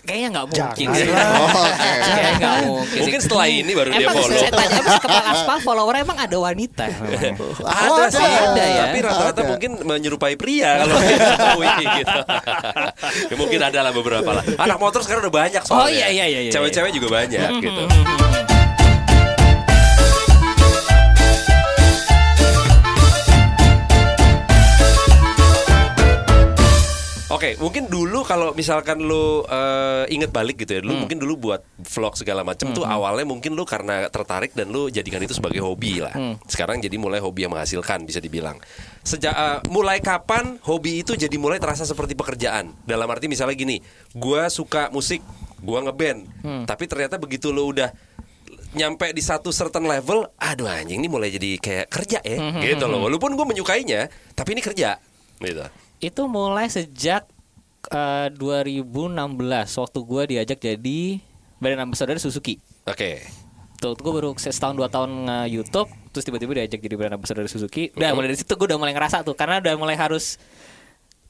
Kayaknya 0.04 0.28
nggak 0.30 0.46
mungkin 0.46 0.86
oh, 0.92 1.48
oke 1.48 1.80
Kayaknya 2.04 2.32
nggak 2.36 2.56
mungkin. 2.66 3.00
Mungkin 3.00 3.20
setelah 3.20 3.46
ini 3.46 3.72
baru 3.72 3.88
dia 3.88 3.98
Emang 3.98 4.14
follow. 4.14 4.36
saya 4.36 4.50
tanya 4.50 4.76
emang 4.76 5.00
kepala 5.00 5.22
aspal 5.30 5.58
follower 5.60 5.94
emang 5.96 6.18
ada 6.18 6.36
wanita? 6.38 6.84
Ada 6.84 7.88
Oh, 7.90 8.06
sih, 8.06 8.20
ada 8.20 8.60
ya. 8.62 8.82
tapi 8.84 8.98
rata-rata 9.00 9.32
Ada. 9.34 9.48
mungkin 9.48 9.70
menyerupai 9.80 10.34
pria 10.34 10.70
kalau 10.78 10.94
kita 10.98 11.32
tahu 11.34 11.60
ini 11.62 11.84
gitu. 11.98 12.18
Ya, 13.24 13.34
mungkin 13.34 13.60
ada 13.62 13.78
lah 13.80 13.92
beberapa 13.92 14.30
lah. 14.30 14.44
Anak 14.56 14.76
motor 14.76 15.00
sekarang 15.00 15.24
udah 15.24 15.34
banyak 15.34 15.62
soalnya. 15.62 15.80
Oh, 15.80 15.88
iya, 15.88 16.06
iya, 16.08 16.24
iya, 16.26 16.40
iya. 16.42 16.52
Cewek-cewek 16.52 16.92
juga 16.92 17.08
banyak 17.14 17.48
gitu. 17.58 17.82
Oke, 27.44 27.60
mungkin 27.60 27.92
dulu 27.92 28.24
kalau 28.24 28.56
misalkan 28.56 29.04
lu 29.04 29.44
eh, 29.44 30.08
inget 30.08 30.32
balik 30.32 30.64
gitu 30.64 30.72
ya, 30.72 30.80
Hmm. 30.80 30.88
dulu 30.88 30.94
mungkin 31.04 31.18
dulu 31.20 31.34
buat 31.36 31.60
vlog 31.76 32.16
segala 32.16 32.40
macam 32.40 32.72
tuh 32.72 32.88
awalnya 32.88 33.28
mungkin 33.28 33.52
lu 33.52 33.68
karena 33.68 34.08
tertarik 34.08 34.56
dan 34.56 34.72
lu 34.72 34.88
jadikan 34.88 35.20
itu 35.20 35.36
sebagai 35.36 35.60
hobi 35.60 36.00
lah. 36.00 36.16
Hmm. 36.16 36.40
Sekarang 36.48 36.80
jadi 36.80 36.96
mulai 36.96 37.20
hobi 37.20 37.44
yang 37.44 37.52
menghasilkan 37.52 38.08
bisa 38.08 38.16
dibilang. 38.16 38.56
Sejak 39.04 39.36
eh, 39.36 39.58
mulai 39.68 40.00
kapan 40.00 40.56
hobi 40.64 41.04
itu 41.04 41.12
jadi 41.12 41.36
mulai 41.36 41.60
terasa 41.60 41.84
seperti 41.84 42.16
pekerjaan? 42.16 42.72
Dalam 42.82 43.04
arti 43.12 43.28
misalnya 43.28 43.52
gini, 43.52 43.76
gua 44.16 44.48
suka 44.48 44.88
musik, 44.88 45.20
gua 45.60 45.84
ngeband, 45.84 46.24
Hmm. 46.40 46.64
tapi 46.64 46.88
ternyata 46.88 47.20
begitu 47.20 47.52
lu 47.52 47.68
udah 47.68 47.92
nyampe 48.72 49.12
di 49.12 49.20
satu 49.20 49.52
certain 49.52 49.84
level, 49.84 50.32
aduh 50.34 50.64
anjing 50.64 50.96
ini 50.96 51.12
mulai 51.12 51.28
jadi 51.28 51.60
kayak 51.60 51.86
kerja 51.92 52.24
ya, 52.24 52.40
Hmm, 52.40 52.58
gitu 52.58 52.88
loh. 52.88 53.04
Walaupun 53.04 53.36
gue 53.36 53.46
menyukainya, 53.46 54.08
tapi 54.32 54.56
ini 54.56 54.64
kerja, 54.64 54.96
gitu. 55.38 55.62
Itu 56.02 56.26
mulai 56.26 56.66
sejak 56.66 57.30
eh, 57.90 58.28
2016 58.32 58.88
waktu 59.76 59.98
gue 60.00 60.22
diajak 60.30 60.58
jadi 60.58 61.00
brand 61.58 61.80
ambassador 61.82 62.16
Suzuki. 62.16 62.60
Oke. 62.84 63.24
Tuh, 63.76 63.92
gue 63.92 64.12
baru 64.12 64.32
setahun 64.32 64.74
dua 64.74 64.88
tahun 64.88 65.28
nge 65.28 65.38
YouTube, 65.50 65.88
terus 66.08 66.24
tiba-tiba 66.24 66.56
diajak 66.56 66.80
jadi 66.80 66.94
brand 66.94 67.14
ambassador 67.14 67.44
Suzuki. 67.46 67.92
Udah 67.92 68.12
mulai 68.12 68.32
dari 68.32 68.38
situ 68.38 68.54
gue 68.54 68.66
udah 68.66 68.78
mulai 68.78 68.92
ngerasa 68.92 69.20
tuh, 69.22 69.36
karena 69.36 69.60
udah 69.60 69.74
mulai 69.76 69.94
harus 69.94 70.40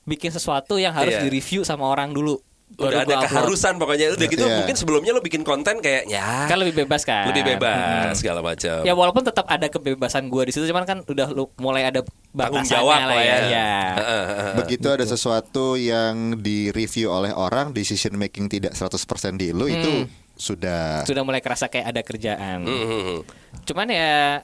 bikin 0.05 0.31
sesuatu 0.31 0.77
yang 0.77 0.93
harus 0.93 1.17
Iya. 1.17 1.27
di-review 1.27 1.65
sama 1.65 1.89
orang 1.89 2.13
dulu. 2.13 2.39
Baru 2.67 2.91
Udah 2.91 3.01
ada 3.01 3.07
gua 3.07 3.15
upload. 3.15 3.31
keharusan 3.31 3.73
pokoknya 3.77 4.07
udah 4.11 4.27
gitu 4.27 4.43
Iya. 4.43 4.57
mungkin 4.59 4.75
sebelumnya 4.75 5.13
lo 5.13 5.21
bikin 5.21 5.43
konten 5.43 5.79
kayak 5.79 6.05
ya 6.05 6.49
Kan 6.49 6.59
lebih 6.59 6.75
bebas 6.75 7.05
kan. 7.05 7.29
lebih 7.29 7.47
bebas 7.47 8.11
Hmm. 8.11 8.19
segala 8.19 8.41
macam. 8.41 8.83
Ya 8.83 8.93
walaupun 8.93 9.23
tetap 9.23 9.47
ada 9.47 9.67
kebebasan 9.69 10.27
gue 10.27 10.43
di 10.43 10.53
situ, 10.53 10.67
cuman 10.67 10.83
kan 10.83 10.99
udah 11.01 11.31
lu 11.31 11.47
mulai 11.57 11.87
ada 11.87 12.03
Tanggung 12.33 12.67
jawab 12.67 12.99
lah 13.05 13.15
ya. 13.15 13.23
ya. 13.23 13.39
ya. 13.47 13.73
Heeh, 13.95 14.25
heeh. 14.27 14.53
begitu 14.59 14.87
ada 14.89 15.05
sesuatu 15.05 15.77
yang 15.77 16.37
di 16.37 16.69
review 16.69 17.09
oleh 17.09 17.31
orang 17.31 17.71
decision 17.71 18.17
making 18.17 18.49
tidak 18.49 18.73
100% 18.73 19.07
di 19.37 19.55
lu 19.55 19.65
itu 19.65 20.11
sudah 20.35 21.05
Sudah 21.05 21.23
mulai 21.23 21.39
kerasa 21.39 21.69
kayak 21.69 21.95
ada 21.95 22.01
kerjaan. 22.01 22.59
Hmm, 22.61 22.75
hmm, 22.83 23.03
hmm. 23.05 23.19
Cuman 23.63 23.87
ya 23.87 24.43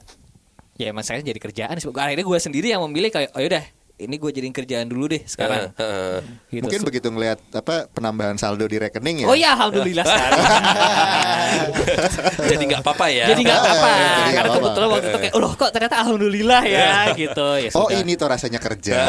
ya 0.73 0.87
emang 0.87 1.03
saya 1.03 1.19
jadi 1.19 1.35
kerjaan 1.35 1.75
sih. 1.75 1.91
Akhirnya 1.91 2.23
gue 2.23 2.39
sendiri 2.39 2.69
yang 2.69 2.79
memilih 2.81 3.11
kayak 3.11 3.35
oh 3.35 3.41
yaudah 3.41 3.59
ini 4.01 4.17
gue 4.17 4.31
jadiin 4.33 4.49
kerjaan 4.49 4.89
dulu 4.89 5.13
deh 5.13 5.21
sekarang. 5.29 5.69
Heeh. 5.77 6.17
Gitu. 6.49 6.65
Mungkin 6.65 6.81
begitu 6.81 7.07
ngelihat 7.13 7.37
apa 7.53 7.85
penambahan 7.93 8.33
saldo 8.41 8.65
di 8.65 8.81
rekening 8.81 9.23
ya. 9.23 9.27
Oh 9.29 9.37
ya 9.37 9.53
alhamdulillah 9.53 10.05
sekarang. 10.05 10.41
Jadi 12.51 12.63
nggak 12.65 12.81
apa-apa 12.81 13.05
ya. 13.13 13.25
Jadi 13.29 13.41
nggak 13.45 13.59
apa-apa. 13.61 13.89
Karena 13.91 14.41
apa-apa. 14.41 14.57
kebetulan 14.57 14.87
waktu 14.89 15.07
itu 15.07 15.19
kayak, 15.21 15.33
loh 15.37 15.51
kok 15.53 15.69
ternyata 15.69 15.95
alhamdulillah 16.01 16.61
ya 16.65 16.89
gitu. 17.13 17.47
Ya 17.61 17.69
Oh 17.77 17.87
sudah. 17.87 18.01
ini 18.01 18.11
tuh 18.17 18.27
rasanya 18.27 18.59
kerja. 18.59 18.99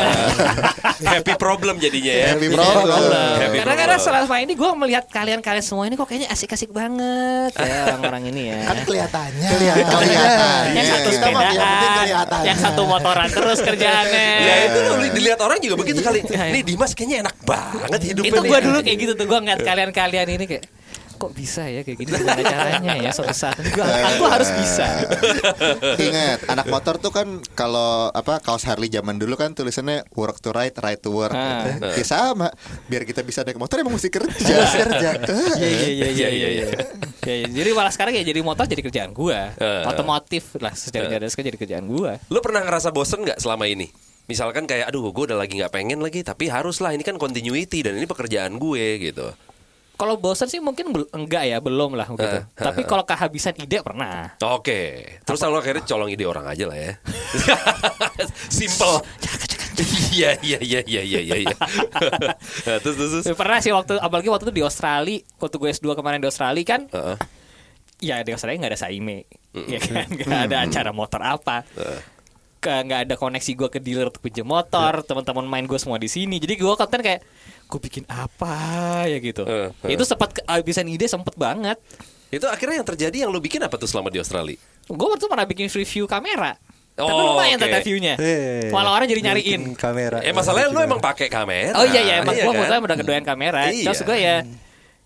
Happy 1.12 1.33
problem 1.40 1.81
jadinya 1.81 2.12
ya. 2.12 2.26
Happy 2.37 2.52
problem. 2.52 2.85
Happy 2.85 3.57
Karena 3.59 3.64
problem. 3.64 3.81
karena 3.81 3.96
selama 3.96 4.37
ini 4.38 4.52
gue 4.52 4.70
melihat 4.76 5.05
kalian-kalian 5.09 5.64
semua 5.64 5.88
ini 5.88 5.96
kok 5.96 6.07
kayaknya 6.07 6.28
asik-asik 6.31 6.68
banget 6.70 7.57
ya 7.57 7.96
orang-orang 7.96 8.22
ini 8.28 8.42
ya. 8.52 8.61
Kan 8.68 8.76
kelihatannya. 8.85 9.48
Kelihatan. 9.57 10.02
yang 10.76 10.87
satu 10.87 11.09
sepedaan, 11.11 11.96
kelihatan. 12.05 12.42
yang 12.44 12.59
satu 12.59 12.83
motoran 12.85 13.28
terus 13.33 13.59
kerjaannya. 13.64 14.28
Ya 14.42 14.55
itu 14.68 14.81
loh, 14.83 14.97
dilihat 15.14 15.40
orang 15.40 15.59
juga 15.62 15.75
begitu 15.79 16.01
kali. 16.03 16.25
Nih 16.27 16.62
Dimas 16.66 16.92
kayaknya 16.92 17.29
enak 17.29 17.37
banget 17.47 18.01
hidupnya. 18.12 18.31
itu 18.35 18.40
gue 18.42 18.59
dulu 18.62 18.79
kayak 18.83 18.99
gitu 18.99 19.12
tuh 19.14 19.27
gue 19.29 19.38
ngeliat 19.38 19.61
kalian-kalian 19.62 20.29
ini 20.35 20.45
kayak 20.47 20.64
kok 21.23 21.38
bisa 21.38 21.71
ya 21.71 21.87
kayak 21.87 22.03
gini 22.03 22.11
gimana 22.18 22.42
caranya 22.42 22.92
ya 22.99 23.11
suatu 23.14 23.31
saat 23.31 23.55
aku 23.62 24.25
harus 24.27 24.51
bisa 24.59 25.07
Ingat, 26.03 26.51
anak 26.51 26.66
motor 26.66 26.99
tuh 26.99 27.14
kan 27.14 27.38
kalau 27.55 28.11
apa 28.11 28.42
kaos 28.42 28.66
Harley 28.66 28.90
zaman 28.90 29.23
dulu 29.23 29.38
kan 29.38 29.55
tulisannya 29.55 30.03
work 30.18 30.42
to 30.42 30.51
ride, 30.51 30.75
ride 30.83 30.99
to 30.99 31.14
work. 31.14 31.35
Ah. 31.35 31.79
Ya 31.95 32.03
sama. 32.03 32.51
Biar 32.90 33.07
kita 33.07 33.23
bisa 33.23 33.47
naik 33.47 33.61
motor 33.61 33.79
emang 33.79 33.95
mesti 33.95 34.11
kerja. 34.11 34.57
kerja. 34.83 35.11
Iya 35.59 35.68
iya 35.68 35.87
iya 35.88 36.09
iya 36.11 36.29
iya. 36.29 36.49
iya. 36.51 36.66
Ya, 37.23 37.35
ya. 37.45 37.49
Jadi 37.51 37.71
malah 37.71 37.92
sekarang 37.95 38.18
ya 38.18 38.23
jadi 38.27 38.40
motor 38.42 38.66
jadi 38.66 38.83
kerjaan 38.83 39.11
gua. 39.14 39.55
Eh. 39.55 39.85
Otomotif 39.87 40.59
lah 40.59 40.75
secara 40.75 41.07
garis 41.07 41.35
jadi 41.37 41.59
kerjaan 41.59 41.87
gua. 41.87 42.18
Lu 42.33 42.42
pernah 42.42 42.66
ngerasa 42.66 42.90
bosen 42.90 43.23
nggak 43.23 43.38
selama 43.38 43.71
ini? 43.71 44.12
Misalkan 44.31 44.71
kayak, 44.71 44.89
aduh 44.89 45.11
gue 45.11 45.25
udah 45.33 45.39
lagi 45.39 45.59
nggak 45.59 45.73
pengen 45.75 45.99
lagi, 45.99 46.23
tapi 46.23 46.47
harus 46.47 46.79
lah 46.79 46.95
ini 46.95 47.03
kan 47.03 47.19
continuity 47.19 47.83
dan 47.83 47.99
ini 47.99 48.07
pekerjaan 48.07 48.57
gue 48.57 49.13
gitu. 49.13 49.35
Kalau 49.99 50.19
bosan 50.19 50.51
sih 50.51 50.59
mungkin 50.59 50.91
enggak 51.15 51.47
ya, 51.47 51.59
belum 51.63 51.95
lah 51.95 52.11
gitu. 52.11 52.39
Eh, 52.43 52.43
Tapi 52.59 52.83
kalau 52.89 53.07
kehabisan 53.07 53.55
ide 53.61 53.87
pernah. 53.87 54.35
Oke, 54.43 55.07
terus 55.23 55.39
lalu 55.47 55.63
akhirnya 55.63 55.85
colong 55.87 56.11
ide 56.11 56.25
orang 56.27 56.49
aja 56.49 56.65
lah 56.67 56.79
ya. 56.79 56.93
Simple. 58.59 58.99
Iya 60.13 60.37
iya 60.45 60.59
iya 60.61 60.81
iya 60.85 61.01
iya 61.01 61.21
iya. 61.25 61.37
iya. 61.49 61.57
Terus 62.85 62.95
terus. 62.95 63.11
terus. 63.17 63.25
Ya, 63.25 63.33
pernah 63.33 63.59
sih 63.65 63.73
waktu 63.73 63.97
apalagi 63.97 64.29
waktu 64.29 64.53
itu 64.53 64.55
di 64.61 64.63
Australia, 64.63 65.25
waktu 65.41 65.57
gue 65.57 65.69
S2 65.73 65.97
kemarin 65.97 66.21
di 66.21 66.29
Australia 66.29 66.65
kan 66.69 66.81
Heeh. 66.93 67.17
ya 68.05 68.21
di 68.21 68.37
Australia 68.37 68.61
nggak 68.61 68.73
ada 68.77 68.81
Saime. 68.85 69.25
Ya 69.57 69.81
kan, 69.81 70.13
nggak 70.13 70.43
ada 70.53 70.57
acara 70.69 70.91
motor 70.93 71.25
apa. 71.25 71.65
Nggak 72.62 73.01
ada 73.11 73.14
koneksi 73.16 73.51
gue 73.57 73.68
ke 73.68 73.81
dealer 73.83 74.07
untuk 74.07 74.22
pinjam 74.22 74.46
motor, 74.46 75.03
teman-teman 75.03 75.42
main 75.42 75.66
gue 75.66 75.75
semua 75.75 75.98
di 75.98 76.07
sini. 76.07 76.38
Jadi 76.38 76.55
gue 76.55 76.75
konten 76.77 77.03
kayak 77.03 77.20
gue 77.66 77.81
bikin 77.83 78.07
apa 78.07 78.55
ya 79.09 79.18
gitu. 79.18 79.42
Eh, 79.42 79.75
eh. 79.83 79.90
Itu 79.96 80.07
sempat 80.07 80.38
kehabisan 80.38 80.87
ide 80.87 81.09
sempet 81.09 81.35
banget. 81.35 81.81
Itu 82.29 82.46
akhirnya 82.46 82.81
yang 82.81 82.88
terjadi 82.88 83.16
yang 83.27 83.31
lu 83.33 83.42
bikin 83.42 83.61
apa 83.61 83.75
tuh 83.75 83.85
selama 83.85 84.09
di 84.09 84.22
Australia? 84.22 84.57
Gue 84.87 85.09
waktu 85.09 85.27
pernah 85.27 85.44
bikin 85.44 85.66
review 85.66 86.07
kamera. 86.07 86.55
Tapi 86.92 87.09
Oh, 87.09 87.33
lumayan 87.35 87.57
oke. 87.57 87.64
tata 87.64 87.81
view-nya. 87.81 88.20
Eh, 88.20 88.68
Malah 88.68 88.92
orang 89.01 89.09
jadi 89.09 89.25
nyariin. 89.25 89.72
kamera. 89.81 90.20
Eh 90.20 90.29
masalahnya 90.31 90.68
lu 90.68 90.77
emang 90.79 91.01
pakai 91.01 91.33
kamera. 91.33 91.72
Oh 91.81 91.88
iya 91.88 92.05
ya, 92.05 92.14
emang 92.20 92.37
Iya 92.37 92.44
gue 92.44 92.68
kan? 92.68 92.85
udah 92.85 92.96
kedoyan 93.01 93.25
kamera. 93.25 93.72
Iya. 93.72 93.88
Terus 93.88 94.01
gue 94.05 94.18
ya, 94.20 94.37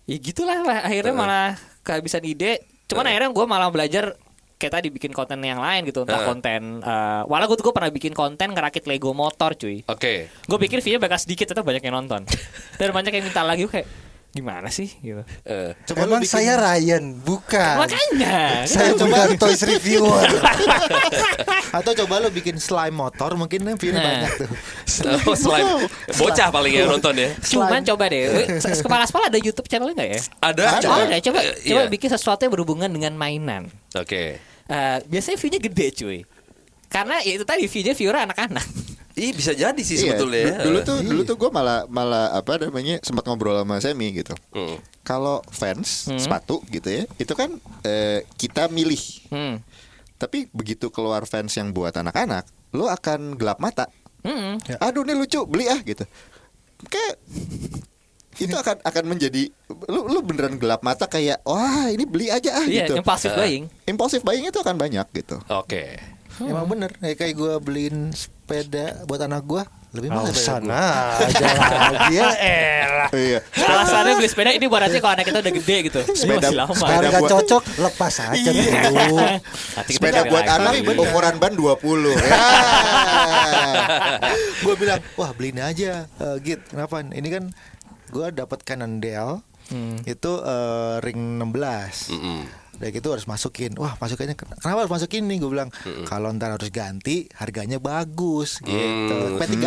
ya 0.03 0.17
gitulah 0.19 0.59
lah. 0.67 0.83
Akhirnya 0.83 1.15
malah 1.15 1.55
kehabisan 1.87 2.27
ide. 2.27 2.67
Cuman 2.91 3.07
akhirnya 3.07 3.31
gue 3.31 3.45
malah 3.47 3.71
belajar 3.71 4.19
kayak 4.57 4.73
tadi 4.73 4.87
bikin 4.89 5.09
konten 5.09 5.37
yang 5.39 5.57
lain 5.57 5.85
gitu. 5.85 6.01
Entah 6.01 6.19
Eh. 6.19 6.27
konten. 6.27 6.61
eh 6.79 7.21
walau 7.23 7.45
gue 7.45 7.55
tuh 7.55 7.65
gue 7.65 7.73
pernah 7.73 7.89
bikin 7.89 8.11
konten 8.11 8.51
ngerakit 8.51 8.83
Lego 8.83 9.13
motor 9.13 9.53
cuy. 9.53 9.85
Oke. 9.85 10.27
Gue 10.43 10.57
pikir 10.59 10.81
view 10.81 10.97
bakal 10.97 11.15
sedikit, 11.15 11.45
tetap 11.47 11.61
banyak 11.61 11.81
yang 11.81 11.95
nonton. 11.95 12.25
Dan 12.79 12.89
banyak 12.89 13.11
yang 13.11 13.23
minta 13.23 13.41
lagi 13.41 13.63
gue 13.63 13.73
kayak 13.73 13.89
gimana 14.27 14.69
sih 14.69 14.85
gitu. 14.99 15.25
Eh, 15.43 15.73
Coba 15.83 16.03
lu 16.03 16.11
Emang 16.11 16.21
bikin- 16.21 16.33
saya 16.35 16.53
Ryan, 16.55 17.03
bukan. 17.17 17.75
Makanya. 17.79 18.65
Saya 18.65 18.93
bukan 18.93 19.33
toys 19.35 19.61
reviewer. 19.63 20.29
Atau 21.77 21.91
coba 21.95 22.21
lu 22.21 22.29
bikin 22.29 22.57
slime 22.57 22.93
motor 22.93 23.33
mungkin 23.33 23.65
view-nya 23.71 23.97
Nah. 23.97 24.05
banyak 24.07 24.31
tuh. 24.37 24.49
oh, 25.25 25.33
slime. 25.33 25.89
Bocah 26.11 26.47
paling 26.49 26.69
yang 26.71 26.87
nonton 26.87 27.13
ya. 27.13 27.29
Cuman 27.39 27.81
coba 27.83 28.03
deh, 28.07 28.23
kepala 28.61 29.03
aspal 29.03 29.21
ada 29.23 29.37
YouTube 29.37 29.65
channelnya 29.65 29.95
nggak 29.95 30.09
ya? 30.11 30.19
Ada. 30.39 30.65
Oh, 30.83 30.97
ada. 30.99 31.17
Coba 31.19 31.39
Eh, 31.41 31.53
coba 31.65 31.81
iya. 31.83 31.89
bikin 31.89 32.09
sesuatu 32.09 32.41
yang 32.41 32.53
berhubungan 32.53 32.89
dengan 32.89 33.13
mainan. 33.13 33.69
Oke. 33.93 34.37
Eh, 34.67 34.97
biasanya 35.07 35.37
view-nya 35.39 35.59
gede 35.59 35.87
cuy. 35.95 36.19
Karena 36.87 37.19
ya 37.19 37.35
itu 37.35 37.43
tadi 37.43 37.63
view-nya 37.67 37.93
viewer 37.93 38.17
anak-anak. 38.21 38.67
Ih 39.17 39.33
bisa 39.33 39.49
jadi 39.49 39.81
sih 39.81 39.97
Iya, 39.97 40.13
sebetulnya. 40.13 40.37
ya. 40.37 40.51
du- 40.61 40.63
dulu 40.69 40.79
tuh 40.85 40.97
dulu 41.01 41.21
tuh 41.25 41.35
gue 41.35 41.49
malah 41.49 41.89
malah 41.89 42.29
apa 42.31 42.61
namanya 42.61 43.01
sempat 43.01 43.25
ngobrol 43.25 43.57
sama 43.57 43.81
Semi 43.81 44.13
gitu. 44.13 44.37
Hmm. 44.53 44.77
Kalau 45.01 45.41
fans 45.49 46.05
sepatu 46.15 46.61
gitu 46.67 46.85
ya, 46.85 47.03
itu 47.17 47.33
kan 47.33 47.49
eh, 47.81 48.21
kita 48.37 48.69
milih. 48.69 49.01
Hmm. 49.33 49.57
Tapi 50.17 50.45
begitu 50.53 50.93
keluar 50.93 51.25
fans 51.25 51.49
yang 51.53 51.73
buat 51.73 51.91
anak-anak, 51.91 52.45
lo 52.77 52.85
akan 52.87 53.33
gelap 53.33 53.57
mata. 53.57 53.89
Hmm. 54.21 54.61
Aduh 54.77 55.01
ini 55.01 55.15
lucu, 55.15 55.41
beli 55.49 55.65
ah 55.65 55.79
gitu. 55.79 56.05
Kayak 56.85 57.17
itu 58.39 58.53
akan 58.53 58.77
akan 58.81 59.03
menjadi 59.07 59.49
lu 59.85 60.05
lu 60.07 60.19
beneran 60.21 60.55
gelap 60.55 60.81
mata 60.81 61.05
kayak 61.05 61.41
wah 61.41 61.87
ini 61.87 62.03
beli 62.03 62.27
aja 62.27 62.53
ah 62.53 62.63
Iya, 62.63 62.85
gitu. 62.85 62.93
impulsive 62.97 63.33
buying. 63.33 63.65
Impulsive 63.85 64.21
buying 64.21 64.45
itu 64.45 64.55
akan 64.55 64.75
banyak 64.75 65.05
gitu. 65.11 65.41
Oke. 65.47 65.97
Emang 66.37 66.65
bener 66.67 66.93
kayak 66.93 67.17
kayak 67.17 67.33
gue 67.33 67.53
beliin 67.57 67.97
sepeda 68.11 69.01
buat 69.03 69.17
anak 69.19 69.41
gue 69.43 69.63
lebih 69.89 70.11
mahal 70.11 70.29
Alasan 70.29 70.61
gua. 70.61 71.17
aja 71.17 71.45
lagi 71.89 72.13
ya 72.13 72.29
elah. 72.37 73.09
Iya. 73.09 73.39
Alasannya 73.57 74.13
beli 74.15 74.29
sepeda 74.29 74.51
ini 74.51 74.67
berarti 74.67 74.97
kalau 74.99 75.17
anak 75.17 75.25
kita 75.25 75.39
udah 75.39 75.53
gede 75.55 75.77
gitu. 75.83 75.99
Sepeda- 76.07 76.45
masih 76.45 76.57
lama. 76.59 76.73
sepeda 76.75 77.09
buat- 77.15 77.31
cocok 77.33 77.63
lepas 77.79 78.13
aja 78.21 78.49
dulu. 78.53 79.17
Nanti 79.17 79.91
kita 79.91 79.97
Sepeda 79.97 80.21
buat 80.27 80.45
lagi. 80.45 80.57
anak 80.61 80.73
ukuran 81.01 81.35
ban 81.35 81.51
20 81.51 82.13
ya. 82.13 82.21
gue 84.59 84.75
bilang 84.75 84.99
wah 85.15 85.31
beliin 85.31 85.59
aja 85.59 86.05
Eh, 86.07 86.35
git 86.39 86.61
kenapa 86.67 87.01
ini 87.03 87.27
kan 87.27 87.43
gue 88.09 88.27
dapat 88.31 88.59
Cannondale 88.63 89.43
itu 90.07 90.31
eh, 90.39 90.95
ring 91.03 91.39
16 91.43 92.15
Mm-mm. 92.15 92.41
Udah 92.77 92.89
gitu 92.89 93.07
harus 93.09 93.25
masukin 93.25 93.73
Wah 93.73 93.97
masukinnya 93.97 94.33
ken- 94.33 94.53
Kenapa 94.53 94.79
harus 94.79 94.93
masukin 94.93 95.25
nih 95.25 95.37
Gue 95.37 95.49
bilang 95.49 95.69
Kalau 96.05 96.29
ntar 96.31 96.53
harus 96.53 96.69
ganti 96.69 97.25
Harganya 97.33 97.77
bagus 97.77 98.61
Gitu 98.61 99.15
P3K 99.35 99.65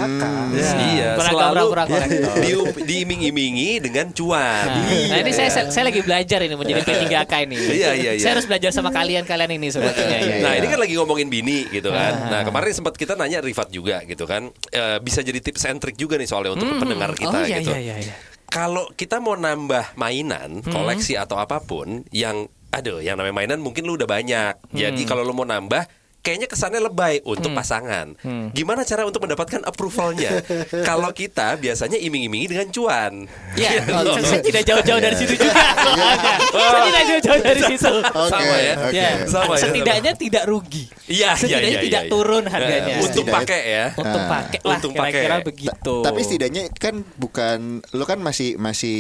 Ya. 0.50 0.70
Iya, 0.80 1.08
Pura-pura, 1.14 1.30
selalu 1.46 1.64
pura-pura 1.68 1.84
korektor. 1.86 2.34
diu- 2.40 2.74
diiming-imingi 2.80 3.70
dengan 3.80 4.10
cuan. 4.10 4.66
Nah 5.06 5.16
ini 5.16 5.30
saya, 5.30 5.48
saya 5.48 5.66
saya 5.68 5.84
lagi 5.86 6.00
belajar 6.00 6.38
ini 6.40 6.54
menjadi 6.54 6.82
P3K 6.82 7.32
ini. 7.44 7.56
Iya, 7.56 7.90
iya, 7.92 8.10
iya. 8.14 8.20
Saya 8.20 8.32
harus 8.34 8.46
belajar 8.46 8.70
sama 8.70 8.90
kalian-kalian 8.90 9.50
ini 9.52 9.68
sebetulnya. 9.68 10.18
ya. 10.18 10.36
Nah 10.40 10.52
ini 10.54 10.66
kan 10.66 10.78
lagi 10.78 10.94
ngomongin 10.94 11.28
bini 11.28 11.66
gitu 11.68 11.90
kan. 11.90 12.28
Nah 12.28 12.40
kemarin 12.42 12.72
sempat 12.72 12.94
kita 12.94 13.14
nanya 13.14 13.40
Rifat 13.40 13.70
juga 13.70 14.02
gitu 14.02 14.24
kan. 14.24 14.50
Eh, 14.68 14.98
bisa 15.00 15.20
jadi 15.20 15.38
tips 15.38 15.66
and 15.66 15.78
trick 15.78 15.96
juga 15.96 16.14
nih 16.14 16.26
soalnya 16.26 16.54
untuk 16.54 16.70
pendengar 16.76 17.14
kita 17.14 17.30
oh, 17.32 17.42
iya, 17.42 17.58
gitu. 17.58 17.70
Iya, 17.70 17.80
iya, 17.80 17.96
iya. 18.02 18.14
Kalau 18.46 18.90
kita 18.90 19.18
mau 19.18 19.34
nambah 19.34 19.94
mainan, 19.94 20.62
koleksi 20.64 21.14
atau 21.14 21.38
apa 21.38 21.58
pun 21.60 22.02
yang 22.10 22.50
aduh 22.70 23.02
yang 23.02 23.18
namanya 23.18 23.34
mainan 23.34 23.60
mungkin 23.60 23.86
lu 23.86 23.98
udah 23.98 24.06
banyak. 24.06 24.54
Jadi 24.74 25.02
kalau 25.04 25.26
lu 25.26 25.34
mau 25.34 25.46
nambah 25.46 25.99
kayaknya 26.20 26.46
kesannya 26.46 26.80
lebay 26.80 27.20
untuk 27.22 27.50
pasangan. 27.50 28.14
Gimana 28.50 28.82
cara 28.82 29.02
untuk 29.02 29.20
mendapatkan 29.20 29.60
approvalnya? 29.62 30.40
Kalau 30.88 31.10
kita 31.10 31.56
biasanya 31.56 31.96
iming-imingi 31.96 32.46
dengan 32.48 32.68
cuan. 32.68 33.24
Ya, 33.54 33.80
Gitu. 33.80 33.90
saya, 33.90 34.22
saya 34.22 34.42
tidak 34.42 34.62
jauh-jauh 34.64 35.00
dari 35.00 35.16
situ 35.16 35.34
juga. 35.34 35.52
soalnya. 35.52 36.34
saya 36.52 36.82
tidak 36.84 37.04
jauh-jauh 37.06 37.40
dari 37.42 37.62
situ. 37.66 37.90
Oke, 37.90 38.28
Sama 38.28 38.54
ya? 38.56 38.74
oke. 38.78 38.92
Ya, 38.92 39.08
Sama 39.24 39.52
ya, 39.52 39.60
setidaknya 39.60 40.12
tidak 40.14 40.44
rugi. 40.44 40.84
Iya, 41.06 41.08
iya, 41.08 41.30
Setidaknya 41.34 41.70
iya, 41.72 41.82
tidak 41.82 42.02
iya. 42.04 42.10
turun 42.10 42.44
harganya. 42.46 42.92
Eh, 42.92 43.00
Untuk 43.00 43.24
Setidaknya- 43.24 43.36
pakai 43.36 43.60
ya. 43.66 43.84
Untuk 43.94 44.20
Ah, 44.20 44.28
pakai 44.30 44.58
lah 44.60 44.76
untuk 44.76 44.90
kira-kira 44.92 45.36
begitu. 45.40 45.94
Tapi 46.00 46.20
setidaknya 46.20 46.62
kan 46.72 46.94
bukan 47.16 47.58
lu 47.90 48.04
kan 48.04 48.18
masih 48.20 48.54
masih 48.56 48.98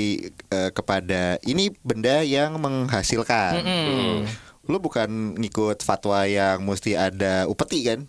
eh, 0.48 0.70
kepada 0.70 1.20
ini 1.42 1.70
benda 1.80 2.20
yang 2.20 2.56
menghasilkan. 2.56 3.60
Lu 4.70 4.78
bukan 4.78 5.34
ngikut 5.34 5.82
fatwa 5.82 6.22
yang 6.30 6.62
mesti 6.62 6.94
ada 6.94 7.50
upeti 7.50 7.82
kan? 7.82 8.06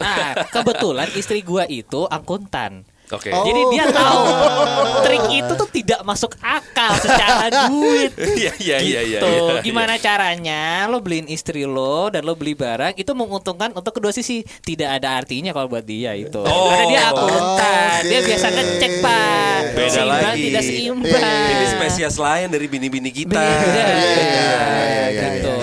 Nah, 0.00 0.32
kebetulan 0.48 1.12
istri 1.12 1.44
gua 1.44 1.68
itu 1.68 2.08
akuntan. 2.08 2.88
Oke. 3.10 3.30
Jadi 3.30 3.60
dia 3.74 3.84
tahu 3.90 4.22
trik 5.04 5.24
itu 5.30 5.52
tuh 5.54 5.68
tidak 5.70 6.00
masuk 6.02 6.32
akal 6.38 6.94
secara 6.98 7.46
duit. 7.68 8.14
Iya 8.14 8.52
iya 8.58 8.76
iya 8.78 9.00
iya. 9.02 9.18
Gitu. 9.20 9.26
iya, 9.26 9.62
Gimana 9.62 9.94
caranya 9.98 10.86
lo 10.86 11.02
beliin 11.02 11.26
istri 11.26 11.66
lo 11.66 12.08
dan 12.08 12.22
lo 12.22 12.38
beli 12.38 12.54
barang 12.54 12.94
itu 12.94 13.10
menguntungkan 13.12 13.74
untuk 13.74 13.98
kedua 13.98 14.14
sisi. 14.14 14.42
Tidak 14.42 14.86
ada 14.86 15.18
artinya 15.18 15.50
kalau 15.50 15.66
buat 15.66 15.82
dia 15.82 16.14
itu. 16.14 16.40
Oh. 16.40 16.70
Karena 16.70 16.84
dia 16.86 17.02
akuntan. 17.10 18.00
Oke. 18.00 18.08
Dia 18.08 18.20
biasa 18.22 18.46
ngecek, 18.50 18.92
Pak. 19.02 19.58
Beda 19.74 19.90
seimbang 19.90 20.22
lagi. 20.24 20.42
tidak 20.46 20.62
seimbang. 20.62 21.48
Ini 21.50 21.66
spesies 21.68 22.16
lain 22.16 22.46
dari 22.48 22.66
bini-bini 22.66 23.10
kita. 23.10 23.34
Beda. 23.34 23.50
Iya, 23.60 23.86
iya, 23.90 24.22
iya, 24.30 25.04
iya, 25.10 25.26
Gitu. 25.40 25.56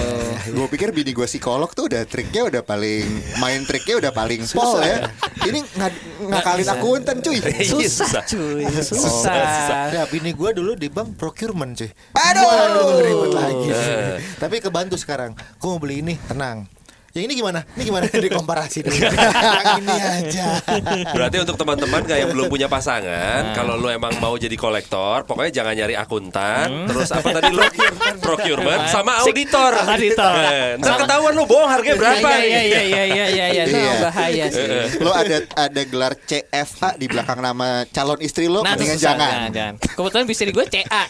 Gue 0.57 0.65
pikir 0.67 0.89
bini 0.89 1.13
gue 1.13 1.21
psikolog 1.23 1.69
tuh 1.69 1.85
udah 1.85 2.01
triknya 2.01 2.49
udah 2.49 2.61
paling 2.65 3.05
main 3.37 3.61
triknya 3.61 4.01
udah 4.01 4.09
paling 4.09 4.41
pol 4.49 4.81
ya. 4.81 5.05
Ini 5.45 5.61
nga- 5.77 5.93
ngakalin 6.17 6.65
akuntan 6.67 7.21
cuy. 7.21 7.37
Susah. 7.61 8.25
Cuy, 8.25 8.65
Oh, 8.65 8.81
susah. 8.81 9.93
Ya 9.93 10.09
bini 10.09 10.33
gue 10.33 10.49
dulu 10.57 10.73
di 10.73 10.89
bank 10.89 11.13
procurement 11.13 11.77
cuy. 11.77 11.93
Aduh. 12.11 12.97
ribet 12.97 13.31
lagi. 13.31 13.69
Tapi 14.41 14.57
kebantu 14.57 14.97
sekarang. 14.97 15.37
Gue 15.61 15.69
mau 15.69 15.77
beli 15.77 16.01
ini 16.01 16.17
tenang 16.25 16.65
Yang 17.17 17.25
ini 17.25 17.35
gimana? 17.35 17.59
Ini 17.73 17.83
gimana? 17.83 18.05
Dikomparasi 18.29 18.85
dulu 18.85 18.93
Yang 18.93 19.73
ini 19.81 19.95
aja 19.97 20.47
Berarti 21.09 21.37
untuk 21.41 21.57
teman-teman 21.57 22.01
kayak 22.03 22.19
yang 22.19 22.31
belum 22.31 22.47
punya 22.47 22.67
pasangan, 22.67 23.51
kalau 23.51 23.73
lu 23.73 23.89
emang 23.89 24.13
mau 24.17 24.35
jadi 24.35 24.53
kolektor, 24.53 25.25
pokoknya 25.25 25.51
jangan 25.51 25.73
nyari 25.73 25.95
akuntan, 25.95 26.85
terus 26.85 27.09
apa 27.09 27.29
tadi 27.31 27.49
lu 27.49 27.61
procurement 28.17 28.85
sama 28.87 29.21
auditor. 29.21 29.73
Auditor. 29.73 30.33
Eh, 30.37 30.69
Ntar 30.77 30.95
ketahuan 30.99 31.33
lu 31.33 31.43
bohong 31.43 31.65
harganya 31.67 31.97
berapa. 31.97 32.29
Iya 32.37 32.61
iya 32.61 32.81
iya 32.83 33.03
iya 33.03 33.25
iya 33.27 33.45
iya 33.49 33.63
itu 33.65 33.77
Iya. 33.77 33.93
bahaya 33.99 34.45
sih. 34.49 34.65
Lo 34.99 35.11
ada 35.11 35.37
ada 35.49 35.81
gelar 35.83 36.13
CFA 36.19 36.95
di 36.95 37.05
belakang 37.05 37.39
nama 37.39 37.83
calon 37.87 38.19
istri 38.19 38.45
lo, 38.45 38.61
Nah, 38.61 38.73
mendingan 38.73 38.97
susah, 38.97 39.05
jangan. 39.07 39.31
jangan, 39.31 39.49
jangan. 39.51 39.73
Kebetulan 39.89 40.25
bisa 40.25 40.41
di 40.43 40.53
gue 40.53 40.65
CA. 40.67 41.03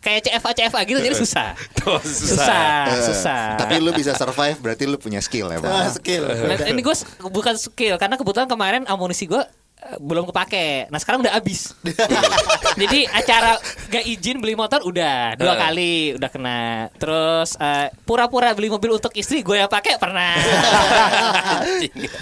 Kayak 0.00 0.20
CFA 0.24 0.50
CFA 0.54 0.80
gitu 0.84 0.98
jadi 1.00 1.16
susah. 1.16 1.48
Tuh, 1.76 2.00
susah. 2.24 2.34
Susah, 2.34 2.72
Eh, 2.86 3.02
susah. 3.04 3.44
Tapi 3.56 3.74
lu 3.78 3.90
bisa 3.92 4.12
survive 4.12 4.56
berarti 4.58 4.84
lu 4.84 4.96
punya 4.96 5.20
skill 5.20 5.43
ya, 5.48 5.58
Ah, 5.58 5.62
Bang. 5.82 5.90
skill 5.90 6.24
Nah, 6.48 6.56
ini 6.64 6.80
gue 6.80 6.94
bukan 7.24 7.54
skill 7.54 7.94
karena 7.94 8.14
kebetulan 8.14 8.46
kemarin 8.46 8.82
amunisi 8.84 9.24
gue 9.24 9.42
eh, 9.76 9.96
belum 9.98 10.24
kepake. 10.26 10.86
Nah 10.86 10.96
sekarang 10.96 11.20
udah 11.20 11.34
habis. 11.34 11.74
Jadi 12.80 13.06
acara 13.06 13.58
gak 13.86 14.04
izin 14.04 14.38
beli 14.38 14.54
motor 14.54 14.80
udah 14.82 15.34
dua 15.34 15.52
Eh. 15.52 15.58
kali 15.58 15.94
udah 16.14 16.28
kena. 16.28 16.60
Terus 16.94 17.54
eh, 17.56 17.88
pura-pura 18.02 18.50
beli 18.52 18.68
mobil 18.68 18.92
untuk 18.92 19.12
istri 19.12 19.40
gue 19.40 19.56
yang 19.56 19.68
pakai 19.68 19.96
pernah. 19.96 20.34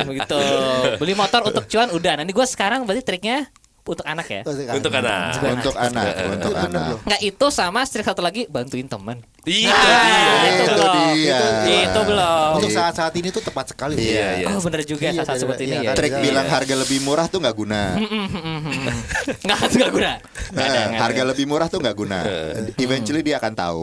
Begitu. 0.03 0.41
Beli 1.01 1.15
motor 1.15 1.41
untuk 1.45 1.65
cuan 1.67 1.89
udah. 1.91 2.19
Nanti 2.19 2.31
gue 2.31 2.47
sekarang 2.47 2.85
berarti 2.85 3.03
triknya 3.03 3.47
untuk 3.83 4.07
anak 4.07 4.27
ya. 4.27 4.41
Untuk 4.47 4.93
anak. 4.95 5.43
Untuk 5.43 5.75
anak, 5.75 6.07
untuk 6.31 6.55
anak. 6.55 6.85
loh. 6.89 6.99
Nggak 7.03 7.21
itu 7.21 7.47
sama 7.51 7.83
trik 7.83 8.03
satu 8.03 8.23
lagi 8.23 8.47
bantuin 8.47 8.87
teman. 8.87 9.19
Itu 9.43 9.67
Ah, 9.67 9.83
dia. 10.47 10.55
itu 10.55 10.63
Itu 10.63 10.71
belum. 10.71 10.95
Itu 11.67 12.01
belum. 12.07 12.51
Untuk 12.57 12.71
saat-saat 12.71 13.11
ini 13.13 13.29
tuh 13.29 13.43
tepat 13.43 13.75
sekali 13.75 13.99
Iya, 13.99 14.39
iya. 14.39 14.47
Oh 14.49 14.63
bener 14.63 14.87
juga 14.87 15.11
Iya, 15.11 15.27
saat 15.27 15.35
seperti 15.37 15.67
ini 15.67 15.83
iya, 15.83 15.91
ya. 15.91 15.93
Trik 15.99 16.15
Iya. 16.15 16.23
bilang 16.23 16.47
harga 16.47 16.75
lebih 16.79 17.03
murah 17.03 17.27
tuh 17.27 17.43
nggak 17.43 17.57
guna. 17.57 17.99
Nggak 19.43 19.59
nggak 19.69 19.91
guna. 19.91 20.13
Nggak 20.53 20.63
ada. 20.65 20.79
Eh, 20.79 20.87
harga 20.95 21.23
lebih 21.27 21.45
murah 21.45 21.67
tuh 21.67 21.83
nggak 21.83 21.97
guna. 21.97 22.19
Eventually 22.77 23.23
dia 23.23 23.43
akan 23.43 23.53
tahu. 23.53 23.83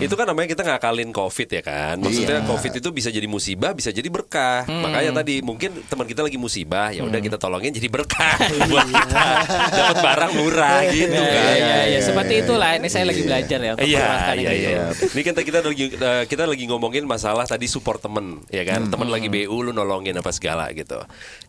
Itu 0.00 0.14
kan 0.14 0.28
namanya 0.28 0.52
kita 0.52 0.62
ngakalin 0.62 1.10
COVID 1.10 1.48
ya 1.50 1.62
kan. 1.64 1.94
Maksudnya 1.98 2.38
Iya. 2.38 2.46
COVID 2.46 2.72
itu 2.76 2.88
bisa 2.92 3.08
jadi 3.08 3.24
musibah, 3.24 3.72
bisa 3.72 3.88
jadi 3.88 4.08
berkah. 4.08 4.68
Makanya 4.68 5.16
tadi 5.16 5.40
mungkin 5.40 5.80
teman 5.86 6.04
kita 6.04 6.20
lagi 6.20 6.36
musibah, 6.36 6.92
ya 6.92 7.02
udah 7.02 7.20
kita 7.20 7.40
tolongin 7.40 7.72
jadi 7.72 7.88
berkah 7.88 8.36
buat. 8.68 8.84
Dapat 9.78 9.98
barang 10.00 10.32
murah 10.34 10.80
gitu 10.90 11.14
Iya, 11.14 11.30
kan. 11.30 11.44
iya, 11.44 11.54
iya, 11.56 11.78
iya, 11.94 11.98
Seperti 12.02 12.34
iya, 12.38 12.42
itulah. 12.44 12.70
Ini 12.76 12.88
saya 12.90 13.04
lagi 13.08 13.22
belajar 13.22 13.58
ya 13.60 13.70
untuk 13.78 13.86
Iya, 13.86 14.08
iya, 14.34 14.50
iya. 14.52 14.78
Ini 14.92 15.20
kan 15.22 15.32
kita 15.36 15.58
lagi 15.62 15.84
eh, 15.94 16.24
kita 16.26 16.44
lagi 16.44 16.64
ngomongin 16.66 17.04
masalah 17.06 17.44
tadi 17.44 17.70
support 17.70 18.02
temen, 18.02 18.42
ya 18.50 18.66
kan? 18.66 18.90
Temen 18.90 19.08
lagi 19.08 19.30
BU 19.30 19.56
lu 19.64 19.72
nolongin 19.72 20.16
apa 20.18 20.30
segala 20.34 20.68
gitu. 20.74 20.98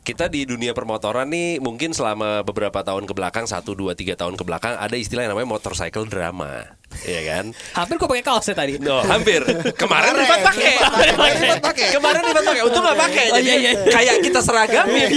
Kita 0.06 0.30
di 0.30 0.46
dunia 0.46 0.72
permotoran 0.72 1.28
nih 1.30 1.58
mungkin 1.60 1.92
selama 1.92 2.46
beberapa 2.46 2.86
tahun 2.86 3.10
ke 3.10 3.14
belakang, 3.18 3.46
satu, 3.50 3.74
dua, 3.74 3.98
tiga 3.98 4.14
tahun 4.14 4.38
ke 4.38 4.44
belakang 4.46 4.78
ada 4.78 4.94
istilah 4.94 5.26
yang 5.26 5.34
namanya 5.34 5.50
motorcycle 5.58 6.06
drama, 6.06 6.78
ya 7.04 7.22
kan? 7.28 7.46
Hampir 7.76 7.96
gue 8.00 8.08
pakai 8.08 8.26
kaosnya 8.26 8.56
tadi. 8.56 8.74
No, 8.80 9.04
hampir. 9.04 9.42
Kemarin 9.76 10.14
Rifat 10.16 10.40
pakai. 10.46 10.74
Kemarin 10.80 11.36
Rifat 11.42 11.62
pakai. 11.62 11.88
Kemarin 11.92 12.22
Rifat 12.24 12.44
pakai. 12.48 12.62
Untung 12.64 12.84
nggak 12.86 13.00
pakai. 13.00 13.26
Oh, 13.34 13.38
Jadi 13.42 13.50
iya, 13.50 13.58
iya. 13.60 13.72
kayak 13.90 14.16
kita 14.22 14.40
seragamin. 14.46 15.10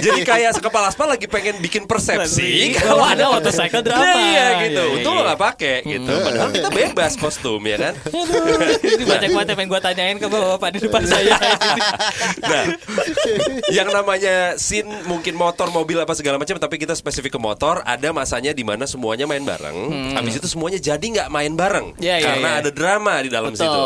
Jadi 0.00 0.20
kayak 0.24 0.50
sekepala 0.56 0.88
aspal 0.90 1.06
lagi 1.06 1.26
pengen 1.28 1.60
bikin 1.60 1.84
persepsi 1.84 2.74
Kalau 2.80 3.04
ada 3.04 3.30
motorcycle 3.30 3.84
drama. 3.84 4.02
Nah, 4.02 4.14
iya 4.16 4.46
gitu. 4.66 4.82
Iya, 4.82 4.94
Untung 4.96 5.12
iya, 5.14 5.20
lo 5.20 5.28
nggak 5.28 5.40
pakai 5.40 5.76
gitu. 5.84 6.12
Padahal 6.24 6.50
kita 6.50 6.68
bebas 6.72 7.12
kostum 7.20 7.60
ya 7.68 7.76
kan. 7.76 7.94
Ini 8.80 9.04
banyak 9.04 9.30
banget 9.36 9.48
yang 9.52 9.68
gue 9.68 9.80
tanyain 9.80 10.16
ke 10.16 10.26
bapak 10.26 10.70
di 10.72 10.78
depan 10.88 11.02
saya. 11.04 11.36
Nah, 12.40 12.64
yang 13.68 13.88
namanya 13.92 14.56
scene 14.56 14.88
mungkin 15.04 15.36
motor, 15.36 15.68
mobil 15.68 16.00
apa 16.00 16.16
segala 16.16 16.40
macam, 16.40 16.56
tapi 16.56 16.80
kita 16.80 16.96
spesifik 16.96 17.36
ke 17.36 17.40
motor, 17.40 17.84
ada 17.84 18.08
masanya 18.16 18.56
di 18.56 18.64
mana 18.64 18.88
semuanya 18.88 19.28
main 19.28 19.44
bareng. 19.44 19.78
Habis 20.16 20.40
itu 20.40 20.48
semuanya 20.48 20.80
jadi 20.80 21.02
nggak 21.02 21.19
main 21.28 21.52
bareng. 21.52 21.92
Iya, 22.00 22.16
iya, 22.16 22.26
karena 22.32 22.50
iya. 22.56 22.60
ada 22.64 22.70
drama 22.72 23.14
di 23.20 23.28
dalam 23.28 23.52
Betul. 23.52 23.68
situ. 23.68 23.82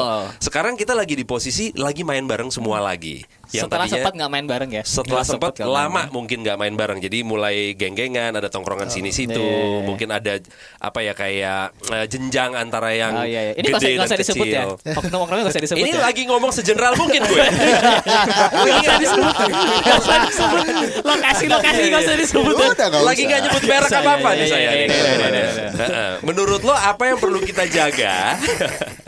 Sekarang 0.46 0.78
kita 0.78 0.94
lagi 0.94 1.18
di 1.18 1.26
posisi 1.26 1.74
lagi 1.74 2.06
main 2.06 2.22
bareng 2.28 2.52
semua 2.52 2.78
lagi. 2.78 3.24
Yang 3.54 3.70
Setelah 3.70 3.86
tadinya- 3.86 3.94
sempat 3.94 4.12
nggak 4.14 4.30
main 4.30 4.46
bareng 4.46 4.70
ya. 4.72 4.82
setelah 4.82 5.22
sempat 5.22 5.52
main 5.54 5.70
lama 5.70 5.94
bareng. 5.94 6.10
mungkin 6.10 6.38
nggak 6.42 6.58
main 6.58 6.74
bareng 6.74 6.98
jadi 6.98 7.18
mulai 7.22 7.56
geng-gengan 7.72 8.34
ada 8.34 8.48
tongkrongan 8.48 8.90
sini 8.90 9.08
situ 9.08 9.38
iya. 9.38 9.78
mungkin 9.80 10.10
ada 10.10 10.42
apa 10.76 10.98
ya 11.00 11.14
kayak 11.14 11.62
eh, 11.86 12.06
jenjang 12.06 12.50
antara 12.52 12.90
yang 12.90 13.14
Oh 13.14 13.22
iya, 13.22 13.40
iya. 13.40 13.52
Ini 13.54 13.68
gede 13.70 13.94
nggak 13.94 14.04
usah 14.04 14.10
dan 14.10 14.20
disebut 14.20 14.46
ya. 14.48 14.62
kecil. 14.66 14.98
Oknum-oknumnya 14.98 15.42
nggak 15.44 15.54
usah 15.54 15.62
disebut 15.70 15.80
ini 15.80 15.90
ya. 15.92 16.02
lagi 16.02 16.22
ngomong 16.26 16.50
segeneral 16.50 16.92
mungkin 16.94 17.22
gue 17.22 17.44
Nggak 18.58 18.76
usah 18.82 18.96
disebut. 18.98 19.34
Usah 19.94 20.18
disebut. 20.26 20.64
Lokasi-lokasi 21.04 21.82
nggak 21.84 22.02
usah 22.02 22.16
disebut. 22.18 22.54
Lagi 22.56 22.90
usah. 23.14 23.22
nggak 23.24 23.40
nyebut 23.40 23.62
merek 23.64 23.90
apa 23.94 24.10
apa 24.14 24.28
iya, 24.28 24.34
nih 24.34 24.42
iya, 24.42 24.46
saya 24.48 24.58
iya, 24.58 24.72
iya, 24.72 24.84
iya, 24.84 25.12
iya, 25.30 25.48
iya. 25.54 26.04
Menurut 26.20 26.60
lo 26.60 26.74
apa 26.74 27.02
yang 27.06 27.18
perlu 27.18 27.38
kita 27.38 27.64
jaga 27.66 28.34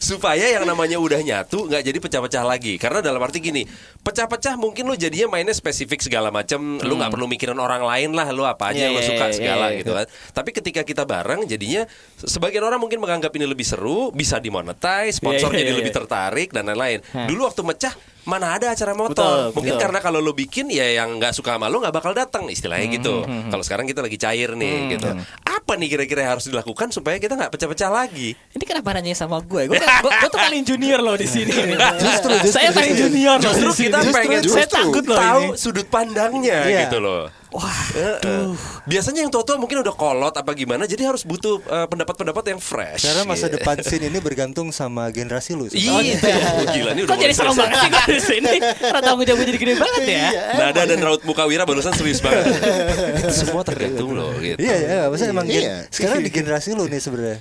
supaya 0.00 0.48
yang 0.48 0.64
namanya 0.64 0.96
udah 0.96 1.20
nyatu 1.20 1.68
nggak 1.68 1.82
jadi 1.84 1.98
pecah-pecah 2.00 2.44
lagi? 2.46 2.80
Karena 2.80 3.04
dalam 3.04 3.20
arti 3.20 3.44
gini, 3.44 3.62
pecah-pecah 4.00 4.56
mungkin 4.56 4.88
lo 4.88 4.94
jadinya 4.96 5.36
mainnya 5.36 5.52
spesifik 5.52 6.00
segala 6.00 6.32
macam, 6.32 6.80
lo 6.80 6.94
nggak 6.96 7.12
perlu 7.12 7.26
mikirin 7.28 7.58
orang 7.58 7.84
lain 7.84 8.16
lah, 8.16 8.30
lo 8.32 8.46
apa 8.46 8.72
aja 8.72 8.86
Hmm. 8.86 8.92
Iya, 8.92 8.96
lo 8.96 9.00
iya, 9.02 9.08
suka 9.08 9.26
iya, 9.26 9.34
segala 9.34 9.66
iya. 9.72 9.78
gitu 9.82 9.92
kan. 9.96 10.06
Tapi 10.36 10.50
ketika 10.54 10.80
kita 10.86 11.02
bareng 11.08 11.40
jadinya 11.48 11.82
sebagian 12.22 12.62
orang 12.62 12.78
mungkin 12.78 13.02
menganggap 13.02 13.34
ini 13.34 13.46
lebih 13.48 13.66
seru, 13.66 14.14
bisa 14.14 14.38
dimonetize, 14.38 15.18
sponsor 15.18 15.50
Iya, 15.50 15.56
iya, 15.56 15.60
jadi 15.64 15.70
iya, 15.72 15.78
lebih 15.82 15.92
iya. 15.92 15.98
tertarik 15.98 16.48
dan 16.54 16.70
lain-lain. 16.70 17.00
Hah. 17.10 17.26
Dulu 17.26 17.40
waktu 17.48 17.62
mecah 17.66 17.94
mana 18.26 18.52
ada 18.52 18.74
acara 18.74 18.92
motor? 18.92 19.14
Betul, 19.14 19.42
mungkin 19.54 19.72
betul. 19.72 19.82
karena 19.86 19.98
kalau 20.00 20.18
lo 20.18 20.32
bikin 20.32 20.66
ya 20.68 20.86
yang 20.92 21.16
nggak 21.16 21.30
suka 21.30 21.54
sama 21.54 21.66
lo 21.66 21.78
nggak 21.78 21.94
bakal 21.94 22.10
datang 22.10 22.44
istilahnya 22.46 22.90
gitu. 22.92 23.22
Kalau 23.24 23.62
sekarang 23.62 23.86
kita 23.86 24.02
lagi 24.02 24.18
cair 24.18 24.52
nih 24.52 24.76
gitu. 24.92 25.08
Apa 25.42 25.74
nih 25.74 25.88
kira-kira 25.88 26.20
yang 26.22 26.32
harus 26.34 26.46
dilakukan 26.46 26.90
supaya 26.90 27.16
kita 27.16 27.34
nggak 27.34 27.50
pecah-pecah 27.50 27.86
lagi? 27.88 28.34
Ini 28.34 28.64
kenapa 28.64 28.94
nanya 28.94 29.14
sama 29.14 29.38
gue? 29.40 29.66
Gue, 29.66 29.78
tuh 30.26 30.30
paling 30.32 30.62
junior 30.62 30.98
loh 30.98 31.14
di 31.14 31.26
sini. 31.26 31.50
Justru, 31.50 32.34
justru, 32.42 32.50
saya 32.52 32.70
paling 32.70 32.94
justru. 32.94 33.06
junior 33.10 33.38
Justru 33.38 33.70
kita 33.80 33.98
pengen 34.10 34.42
saya 34.42 34.68
takut 34.68 35.04
loh 35.06 35.18
tahu 35.18 35.42
ini. 35.42 35.58
sudut 35.58 35.86
pandangnya 35.86 36.58
Iya. 36.66 36.80
gitu 36.86 36.98
loh. 36.98 37.30
Wah, 37.48 37.70
Heeh. 37.92 38.50
Biasanya 38.84 39.20
yang 39.20 39.30
tua-tua 39.30 39.54
mungkin 39.56 39.78
udah 39.78 39.92
kolot 39.92 40.32
apa 40.32 40.50
gimana, 40.52 40.84
jadi 40.84 41.06
harus 41.06 41.22
butuh 41.22 41.58
eh, 41.60 41.86
pendapat-pendapat 41.86 42.44
yang 42.48 42.58
fresh. 42.58 43.02
Karena 43.02 43.22
masa 43.22 43.46
Gitu. 43.46 43.56
depan 43.56 43.76
scene 43.86 44.06
ini 44.06 44.18
bergantung 44.18 44.68
sama 44.70 45.06
generasi 45.08 45.54
lu. 45.54 45.66
Iya, 45.68 46.18
Oh, 46.56 46.66
gila 46.66 46.90
ini 46.92 47.00
udah 47.02 47.12
kok 47.12 47.18
jadi 47.18 47.32
serem 47.32 47.54
banget 47.54 47.78
sih 47.78 47.90
di 48.08 48.20
sini? 48.20 48.54
Tanggung 48.82 49.22
jawab 49.22 49.40
jadi 49.42 49.58
gede 49.58 49.74
banget 49.74 50.02
ya. 50.04 50.26
Nada 50.56 50.82
dan 50.84 50.98
raut 51.00 51.22
muka 51.22 51.44
Wira 51.44 51.62
barusan 51.62 51.92
serius 51.92 52.18
banget. 52.18 52.50
Itu 53.20 53.32
semua 53.32 53.62
tergantung 53.62 54.12
loh 54.12 54.34
gitu. 54.36 54.58
Iya, 54.58 54.74
iya, 54.76 54.98
maksudnya 55.06 55.32
emang 55.32 55.46
Iya. 55.46 55.86
sekarang 55.88 56.20
di 56.20 56.30
generasi 56.30 56.68
lu 56.72 56.84
nih 56.84 56.98
sebenarnya. 56.98 57.38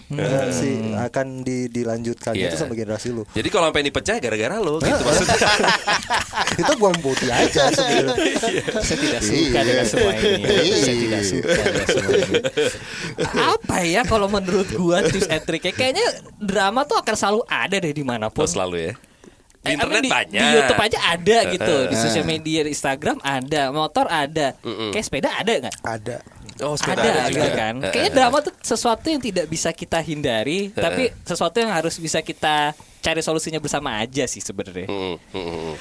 Si 0.52 0.70
akan 0.96 1.28
di, 1.42 1.68
dilanjutkannya 1.68 2.38
Iya. 2.38 2.48
itu 2.48 2.58
sama 2.58 2.74
generasi 2.74 3.10
lu. 3.10 3.26
Jadi 3.28 3.48
kalau 3.50 3.68
sampai 3.68 3.82
ini 3.82 3.92
pecah 3.92 4.18
gara-gara 4.18 4.56
lo 4.58 4.78
gitu 4.78 5.02
maksudnya. 5.02 5.38
itu 6.62 6.72
buang 6.78 6.98
putih 7.00 7.28
aja 7.28 7.68
sebenarnya. 7.70 8.38
Saya 8.80 8.98
tidak 8.98 9.22
suka 9.22 9.36
Iya. 9.52 9.62
dengan 9.66 9.86
semua 9.96 10.12
ini. 10.14 10.44
Iya. 10.66 10.76
Saya 10.78 10.96
tidak 10.98 11.22
suka 11.24 11.52
dengan 11.56 11.88
semua 11.88 12.14
ini. 12.14 12.36
Apa 13.56 13.78
ya 13.82 14.02
kalau 14.04 14.28
menurut 14.28 14.68
gua 14.72 15.00
tips 15.02 15.28
and 15.28 15.44
triknya 15.44 15.72
kayaknya 15.72 16.06
drama 16.36 16.84
tuh 16.84 17.00
akan 17.00 17.16
selalu 17.16 17.42
ada 17.46 17.76
deh 17.78 17.94
di 17.94 18.04
mana 18.04 18.28
pun. 18.28 18.44
Oh, 18.44 18.50
selalu 18.50 18.92
ya. 18.92 18.94
Di 18.94 19.02
Eh, 19.66 19.74
internet 19.74 20.04
di, 20.04 20.12
banyak. 20.12 20.38
Di 20.38 20.48
YouTube 20.54 20.82
aja 20.84 21.00
ada 21.10 21.38
gitu. 21.50 21.76
Di 21.90 21.96
sosial 21.98 22.22
media, 22.24 22.62
di 22.62 22.70
Instagram 22.70 23.18
ada, 23.20 23.74
motor 23.74 24.06
ada. 24.06 24.54
Kayak 24.62 25.06
sepeda 25.06 25.30
ada 25.34 25.54
nggak? 25.58 25.76
Ada 25.82 26.18
Oh, 26.64 26.80
sepeda 26.80 27.04
Ada, 27.04 27.28
ada 27.28 27.36
juga. 27.36 27.50
kan. 27.52 27.76
Kayaknya 27.92 28.12
drama 28.16 28.38
tuh 28.40 28.56
sesuatu 28.64 29.12
yang 29.12 29.20
tidak 29.20 29.52
bisa 29.52 29.76
kita 29.76 30.00
hindari, 30.00 30.72
tapi 30.72 31.12
sesuatu 31.28 31.60
yang 31.60 31.68
harus 31.68 32.00
bisa 32.00 32.24
kita 32.24 32.72
cari 33.04 33.20
solusinya 33.20 33.60
bersama 33.60 34.00
aja 34.00 34.24
sih 34.24 34.40
sebenarnya. 34.40 34.88
Mm, 34.88 35.16
mm, 35.20 35.36
mm. 35.36 35.76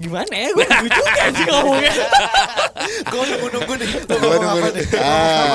Gimana 0.00 0.32
ya? 0.32 0.48
Gue 0.50 0.64
nunggu 0.64 0.88
juga 0.90 1.12
sih 1.36 1.44
ngomongnya. 1.44 1.92
Gue 3.04 3.22
nunggu 3.22 3.48
nunggu 3.52 3.72
nih. 3.76 3.88
Gua 4.00 4.16
ngomong 4.16 4.48
apa 4.56 4.68
nih? 4.70 4.84
Ah, 4.96 5.46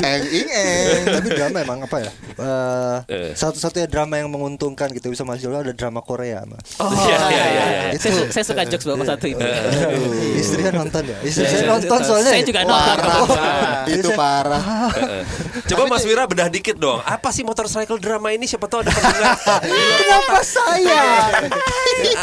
eng 0.00 0.24
ing 0.30 0.48
eng. 0.48 1.02
tapi 1.10 1.28
drama 1.28 1.56
emang 1.58 1.78
apa 1.82 1.96
ya? 1.98 2.10
Eh, 2.32 2.96
Eh. 3.04 3.30
Satu-satunya 3.34 3.86
drama 3.86 4.14
yang 4.14 4.28
menguntungkan 4.28 4.88
gitu 4.90 5.10
bisa 5.10 5.22
masuk 5.22 5.50
ada 5.50 5.70
drama 5.70 5.98
Korea 6.00 6.44
mas. 6.44 6.62
Oh, 6.78 6.86
Iya, 6.86 7.18
iya, 7.26 7.44
iya, 7.44 7.64
iya. 7.90 7.98
Saya, 7.98 8.12
su- 8.14 8.30
saya 8.30 8.44
suka 8.46 8.62
jokes 8.64 8.86
bapak 8.86 9.06
satu 9.08 9.26
itu. 9.26 9.42
Istrinya 10.34 10.72
nonton 10.72 11.02
ya? 11.04 11.18
Istri 11.20 11.32
Saya- 11.34 11.50
saya 11.50 11.58
saya- 11.58 11.70
nonton 11.72 11.98
soalnya. 12.00 12.30
Saya 12.30 12.44
juga 12.44 12.60
nonton. 12.62 12.96
Itu 13.90 14.08
parah. 14.14 14.62
Coba 15.68 15.82
Mas 15.88 16.04
Wira 16.04 16.24
bedah 16.24 16.46
dikit 16.46 16.76
dong. 16.76 17.02
Apa 17.02 17.30
sih 17.30 17.42
motorcycle 17.42 17.98
drama 17.98 18.30
ini? 18.30 18.46
Siapa 18.46 18.64
tahu 18.64 18.80
ada 18.80 18.92
pendengar. 18.94 19.34
Kenapa 19.98 20.38
saya? 20.42 21.02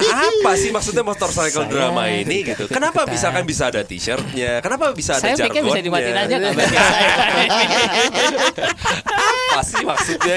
apa 0.10 0.52
sih 0.56 0.70
maksudnya 0.70 1.04
motorcycle 1.10 1.66
drama 1.66 2.04
ini 2.08 2.38
gitu? 2.46 2.64
Kenapa 2.68 3.04
bisa 3.04 3.28
kan 3.28 3.44
bisa 3.44 3.68
ada 3.68 3.82
t-shirtnya? 3.82 4.60
Kenapa 4.60 4.94
bisa 4.94 5.18
ada 5.18 5.26
Saya 5.26 5.36
pikir 5.42 5.62
bisa 5.62 5.80
dimatiin 5.80 6.16
aja 6.16 6.36
kan 6.38 6.52
saya. 6.60 7.12
Apa 9.50 9.62
sih 9.66 9.82
maksudnya? 9.82 10.36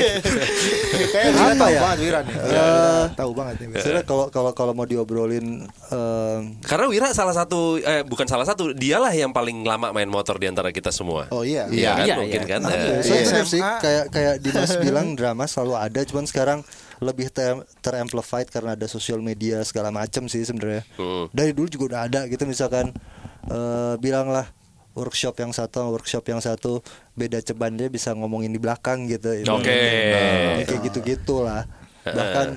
Kayak 1.07 1.31
Apa 1.55 1.67
ya? 1.69 1.81
banget 1.81 1.99
Wira 2.01 2.21
nih. 2.23 2.35
Eh, 2.35 3.05
Tahu 3.13 3.31
banget 3.33 3.55
nih. 3.61 3.67
Sebenarnya 3.77 4.05
kalau 4.05 4.27
kalau 4.29 4.51
kalau 4.53 4.73
mau 4.73 4.85
diobrolin 4.85 5.63
em, 5.69 6.41
Karena 6.61 6.87
Wira 6.89 7.09
salah 7.13 7.33
satu 7.33 7.77
eh 7.77 8.03
bukan 8.03 8.25
salah 8.25 8.43
satu, 8.43 8.73
dialah 8.73 9.13
yang 9.13 9.31
paling 9.31 9.63
lama 9.63 9.93
main 9.93 10.09
motor 10.09 10.37
di 10.37 10.49
antara 10.49 10.71
kita 10.71 10.89
semua. 10.89 11.29
Oh 11.29 11.45
iya. 11.45 11.69
Iya 11.69 11.91
kan 11.95 12.05
Iya, 12.05 12.15
mungkin 12.19 12.41
iya. 12.41 12.51
kan. 12.51 12.61
Eh, 12.65 12.73
ya? 12.73 13.03
Saya 13.03 13.21
Iya. 13.23 13.45
sih 13.45 13.61
SMA. 13.61 13.73
kayak 13.79 14.05
kayak 14.11 14.35
Dimas 14.41 14.73
bilang 14.85 15.07
drama 15.13 15.45
selalu 15.45 15.75
ada 15.77 16.01
cuman 16.03 16.25
sekarang 16.25 16.59
lebih 17.03 17.35
ter 17.35 17.59
teramplified 17.83 18.47
karena 18.47 18.79
ada 18.79 18.87
sosial 18.87 19.19
media 19.19 19.59
segala 19.67 19.91
macam 19.91 20.31
sih 20.31 20.47
sebenarnya. 20.47 20.87
Hmm. 20.95 21.27
Dari 21.35 21.51
dulu 21.51 21.67
juga 21.67 21.85
udah 21.93 22.01
ada 22.07 22.21
gitu 22.31 22.47
misalkan 22.47 22.95
eh 23.51 23.95
bilanglah 23.99 24.47
workshop 24.95 25.35
yang 25.43 25.51
satu 25.51 25.91
workshop 25.91 26.23
yang 26.31 26.39
satu 26.39 26.85
beda 27.19 27.43
ceban 27.43 27.75
dia 27.75 27.91
bisa 27.91 28.15
ngomongin 28.15 28.55
di 28.55 28.63
belakang 28.63 29.11
gitu. 29.11 29.35
Itu. 29.35 29.51
Oke. 29.51 29.75
Nah, 30.15 30.63
kayak 30.63 30.81
gitu-gitu 30.87 31.43
lah. 31.43 31.67
Bahkan 32.07 32.49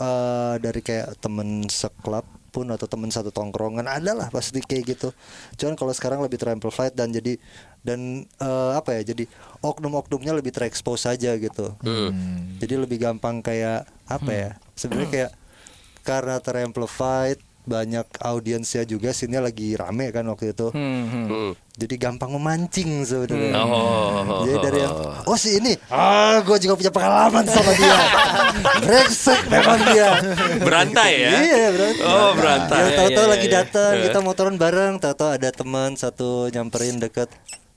eh, 0.00 0.54
dari 0.64 0.80
kayak 0.80 1.20
temen 1.20 1.68
seklub 1.68 2.24
pun 2.50 2.68
atau 2.68 2.84
temen 2.84 3.08
satu 3.08 3.30
tongkrongan 3.30 3.86
ada 3.86 4.12
lah 4.12 4.28
pasti 4.28 4.60
kayak 4.60 4.84
gitu. 4.98 5.08
Cuman 5.56 5.74
kalau 5.78 5.94
sekarang 5.94 6.20
lebih 6.20 6.36
teramplified 6.36 6.92
dan 6.92 7.14
jadi 7.14 7.38
dan 7.80 8.26
eh, 8.26 8.72
apa 8.76 9.00
ya 9.00 9.14
jadi 9.14 9.24
oknum-oknumnya 9.64 10.36
lebih 10.36 10.52
terekspos 10.52 11.08
saja 11.08 11.32
gitu. 11.38 11.72
Jadi 12.60 12.74
lebih 12.76 13.00
gampang 13.00 13.40
kayak 13.40 13.88
apa 14.04 14.30
ya? 14.34 14.50
Sebenarnya 14.76 15.08
kayak 15.08 15.32
karena 16.04 16.36
teramplified 16.42 17.38
banyak 17.68 18.06
audiensnya 18.24 18.88
juga 18.88 19.12
sini 19.12 19.36
lagi 19.36 19.76
rame 19.76 20.10
kan 20.10 20.24
waktu 20.26 20.56
itu. 20.56 20.72
Hmm, 20.72 21.04
hmm. 21.06 21.26
Hmm. 21.28 21.52
Jadi 21.80 21.94
gampang 21.96 22.34
memancing 22.36 23.04
sebenarnya. 23.08 23.56
Oh. 23.62 24.44
Jadi 24.44 24.56
dari 24.60 24.78
yang 24.84 24.96
oh 25.24 25.36
si 25.38 25.56
ini, 25.56 25.72
ah 25.88 26.40
gue 26.44 26.56
juga 26.60 26.76
punya 26.76 26.92
pengalaman 26.92 27.44
sama 27.48 27.72
dia. 27.72 27.96
Brengsek 28.84 29.40
memang 29.48 29.78
dia. 29.88 30.10
Berantai 30.60 31.12
ya? 31.16 31.30
Iya 31.40 31.66
berantai. 31.72 32.04
Oh, 32.04 32.30
berantai. 32.36 32.80
Ya, 32.80 32.90
tahu-tahu 33.00 33.24
Iya, 33.24 33.32
lagi 33.32 33.46
iya, 33.46 33.52
iya. 33.52 33.58
datang 33.64 33.92
kita 34.04 34.18
motoran 34.20 34.56
bareng, 34.60 34.94
tahu-tahu 35.00 35.30
ada 35.30 35.48
teman 35.54 35.90
satu 35.96 36.52
nyamperin 36.52 37.00
deket 37.00 37.28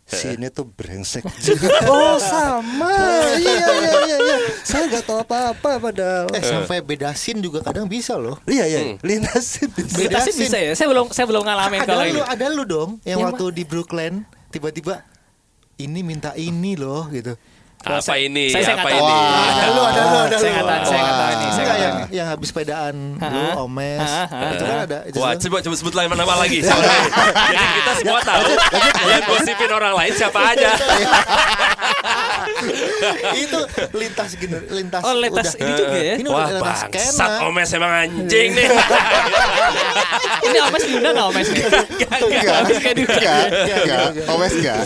si 0.04 0.36
ini 0.36 0.51
tuh 0.51 0.68
brengsek. 0.68 1.24
Oh 1.89 2.16
sama. 2.20 2.91
Iya 3.43 3.68
iya 3.82 3.91
iya 4.06 4.18
iya. 4.20 4.38
Saya 4.62 4.86
nggak 4.91 5.04
tahu 5.10 5.18
apa-apa 5.26 5.70
padahal. 5.82 6.26
Eh 6.36 6.43
sampai 6.43 6.84
beda 6.86 7.12
scene 7.18 7.41
juga 7.41 7.64
kadang 7.66 7.89
bisa 7.89 8.16
loh. 8.20 8.38
iya 8.45 8.68
iya. 8.70 8.95
Lintasin 9.01 9.72
Beda 9.74 10.22
sih 10.24 10.36
bisa 10.36 10.60
ya. 10.60 10.76
Saya 10.78 10.88
belum 10.91 11.10
saya 11.10 11.26
belum 11.26 11.43
ngalamin 11.43 11.80
Ada 11.84 11.89
kalau 11.89 12.04
lu, 12.06 12.12
ini. 12.12 12.22
ada 12.24 12.45
lu 12.51 12.64
dong 12.64 12.89
yang 13.08 13.20
Yang 13.20 13.28
waktu 13.34 13.45
di 13.58 13.64
Brooklyn 13.66 14.14
tiba-tiba 14.54 15.01
ini 15.82 15.99
minta 16.06 16.32
ini 16.38 16.78
loh 16.78 17.10
gitu. 17.10 17.34
Apa 17.84 18.16
ini? 18.16 18.48
Saya- 18.48 18.64
saya 18.66 18.76
Apa 18.80 18.90
ini? 18.90 19.04
Wah, 19.04 19.44
ada 19.44 19.68
lu, 19.68 19.82
ada 19.84 20.02
lu, 20.02 20.18
ada 20.24 20.38
Saya 20.38 20.48
lu. 20.48 20.56
nggak 20.56 20.66
tahu, 20.66 20.84
saya 20.86 21.02
nggak 21.02 21.18
tahu 21.20 21.32
ini. 21.34 21.46
Saya 21.46 21.64
nggak 21.64 21.78
yang 21.78 21.96
yang 22.10 22.28
habis 22.28 22.48
sepedaan 22.48 22.96
lu. 23.14 23.44
Omes. 23.60 24.10
Itu 24.26 24.64
kan 24.64 24.78
ada 24.82 24.98
itu 25.04 25.18
Wah, 25.18 25.30
kan. 25.30 25.38
coba 25.38 25.58
coba 25.60 25.76
sebut 25.76 25.94
lain 25.94 26.08
nama 26.10 26.36
lagi. 26.38 26.58
Jadi 26.64 27.66
kita 27.76 27.92
semua 28.00 28.20
tahu 28.22 28.44
yang 29.06 29.24
gosipin 29.26 29.70
orang 29.70 29.94
lain 29.94 30.14
siapa 30.14 30.40
aja. 30.50 30.72
itu 33.36 33.60
lintas 33.94 34.30
gini, 34.34 34.58
lintas 34.70 35.02
Oh, 35.04 35.14
lintas 35.14 35.52
udah. 35.52 35.60
ini 35.60 35.72
juga 35.74 35.98
ya? 35.98 36.16
Ini 36.16 36.28
Wah, 36.28 36.38
udah 36.40 36.48
lintas 36.56 36.80
bangsat. 36.88 37.30
Omes 37.44 37.70
emang 37.74 37.92
anjing 37.94 38.50
nih. 38.54 38.68
Ini 40.44 40.58
Omes 40.62 40.84
diundang 40.84 41.14
nggak 41.14 41.28
Omes? 41.30 41.48
Enggak. 41.50 42.60
Kayak 42.80 42.96
diundang. 42.96 43.48
Enggak. 43.52 43.78
Enggak. 43.78 44.28
Always 44.28 44.54
enggak. 44.56 44.84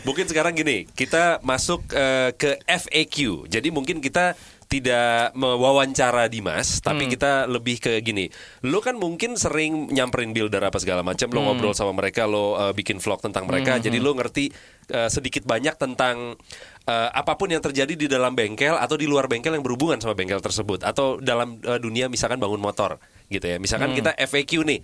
Mungkin 0.00 0.24
sekarang 0.24 0.56
gini, 0.56 0.88
kita 0.96 1.44
masuk 1.44 1.84
eh, 1.92 2.32
ke 2.32 2.56
FAQ. 2.64 3.44
Jadi 3.52 3.68
mungkin 3.68 4.00
kita 4.00 4.32
tidak 4.70 5.34
mewawancara 5.34 6.30
Dimas, 6.30 6.78
tapi 6.78 7.10
kita 7.10 7.50
lebih 7.50 7.82
ke 7.82 7.98
gini. 8.06 8.30
Lo 8.62 8.78
kan 8.78 8.94
mungkin 8.94 9.34
sering 9.34 9.90
nyamperin 9.90 10.30
builder 10.30 10.62
apa 10.62 10.78
segala 10.78 11.02
macam, 11.02 11.26
lo 11.34 11.42
ngobrol 11.42 11.74
sama 11.74 11.90
mereka, 11.90 12.30
lo 12.30 12.54
eh, 12.54 12.72
bikin 12.72 13.02
vlog 13.02 13.18
tentang 13.18 13.50
mereka, 13.50 13.82
jadi 13.82 13.98
lo 13.98 14.14
ngerti 14.14 14.54
eh, 14.94 15.10
sedikit 15.10 15.42
banyak 15.42 15.74
tentang 15.74 16.38
eh, 16.86 17.10
apa 17.10 17.34
pun 17.34 17.50
yang 17.50 17.58
terjadi 17.58 17.98
di 17.98 18.06
dalam 18.06 18.38
bengkel 18.38 18.78
atau 18.78 18.94
di 18.94 19.10
luar 19.10 19.26
bengkel 19.26 19.58
yang 19.58 19.66
berhubungan 19.66 19.98
sama 19.98 20.14
bengkel 20.14 20.38
tersebut 20.38 20.86
atau 20.86 21.18
dalam 21.18 21.58
eh, 21.66 21.82
dunia 21.82 22.06
misalkan 22.06 22.38
bangun 22.38 22.62
motor 22.62 23.02
gitu 23.26 23.42
ya. 23.42 23.58
Misalkan 23.58 23.90
kita 23.98 24.14
FAQ 24.14 24.62
nih. 24.70 24.80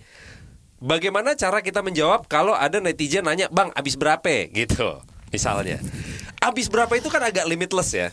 Bagaimana 0.77 1.33
cara 1.33 1.65
kita 1.65 1.81
menjawab 1.81 2.29
kalau 2.29 2.53
ada 2.53 2.77
netizen 2.77 3.25
nanya, 3.25 3.49
"Bang, 3.49 3.73
habis 3.73 3.97
berapa?" 3.97 4.49
gitu. 4.53 5.01
Misalnya. 5.33 5.81
Habis 6.37 6.69
berapa 6.69 6.93
itu 6.93 7.09
kan 7.09 7.25
agak 7.25 7.49
limitless 7.49 7.97
ya. 7.97 8.07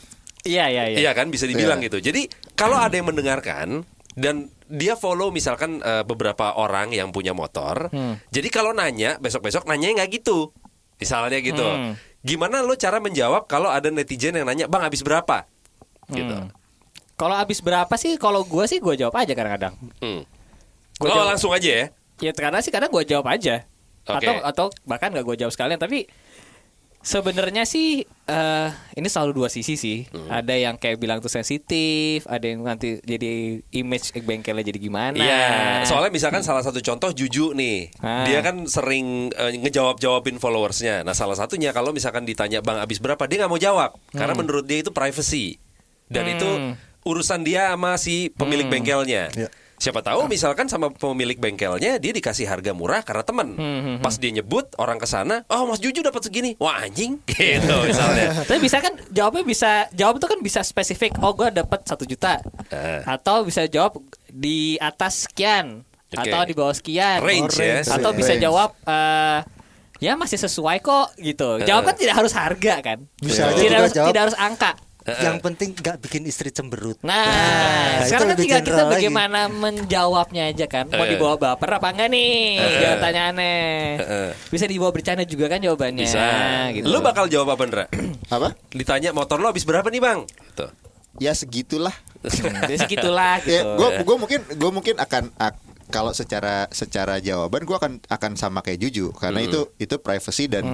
Iya 0.45 0.69
iya 0.73 0.85
iya. 0.93 0.97
Iya 1.05 1.11
kan 1.13 1.29
bisa 1.29 1.45
dibilang 1.45 1.81
Iya. 1.81 1.89
gitu. 1.93 1.99
Jadi 2.01 2.29
kalau 2.57 2.77
ada 2.77 2.97
yang 2.97 3.09
mendengarkan 3.09 3.85
dan 4.17 4.49
dia 4.69 4.97
follow 4.97 5.29
misalkan 5.29 5.81
eh, 5.85 6.05
beberapa 6.09 6.57
orang 6.57 6.93
yang 6.93 7.13
punya 7.13 7.37
motor. 7.37 7.93
Jadi 8.33 8.49
kalau 8.49 8.73
nanya 8.73 9.21
besok-besok 9.21 9.69
nanya 9.69 10.05
nggak 10.05 10.21
gitu. 10.21 10.53
Misalnya 10.97 11.39
gitu. 11.45 11.65
Hmm. 11.65 11.97
Gimana 12.25 12.65
lo 12.65 12.73
cara 12.81 12.97
menjawab 12.97 13.45
kalau 13.45 13.69
ada 13.69 13.93
netizen 13.93 14.37
yang 14.37 14.49
nanya, 14.49 14.65
"Bang, 14.69 14.81
habis 14.85 15.05
berapa?" 15.05 15.45
gitu. 16.13 16.37
Kalau 17.15 17.37
habis 17.39 17.63
berapa 17.63 17.95
sih? 17.95 18.19
Kalau 18.19 18.43
gue 18.43 18.65
sih 18.67 18.83
gue 18.83 18.95
jawab 18.99 19.15
aja 19.21 19.33
kadang-kadang. 19.39 19.75
Hmm. 20.03 20.27
Gua 20.99 21.09
oh, 21.11 21.15
jawab. 21.15 21.29
langsung 21.37 21.53
aja 21.55 21.71
ya. 21.71 21.87
Ya 22.25 22.33
karena 22.33 22.65
sih 22.65 22.73
kadang 22.73 22.89
gue 22.89 23.05
jawab 23.05 23.29
aja. 23.29 23.69
Oke. 24.09 24.25
Atau 24.25 24.35
atau 24.41 24.67
bahkan 24.89 25.13
gak 25.13 25.25
gue 25.25 25.37
jawab 25.45 25.53
sekalian. 25.53 25.77
Tapi 25.77 26.09
sebenarnya 27.05 27.69
sih 27.69 28.01
eh 28.25 28.69
ini 28.97 29.09
selalu 29.13 29.45
dua 29.45 29.49
sisi 29.53 29.77
sih. 29.77 30.09
Hmm. 30.09 30.33
Ada 30.33 30.57
yang 30.57 30.81
kayak 30.81 30.97
bilang 30.97 31.21
tuh 31.21 31.29
sensitif, 31.29 32.25
ada 32.25 32.49
yang 32.49 32.65
nanti 32.65 32.97
jadi 33.05 33.61
image 33.77 34.17
bengkelnya 34.25 34.65
jadi 34.65 34.81
gimana. 34.81 35.21
Iya, 35.21 35.85
soalnya 35.85 36.09
misalkan 36.09 36.41
salah 36.41 36.65
satu 36.65 36.81
contoh 36.81 37.13
Juju 37.13 37.53
nih, 37.53 37.93
Ah. 38.01 38.25
dia 38.25 38.41
kan 38.41 38.65
sering 38.65 39.29
eh, 39.37 39.53
ngejawab-jawabin 39.61 40.41
followersnya. 40.41 41.05
Nah, 41.05 41.13
salah 41.13 41.37
satunya 41.37 41.77
kalau 41.77 41.93
misalkan 41.93 42.25
ditanya 42.25 42.65
Bang 42.65 42.81
abis 42.81 43.05
berapa, 43.05 43.21
dia 43.29 43.45
nggak 43.45 43.53
mau 43.53 43.61
jawab 43.61 44.01
karena 44.17 44.33
menurut 44.33 44.65
dia 44.65 44.81
itu 44.81 44.89
privacy 44.89 45.61
dan 46.09 46.25
itu 46.25 46.49
urusan 47.05 47.45
dia 47.45 47.69
sama 47.69 48.01
si 48.01 48.33
pemilik 48.33 48.65
bengkelnya. 48.65 49.29
Iya. 49.37 49.49
Siapa 49.79 50.01
tahu 50.01 50.31
misalkan 50.31 50.71
sama 50.71 50.89
pemilik 50.95 51.37
bengkelnya 51.37 51.99
dia 51.99 52.13
dikasih 52.15 52.47
harga 52.47 52.71
murah 52.73 53.03
karena 53.03 53.25
temen. 53.27 53.49
Pas 54.01 54.15
dia 54.17 54.31
nyebut 54.31 54.71
orang 54.79 54.97
ke 55.03 55.07
sana, 55.09 55.43
oh 55.51 55.67
Mas 55.67 55.83
Juju 55.83 56.01
dapat 56.01 56.23
segini, 56.25 56.55
wah 56.63 56.81
anjing, 56.83 57.19
gitu 57.29 57.75
misalnya. 57.85 58.39
Tapi 58.49 58.61
bisa 58.63 58.79
kan 58.79 58.95
jawabnya 59.11 59.45
bisa 59.45 59.91
jawab 59.93 60.23
itu 60.23 60.27
kan 60.31 60.41
bisa 60.41 60.61
spesifik. 60.63 61.19
Oh 61.21 61.35
gue 61.35 61.51
dapat 61.51 61.83
satu 61.85 62.07
juta. 62.07 62.39
Eh. 62.71 63.03
Atau 63.05 63.45
bisa 63.45 63.67
jawab 63.67 63.99
di 64.31 64.79
atas 64.79 65.27
sekian 65.27 65.83
Oke. 66.15 66.31
atau 66.31 66.41
di 66.47 66.55
bawah 66.55 66.75
sekian. 66.75 67.19
Range 67.23 67.55
ya. 67.59 67.83
Atau 67.83 68.11
Range. 68.15 68.19
bisa 68.23 68.33
jawab 68.39 68.75
eh 68.87 69.41
ya 70.03 70.19
masih 70.19 70.39
sesuai 70.39 70.83
kok 70.83 71.17
gitu. 71.19 71.63
Jawab 71.65 71.83
kan 71.93 71.97
tidak 71.97 72.15
harus 72.19 72.33
harga 72.35 72.75
kan. 72.83 72.99
Bisa 73.19 73.51
aja 73.51 73.57
tidak 73.57 73.63
juga 73.63 73.77
harus 73.79 73.93
jawab. 73.95 74.09
tidak 74.11 74.23
harus 74.29 74.37
angka. 74.39 74.73
Yang 75.05 75.37
penting 75.39 75.71
nggak 75.71 76.01
bikin 76.01 76.25
istri 76.25 76.49
cemberut 76.49 76.97
Nah, 77.01 77.13
Nah, 77.15 78.05
sekarang 78.05 78.29
kan 78.31 78.37
tinggal 78.37 78.59
kita 78.59 78.67
general 78.67 78.87
lagi. 78.87 78.95
bagaimana 78.99 79.41
menjawabnya 79.47 80.43
aja 80.47 80.65
kan. 80.65 80.89
Mau 80.89 81.05
dibawa 81.05 81.37
baper 81.37 81.71
apa 81.75 81.89
enggak 81.89 82.09
nih? 82.09 82.35
Jangan 82.57 82.99
tanya 83.01 83.23
aneh. 83.29 83.69
Eh. 83.97 84.31
Bisa 84.49 84.65
dibawa 84.65 84.91
bercanda 84.91 85.23
juga 85.23 85.47
kan 85.47 85.59
jawabannya. 85.59 86.05
Bisa. 86.05 86.25
Gitu. 86.73 86.85
Lu 86.85 86.99
bakal 87.01 87.29
jawab 87.29 87.53
apa, 87.53 87.63
Ndra? 87.63 87.85
Apa? 88.35 88.57
Ditanya 88.69 89.13
motor 89.13 89.37
lo 89.37 89.47
habis 89.47 89.63
berapa 89.63 89.85
nih, 89.85 90.01
Bang? 90.01 90.25
Tuh. 90.53 90.73
Ya 91.17 91.31
segitulah. 91.33 91.93
Jadi 92.25 92.77
segitulah 92.83 93.39
gitu. 93.39 93.53
Ya, 93.53 93.63
gue 93.63 93.89
gue 94.01 94.17
mungkin 94.17 94.41
gue 94.43 94.71
mungkin 94.73 94.97
akan 94.97 95.31
ak- 95.37 95.63
kalau 95.87 96.11
secara 96.11 96.67
secara 96.71 97.21
jawaban 97.21 97.63
gue 97.63 97.77
akan 97.77 97.93
akan 98.03 98.33
sama 98.35 98.59
kayak 98.59 98.81
Juju 98.81 99.13
karena 99.13 99.45
itu 99.45 99.69
itu 99.77 99.95
privacy 99.97 100.49
dan 100.49 100.65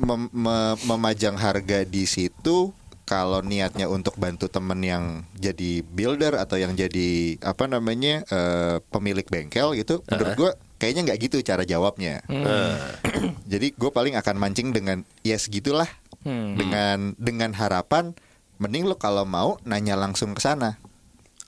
mem- 0.00 0.32
me- 0.32 0.80
memajang 0.82 1.36
harga 1.36 1.84
di 1.84 2.04
situ 2.04 2.72
kalau 3.04 3.42
niatnya 3.42 3.90
untuk 3.90 4.14
bantu 4.16 4.46
temen 4.46 4.78
yang 4.80 5.04
jadi 5.34 5.82
builder 5.82 6.38
atau 6.38 6.54
yang 6.54 6.72
jadi 6.72 7.42
apa 7.42 7.66
namanya 7.66 8.22
eh, 8.24 8.78
pemilik 8.86 9.26
bengkel 9.26 9.74
gitu, 9.74 9.98
menurut 10.06 10.32
gue 10.34 10.50
kayaknya 10.78 11.10
nggak 11.10 11.18
gitu 11.20 11.36
cara 11.42 11.66
jawabnya. 11.66 12.22
jadi 13.52 13.74
gue 13.74 13.90
paling 13.90 14.14
akan 14.14 14.36
mancing 14.38 14.70
dengan 14.70 15.02
ya 15.20 15.34
segitulah, 15.36 15.90
dengan 16.24 17.18
dengan 17.18 17.50
harapan 17.50 18.14
mending 18.62 18.86
lo 18.86 18.94
kalau 18.94 19.26
mau 19.26 19.58
nanya 19.66 19.98
langsung 19.98 20.30
ke 20.32 20.40
sana. 20.40 20.78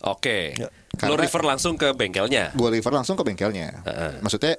Oke. 0.02 0.58
Ya, 0.58 0.66
Lo 1.06 1.14
refer 1.14 1.46
langsung 1.46 1.78
ke 1.78 1.94
bengkelnya. 1.94 2.50
gue 2.52 2.68
refer 2.74 2.90
langsung 2.90 3.14
ke 3.14 3.22
bengkelnya. 3.22 3.86
Maksudnya 4.18 4.58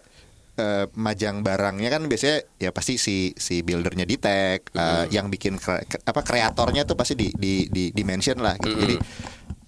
eh, 0.54 0.86
majang 0.94 1.42
barangnya 1.42 1.90
kan 1.90 2.06
biasanya 2.06 2.46
ya 2.60 2.70
pasti 2.70 3.02
si 3.02 3.34
si 3.34 3.62
buildernya 3.62 4.06
di 4.06 4.16
tag, 4.22 4.70
eh, 4.74 5.06
yang 5.10 5.28
bikin 5.30 5.58
kre- 5.58 5.84
apa 5.84 6.22
kreatornya 6.22 6.86
tuh 6.86 6.94
pasti 6.94 7.18
di 7.18 7.34
di 7.34 7.68
di, 7.70 7.90
di 7.90 8.04
mention 8.06 8.38
lah 8.42 8.58
gitu. 8.62 8.76
Jadi 8.78 8.96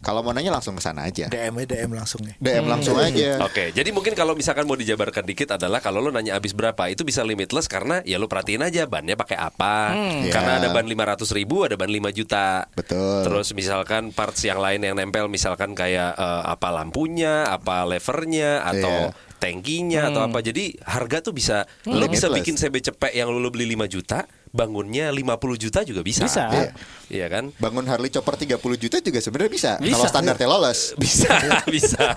kalau 0.06 0.22
mau 0.22 0.30
nanya 0.30 0.53
langsung 0.53 0.72
ke 0.72 0.82
sana 0.82 1.01
aja. 1.03 1.26
DM 1.26 1.66
DM 1.66 1.89
langsung 1.89 2.22
ya. 2.22 2.38
DM 2.38 2.64
langsung 2.64 2.93
aja. 2.95 3.41
Oke, 3.49 3.74
jadi 3.74 3.89
mungkin 3.89 4.14
kalau 4.14 4.32
misalkan 4.32 4.64
mau 4.64 4.78
dijabarkan 4.78 5.26
dikit 5.26 5.49
adalah 5.51 5.82
kalau 5.82 5.97
lo 5.97 6.14
nanya 6.14 6.38
habis 6.38 6.53
berapa 6.53 6.86
itu 6.88 7.01
bisa 7.01 7.26
limitless 7.26 7.66
karena 7.66 8.06
ya 8.06 8.16
lo 8.16 8.26
perhatiin 8.26 8.62
aja 8.62 8.86
bannya 8.86 9.18
pakai 9.18 9.36
apa. 9.36 9.97
Karena 10.30 10.51
Ya. 10.53 10.60
ada 10.62 10.70
ban 10.70 10.86
500 10.86 11.26
ribu, 11.32 11.66
ada 11.66 11.74
ban 11.74 11.89
5 11.89 12.14
juta. 12.14 12.70
Betul. 12.72 13.26
Terus 13.26 13.49
misalkan 13.51 14.14
parts 14.14 14.39
yang 14.41 14.62
lain 14.62 14.80
yang 14.80 14.93
nempel 14.93 15.26
misalkan 15.26 15.74
kayak 15.74 16.14
eh, 16.14 16.41
apa 16.45 16.70
lampunya, 16.70 17.49
apa 17.49 17.82
levernya 17.84 18.62
atau 18.62 19.10
Iya. 19.10 19.34
tangkinya 19.36 20.01
atau 20.10 20.22
apa. 20.24 20.39
Jadi 20.39 20.78
harga 20.82 21.18
tuh 21.20 21.34
bisa 21.34 21.66
lo 21.84 22.06
bisa 22.06 22.30
Limitless. 22.30 22.38
bikin 22.38 22.56
CB 22.56 22.76
cepek 22.84 23.12
yang 23.12 23.30
lo 23.30 23.49
beli 23.49 23.66
5 23.68 23.89
juta, 23.89 24.30
bangunnya 24.56 25.12
50 25.12 25.36
juta 25.60 25.84
juga 25.84 25.99
bisa. 25.99 26.24
Bisa. 26.24 26.47
Iya. 26.47 26.72
Iya 27.06 27.28
kan? 27.28 27.43
Bangun 27.56 27.86
Harley 27.86 28.10
Chopper 28.10 28.34
30 28.34 28.56
juta 28.80 28.97
juga 28.97 29.20
sebenarnya 29.20 29.51
bisa, 29.51 29.72
Bisa. 29.78 29.93
kalau 29.93 30.06
standarnya 30.08 30.47
lolos. 30.47 30.80
Bisa, 30.97 31.30
bisa. 31.68 32.16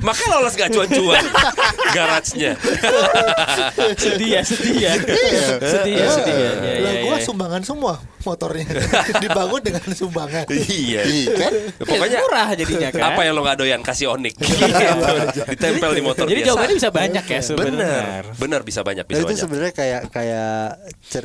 Makanya 0.00 0.28
lolos 0.34 0.54
gak 0.54 0.70
cuan-cuan 0.70 1.20
garage-nya. 1.96 2.56
sedih 3.94 4.30
ya, 4.30 4.42
sedih 4.42 4.76
ya. 4.78 4.92
sedih 5.60 5.94
ya, 5.94 6.06
sedih 6.08 6.34
ya. 6.34 6.50
Ya, 6.54 6.72
Lah 6.78 6.92
ya, 6.92 7.02
gua 7.04 7.16
ya. 7.16 7.22
sumbangan 7.22 7.62
semua 7.62 7.94
motornya. 8.22 8.64
Dibangun 9.22 9.60
dengan 9.60 9.84
sumbangan. 9.88 10.46
iya. 10.48 11.02
Iya 11.04 11.30
kan? 11.36 11.52
Pokoknya 11.82 12.10
Ya, 12.12 12.20
murah 12.22 12.48
jadinya 12.52 12.88
kan. 12.90 13.02
apa 13.08 13.20
yang 13.22 13.32
lo 13.32 13.42
gak 13.42 13.56
doyan 13.56 13.80
kasih 13.80 14.06
onik 14.08 14.34
gitu. 14.36 14.52
ditempel 15.48 15.90
di 15.92 16.02
motor 16.02 16.24
Jadi 16.24 16.38
biasa. 16.38 16.48
jawabannya 16.48 16.74
bisa 16.76 16.90
banyak 16.90 17.24
ya 17.24 17.40
bener 17.40 17.42
sebenarnya. 17.42 18.00
bener 18.36 18.60
bisa 18.62 18.80
banyak 18.80 19.00
Nah, 19.02 19.08
bisa 19.08 19.18
itu 19.18 19.26
banyak 19.26 19.42
sebenarnya 19.42 19.72
kayak 19.74 20.00
kayak 20.08 20.52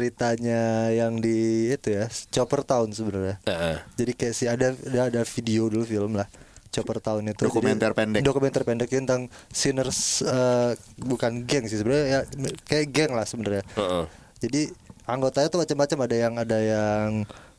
ceritanya 0.08 0.88
yang 0.90 1.20
di 1.20 1.68
itu 1.68 1.92
ya 1.92 2.08
Chopper 2.32 2.64
Town 2.64 2.88
sebenarnya. 2.90 3.44
Heeh. 3.44 3.76
Jadi 4.00 4.12
kayak 4.16 4.34
sih 4.34 4.48
ada 4.48 4.72
ada, 4.72 5.22
video 5.28 5.68
dulu 5.68 5.84
film 5.84 6.16
lah 6.16 6.32
Chopper 6.72 7.04
Town 7.04 7.28
itu 7.28 7.44
Dokumenter 7.44 7.92
Jadi, 7.92 8.00
pendek. 8.00 8.22
dokumenter 8.24 8.64
pendek 8.64 8.88
tentang 8.88 9.28
sinners 9.52 10.24
eh, 10.24 10.72
bukan 10.96 11.44
geng 11.44 11.68
sih 11.68 11.80
sebenarnya 11.80 12.06
ya 12.08 12.20
kayak 12.64 12.88
geng 12.92 13.12
lah 13.12 13.28
sebenarnya 13.28 13.64
Heeh. 13.76 14.04
jadi 14.40 14.62
anggotanya 15.04 15.48
tuh 15.48 15.60
macam-macam 15.64 15.98
ada 16.04 16.16
yang 16.16 16.34
ada 16.36 16.58
yang 16.60 17.08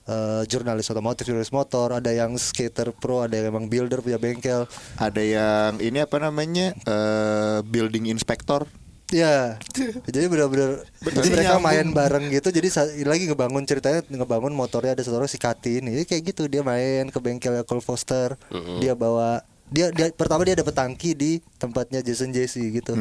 eh, 0.07 0.43
jurnalis 0.45 0.89
otomotif 0.89 1.25
jurnalis 1.25 1.53
motor 1.53 1.97
ada 1.97 2.13
yang 2.13 2.37
skater 2.37 2.93
pro 2.93 3.21
ada 3.21 3.33
yang 3.33 3.53
emang 3.53 3.69
builder 3.69 4.01
punya 4.01 4.17
bengkel 4.17 4.65
Ada 4.97 5.21
yang 5.21 5.73
ini 5.81 6.01
apa 6.01 6.17
namanya? 6.17 6.73
eh, 6.77 7.59
building 7.65 8.09
inspector. 8.09 8.65
Ya, 9.09 9.57
jadi 10.13 10.29
benar-benar 10.29 10.85
jadi 11.01 11.29
mereka 11.33 11.57
main 11.65 11.87
bareng 11.97 12.29
gitu. 12.29 12.53
Jadi 12.53 12.69
lagi 13.09 13.25
ngebangun 13.25 13.65
ceritanya 13.65 14.05
ngebangun 14.05 14.53
motornya 14.53 14.93
ada 14.93 15.01
satu 15.01 15.17
orang 15.17 15.33
si 15.33 15.41
Katin. 15.41 15.89
Jadi 15.89 16.05
kayak 16.05 16.23
gitu 16.29 16.45
dia 16.45 16.61
main 16.61 17.09
ke 17.09 17.17
bengkel 17.17 17.57
Cole 17.65 17.81
Foster. 17.81 18.37
Dia 18.85 18.93
bawa 18.93 19.41
dia 19.69 19.89
dia 19.93 20.13
pertama 20.13 20.45
dia 20.45 20.57
dapat 20.57 20.77
tangki 20.77 21.17
di 21.17 21.41
tempatnya 21.57 22.05
Jason 22.05 22.37
Jesse 22.37 22.61
gitu. 22.69 22.93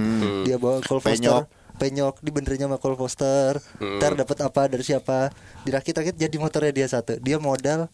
Dia 0.47 0.55
bawa 0.55 0.79
Cole 0.79 1.03
Foster 1.03 1.43
Penyok. 1.43 1.75
penyok 1.75 2.15
dibenerin 2.23 2.71
sama 2.71 2.79
Cole 2.79 2.95
Foster. 2.95 3.59
Ntar 3.99 4.15
dapat 4.15 4.37
apa 4.47 4.61
dari 4.71 4.87
siapa? 4.87 5.35
Dirakit-rakit 5.67 6.15
jadi 6.15 6.35
motornya 6.39 6.71
dia 6.71 6.87
satu. 6.87 7.19
Dia 7.19 7.35
modal 7.35 7.91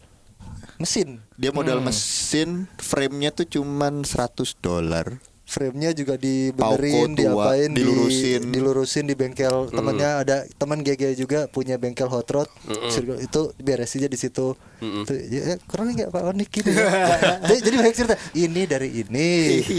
mesin. 0.78 1.18
Dia 1.34 1.50
modal 1.50 1.82
mesin, 1.82 2.70
frame-nya 2.78 3.34
tuh 3.34 3.46
cuman 3.46 4.06
100 4.06 4.54
dolar. 4.62 5.18
Frame-nya 5.44 5.92
juga 5.92 6.16
dibenerin, 6.16 7.12
Pauko 7.12 7.20
diapain, 7.20 7.68
di- 7.68 7.76
dilurusin. 7.78 8.40
dilurusin 8.48 9.04
di 9.04 9.12
bengkel 9.12 9.68
temennya 9.68 10.10
ada 10.18 10.36
teman 10.50 10.80
GG 10.80 11.14
juga 11.14 11.44
punya 11.46 11.76
bengkel 11.76 12.08
hot 12.08 12.24
rod, 12.26 12.48
Sirgo- 12.88 13.20
itu 13.20 13.52
beresinnya 13.58 14.08
di 14.08 14.16
situ. 14.16 14.56
Tuh, 14.80 15.16
ya, 15.22 15.60
kurang 15.62 15.92
nggak 15.92 16.08
Pak 16.08 16.22
Onik 16.26 16.48
gitu. 16.50 16.68
ya. 16.68 16.88
jadi, 17.46 17.60
jadi 17.60 17.76
banyak 17.78 17.94
cerita. 17.94 18.16
Ini 18.32 18.62
dari 18.64 18.88
ini, 18.94 19.30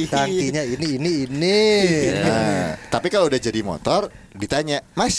tangkinya 0.08 0.64
ini, 0.64 0.88
ini, 0.96 1.12
ini. 1.26 1.60
Nah, 2.16 2.78
tapi 2.88 3.10
kalau 3.10 3.26
udah 3.26 3.38
jadi 3.38 3.60
motor 3.60 4.06
ditanya, 4.32 4.86
Mas, 4.94 5.18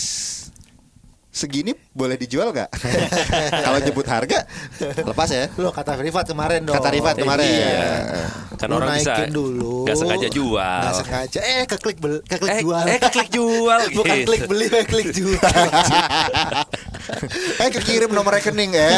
segini 1.37 1.77
boleh 1.93 2.17
dijual 2.17 2.49
nggak? 2.49 2.73
kalau 3.69 3.77
nyebut 3.77 4.09
harga, 4.09 4.49
lepas 4.81 5.29
ya. 5.29 5.53
Lo 5.61 5.69
kata 5.69 6.01
Rifat 6.01 6.33
kemarin 6.33 6.65
dong. 6.65 6.73
Kata 6.73 6.89
Rifat 6.89 7.13
kemarin. 7.15 7.45
Iya. 7.45 8.25
Kan 8.57 8.73
Lu 8.73 8.81
orang 8.81 8.97
bisa 8.97 9.13
naikin 9.13 9.37
dulu. 9.37 9.85
nggak 9.85 9.97
sengaja 10.01 10.29
jual. 10.33 10.81
Nggak 10.81 10.97
sengaja. 10.97 11.41
Eh 11.45 11.65
keklik 11.69 12.01
bel, 12.01 12.25
keklik 12.25 12.51
Eh, 12.51 12.61
jual. 12.65 12.85
eh, 12.89 12.99
keklik 12.99 13.29
jual, 13.29 13.81
Bukan 14.01 14.17
gitu. 14.17 14.25
klik 14.25 14.43
beli, 14.49 14.67
eh, 14.67 14.83
klik 14.83 15.09
jual. 15.13 15.37
eh 17.61 17.69
kekirim 17.71 18.11
nomor 18.11 18.33
rekening 18.33 18.73
ya. 18.73 18.89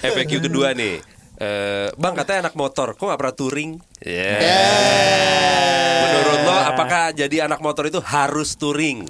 FAQ 0.00 0.32
kedua 0.40 0.72
nih. 0.72 1.19
Eh, 1.40 1.88
bang 1.96 2.12
katanya 2.12 2.48
anak 2.48 2.54
motor, 2.54 2.92
kok 2.92 3.08
gak 3.08 3.16
pernah 3.16 3.32
touring? 3.32 3.70
Ya. 4.04 4.36
Menurut 6.04 6.40
lo, 6.44 6.56
apakah 6.68 7.16
jadi 7.16 7.48
anak 7.48 7.64
motor 7.64 7.88
itu 7.88 7.96
harus 8.04 8.60
touring? 8.60 9.08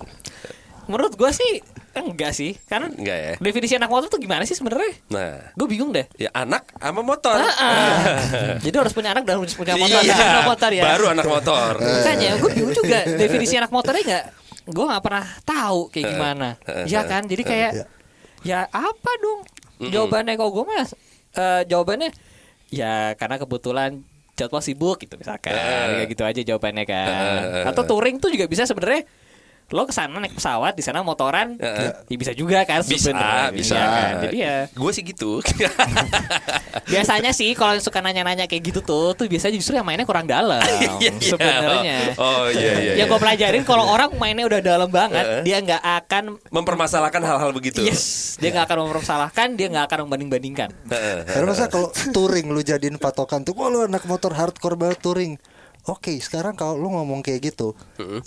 Menurut 0.86 1.18
gua 1.18 1.34
sih 1.34 1.58
enggak 1.90 2.30
sih. 2.30 2.54
Karena 2.70 2.86
Enggak 2.86 3.18
ya? 3.18 3.34
definisi 3.42 3.74
anak 3.74 3.90
motor 3.90 4.06
tuh 4.06 4.22
gimana 4.22 4.46
sih 4.46 4.54
sebenarnya? 4.54 4.94
Nah, 5.10 5.42
Gue 5.58 5.66
bingung 5.66 5.90
deh. 5.90 6.06
ya 6.14 6.30
anak 6.30 6.70
sama 6.78 7.02
motor. 7.02 7.34
Ah, 7.34 7.50
ah. 7.50 7.98
Jadi 8.64 8.74
harus 8.78 8.94
punya 8.94 9.10
anak 9.10 9.26
dan 9.26 9.42
harus 9.42 9.58
punya 9.58 9.74
motor. 9.74 9.98
Iya, 9.98 10.46
motor 10.46 10.70
ya. 10.70 10.82
Baru 10.86 11.04
anak 11.10 11.26
motor. 11.26 11.72
Makanya 11.98 12.30
gue 12.38 12.50
bingung 12.54 12.74
juga 12.74 12.98
definisi 13.10 13.58
anak 13.58 13.74
motornya 13.74 14.02
nggak 14.06 14.24
gue 14.70 14.84
nggak 14.86 15.02
pernah 15.02 15.26
tahu 15.42 15.90
kayak 15.90 16.06
gimana 16.14 16.48
ya 16.86 17.02
kan 17.02 17.26
jadi 17.26 17.42
kayak 17.42 17.72
ya 18.46 18.70
apa 18.70 19.10
dong 19.18 19.40
jawabannya 19.82 20.38
kalau 20.38 20.52
gue 20.52 20.64
mas 20.68 20.94
eh, 21.36 21.62
jawabannya 21.66 22.10
ya 22.70 23.18
karena 23.18 23.36
kebetulan 23.38 23.90
jadwal 24.38 24.62
sibuk 24.64 24.96
gitu 25.04 25.20
misalkan 25.20 25.52
kayak 25.52 26.08
gitu 26.08 26.22
aja 26.24 26.40
jawabannya 26.40 26.84
kan. 26.88 27.66
Atau 27.68 27.84
touring 27.84 28.16
tuh 28.16 28.32
juga 28.32 28.48
bisa 28.48 28.64
sebenarnya 28.64 29.04
lo 29.70 29.86
ke 29.86 29.94
sana 29.94 30.18
naik 30.18 30.34
pesawat 30.34 30.74
di 30.74 30.82
sana 30.82 31.00
motoran 31.00 31.54
ya 31.56 31.94
bisa 32.10 32.34
juga 32.34 32.66
kan 32.66 32.82
Bisa, 32.82 33.14
sebenarnya. 33.14 33.54
bisa. 33.54 33.74
Iya 33.74 33.86
kan? 33.86 34.12
jadi 34.20 34.36
ya 34.36 34.56
Gue 34.70 34.90
sih 34.90 35.02
gitu. 35.02 35.38
biasanya 36.90 37.30
sih 37.30 37.54
kalau 37.54 37.78
yang 37.78 37.84
suka 37.84 37.98
nanya-nanya 38.00 38.44
kayak 38.44 38.62
gitu 38.66 38.80
tuh 38.80 39.14
tuh 39.14 39.26
biasanya 39.26 39.54
justru 39.54 39.74
yang 39.74 39.86
mainnya 39.86 40.02
kurang 40.02 40.26
dalam 40.26 40.58
Iya, 40.98 41.12
iya. 41.12 41.12
sebenarnya 41.22 41.98
Oh 42.16 42.50
iya 42.50 42.72
iya. 42.76 42.92
yang 42.98 43.06
iya. 43.06 43.10
gue 43.10 43.18
pelajarin 43.18 43.62
kalau 43.62 43.86
orang 43.86 44.10
mainnya 44.16 44.44
udah 44.44 44.60
dalam 44.60 44.90
banget 44.90 45.46
dia 45.46 45.62
nggak 45.62 45.82
akan 46.02 46.24
Mempermasalahkan 46.50 47.22
hal-hal 47.22 47.50
begitu. 47.50 47.80
yes 47.80 48.34
dia 48.36 48.50
nggak 48.50 48.66
akan 48.66 48.78
mempersalahkan 48.86 49.48
dia 49.54 49.66
nggak 49.68 49.86
akan 49.86 49.98
membanding-bandingkan 50.06 50.68
Karena 51.24 51.46
masa 51.46 51.66
kalau 51.66 51.88
touring 52.10 52.50
lu 52.50 52.60
jadiin 52.60 52.96
patokan 52.96 53.42
tuh, 53.42 53.54
lu 53.54 53.86
anak 53.86 54.02
motor 54.04 54.32
hardcore 54.32 54.74
banget 54.74 54.98
touring. 54.98 55.32
Oke, 55.88 56.12
sekarang 56.20 56.52
kalau 56.52 56.76
lu 56.76 56.92
ngomong 56.92 57.24
kayak 57.24 57.52
gitu, 57.52 57.72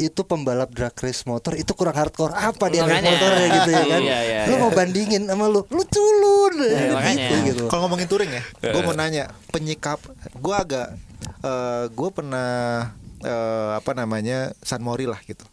itu 0.01 0.21
pembalap 0.25 0.73
drag 0.73 0.97
race 0.97 1.21
motor 1.29 1.53
itu 1.53 1.69
kurang 1.77 1.93
hardcore 1.93 2.33
apa 2.33 2.65
dia 2.73 2.81
naik 2.81 3.05
motornya 3.05 3.47
gitu 3.61 3.69
ya 3.69 3.83
kan? 3.85 4.01
Iya, 4.01 4.19
iya, 4.25 4.39
lu 4.49 4.55
iya. 4.57 4.61
mau 4.65 4.71
bandingin 4.73 5.23
sama 5.29 5.45
lu, 5.45 5.61
lu 5.69 5.83
culun 5.85 6.53
Iya, 6.65 6.97
makanya. 6.97 7.13
gitu, 7.29 7.35
gitu. 7.53 7.63
Kalau 7.69 7.85
ngomongin 7.85 8.09
touring 8.09 8.31
ya, 8.33 8.43
gue 8.57 8.81
mau 8.81 8.97
nanya 8.97 9.29
penyikap. 9.53 10.01
Gue 10.33 10.55
agak, 10.57 10.97
gue 11.93 12.09
pernah 12.09 12.49
eh, 13.21 13.71
apa 13.77 13.91
namanya 13.93 14.51
San 14.65 14.81
Mori 14.81 15.05
lah 15.05 15.21
gitu. 15.23 15.45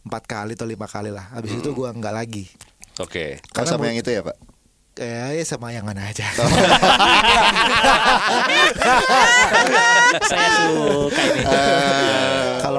Empat 0.00 0.24
kali 0.26 0.58
atau 0.58 0.66
lima 0.66 0.90
kali 0.90 1.14
lah. 1.14 1.30
Habis 1.38 1.60
itu 1.62 1.70
gue 1.70 1.86
nggak 1.86 2.14
lagi. 2.14 2.50
Oke. 2.98 3.38
Kalau 3.54 3.64
Karena 3.64 3.72
sama 3.78 3.88
yang 3.88 3.98
itu 4.02 4.10
ya 4.10 4.26
pak? 4.26 4.36
Eh, 4.98 5.46
sama 5.46 5.70
yang 5.70 5.86
mana 5.86 6.10
aja. 6.10 6.26
saya 10.30 10.48
suka 10.58 11.22
ini 11.30 11.46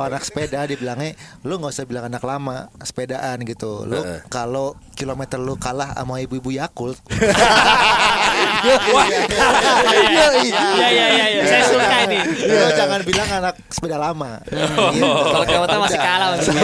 kalau 0.01 0.17
anak 0.17 0.25
sepeda 0.25 0.65
dibilangnya 0.65 1.13
lu 1.45 1.61
nggak 1.61 1.77
usah 1.77 1.85
bilang 1.85 2.09
anak 2.09 2.25
lama 2.25 2.73
sepedaan 2.81 3.37
gitu 3.45 3.85
lu 3.85 4.01
kalau 4.33 4.73
kilometer 4.97 5.37
lu 5.37 5.53
kalah 5.61 5.93
sama 5.93 6.17
ibu-ibu 6.25 6.49
Yakult. 6.49 6.97
Iya 8.61 10.27
iya 10.41 11.05
iya 11.09 11.25
iya. 11.37 11.43
Saya 11.45 11.63
suka 11.69 11.97
ini. 12.05 12.17
Lu 12.45 12.67
jangan 12.77 13.01
bilang 13.05 13.29
anak 13.29 13.55
sepeda 13.69 13.97
lama. 13.97 14.41
Gitu. 14.45 15.05
Kalau 15.05 15.45
kilometer 15.45 15.77
masih 15.81 15.99
kalah 16.01 16.27
sama 16.41 16.61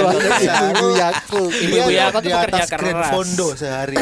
ibu 0.74 0.88
Yakult. 0.98 1.54
Ibu 1.54 1.90
Yakult. 1.94 2.22
Tuh 2.26 2.32
pekerja 2.34 2.66
Grand 2.66 2.82
keras. 2.82 3.12
Fondo 3.14 3.48
sehari. 3.58 3.96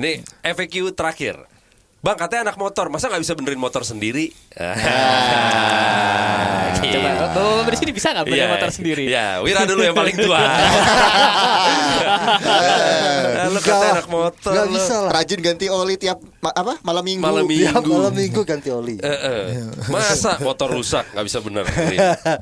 Nih 0.00 0.16
FAQ 0.44 0.74
terakhir. 0.92 1.55
Bang 1.96 2.14
katanya 2.14 2.52
anak 2.52 2.58
motor, 2.60 2.86
masa 2.86 3.08
nggak 3.08 3.22
bisa 3.24 3.34
benerin 3.34 3.58
motor 3.58 3.82
sendiri? 3.82 4.30
Coba 6.76 7.08
Bapak 7.66 7.72
di 7.72 7.78
sini 7.82 7.90
bisa 7.90 8.14
nggak 8.14 8.24
benerin 8.28 8.38
Iya, 8.38 8.52
motor 8.52 8.70
sendiri? 8.70 9.04
Ya, 9.10 9.26
Wira 9.42 9.66
dulu 9.66 9.82
yang 9.82 9.96
paling 9.96 10.14
tua. 10.14 10.38
Lu 13.46 13.60
kata 13.62 13.86
anak 13.96 14.08
motor. 14.08 14.52
Gak 14.52 14.68
bisa 14.70 14.94
lah. 15.02 15.10
Rajin 15.10 15.40
ganti 15.40 15.66
oli 15.66 15.94
tiap 15.96 16.18
ma- 16.38 16.52
apa 16.52 16.78
malam 16.82 17.02
minggu. 17.02 17.22
Malam 17.22 17.44
Tiap 17.46 17.80
minggu. 17.82 17.90
malam 17.90 18.12
minggu 18.14 18.40
ganti 18.44 18.68
oli. 18.70 18.96
Eh, 19.00 19.08
eh. 19.08 19.42
Masa 19.94 20.38
motor 20.38 20.70
rusak 20.70 21.10
nggak 21.10 21.26
bisa 21.26 21.38
bener? 21.40 21.64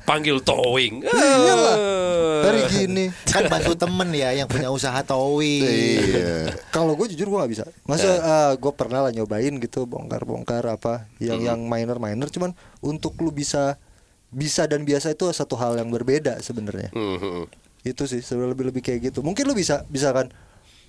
Panggil 0.04 0.40
towing. 0.40 1.04
Iyalah. 1.04 1.76
Eh. 1.76 2.40
Dari 2.44 2.60
gini. 2.68 3.04
kan 3.24 3.48
bantu 3.48 3.72
temen 3.74 4.08
ya 4.12 4.30
yang 4.34 4.48
punya 4.48 4.68
usaha 4.68 5.00
towing. 5.00 5.64
Iya. 5.64 6.52
Kalau 6.68 6.92
gue 6.94 7.06
jujur 7.10 7.28
gue 7.28 7.38
gak 7.40 7.52
bisa. 7.52 7.64
Masa 7.84 8.08
gue 8.56 8.72
pernah 8.74 9.06
lah 9.06 9.12
nyobain 9.12 9.53
gitu 9.60 9.84
bongkar-bongkar 9.84 10.64
apa 10.66 11.10
yang 11.18 11.42
yang 11.42 11.60
minor-minor. 11.66 12.30
Cuman 12.30 12.56
untuk 12.80 13.18
lu 13.20 13.30
bisa 13.34 13.76
bisa 14.34 14.66
dan 14.66 14.82
biasa 14.82 15.14
itu 15.14 15.30
satu 15.30 15.54
hal 15.54 15.78
yang 15.78 15.88
berbeda 15.94 16.42
sebenarnya. 16.42 16.90
Mhm. 16.90 17.46
Itu 17.86 18.08
sih 18.10 18.24
sebenarnya 18.24 18.52
lebih 18.56 18.66
lebih 18.74 18.82
kayak 18.82 19.00
gitu. 19.12 19.22
Mungkin 19.22 19.46
lu 19.46 19.54
bisa 19.54 19.86
bisa 19.86 20.10
kan. 20.10 20.30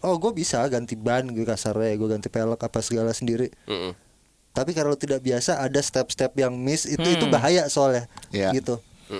Oh 0.05 0.18
gue 0.22 0.32
bisa 0.34 0.61
ganti 0.70 0.93
ban 0.93 1.26
gue 1.26 1.45
kasarnya 1.45 1.97
gue 1.97 2.09
ganti 2.09 2.28
pelek 2.30 2.61
apa 2.61 2.80
segala 2.82 3.13
sendiri. 3.13 3.53
Mhm. 3.70 3.91
Tapi 4.55 4.72
kalau 4.72 4.95
lu 4.95 4.99
tidak 4.99 5.20
biasa 5.20 5.59
ada 5.59 5.82
step-step 5.84 6.32
yang 6.39 6.55
miss 6.55 6.88
itu 6.88 7.03
itu 7.03 7.28
bahaya 7.28 7.68
soalnya. 7.68 8.07
Iya. 8.32 8.55
Gitu. 8.55 8.80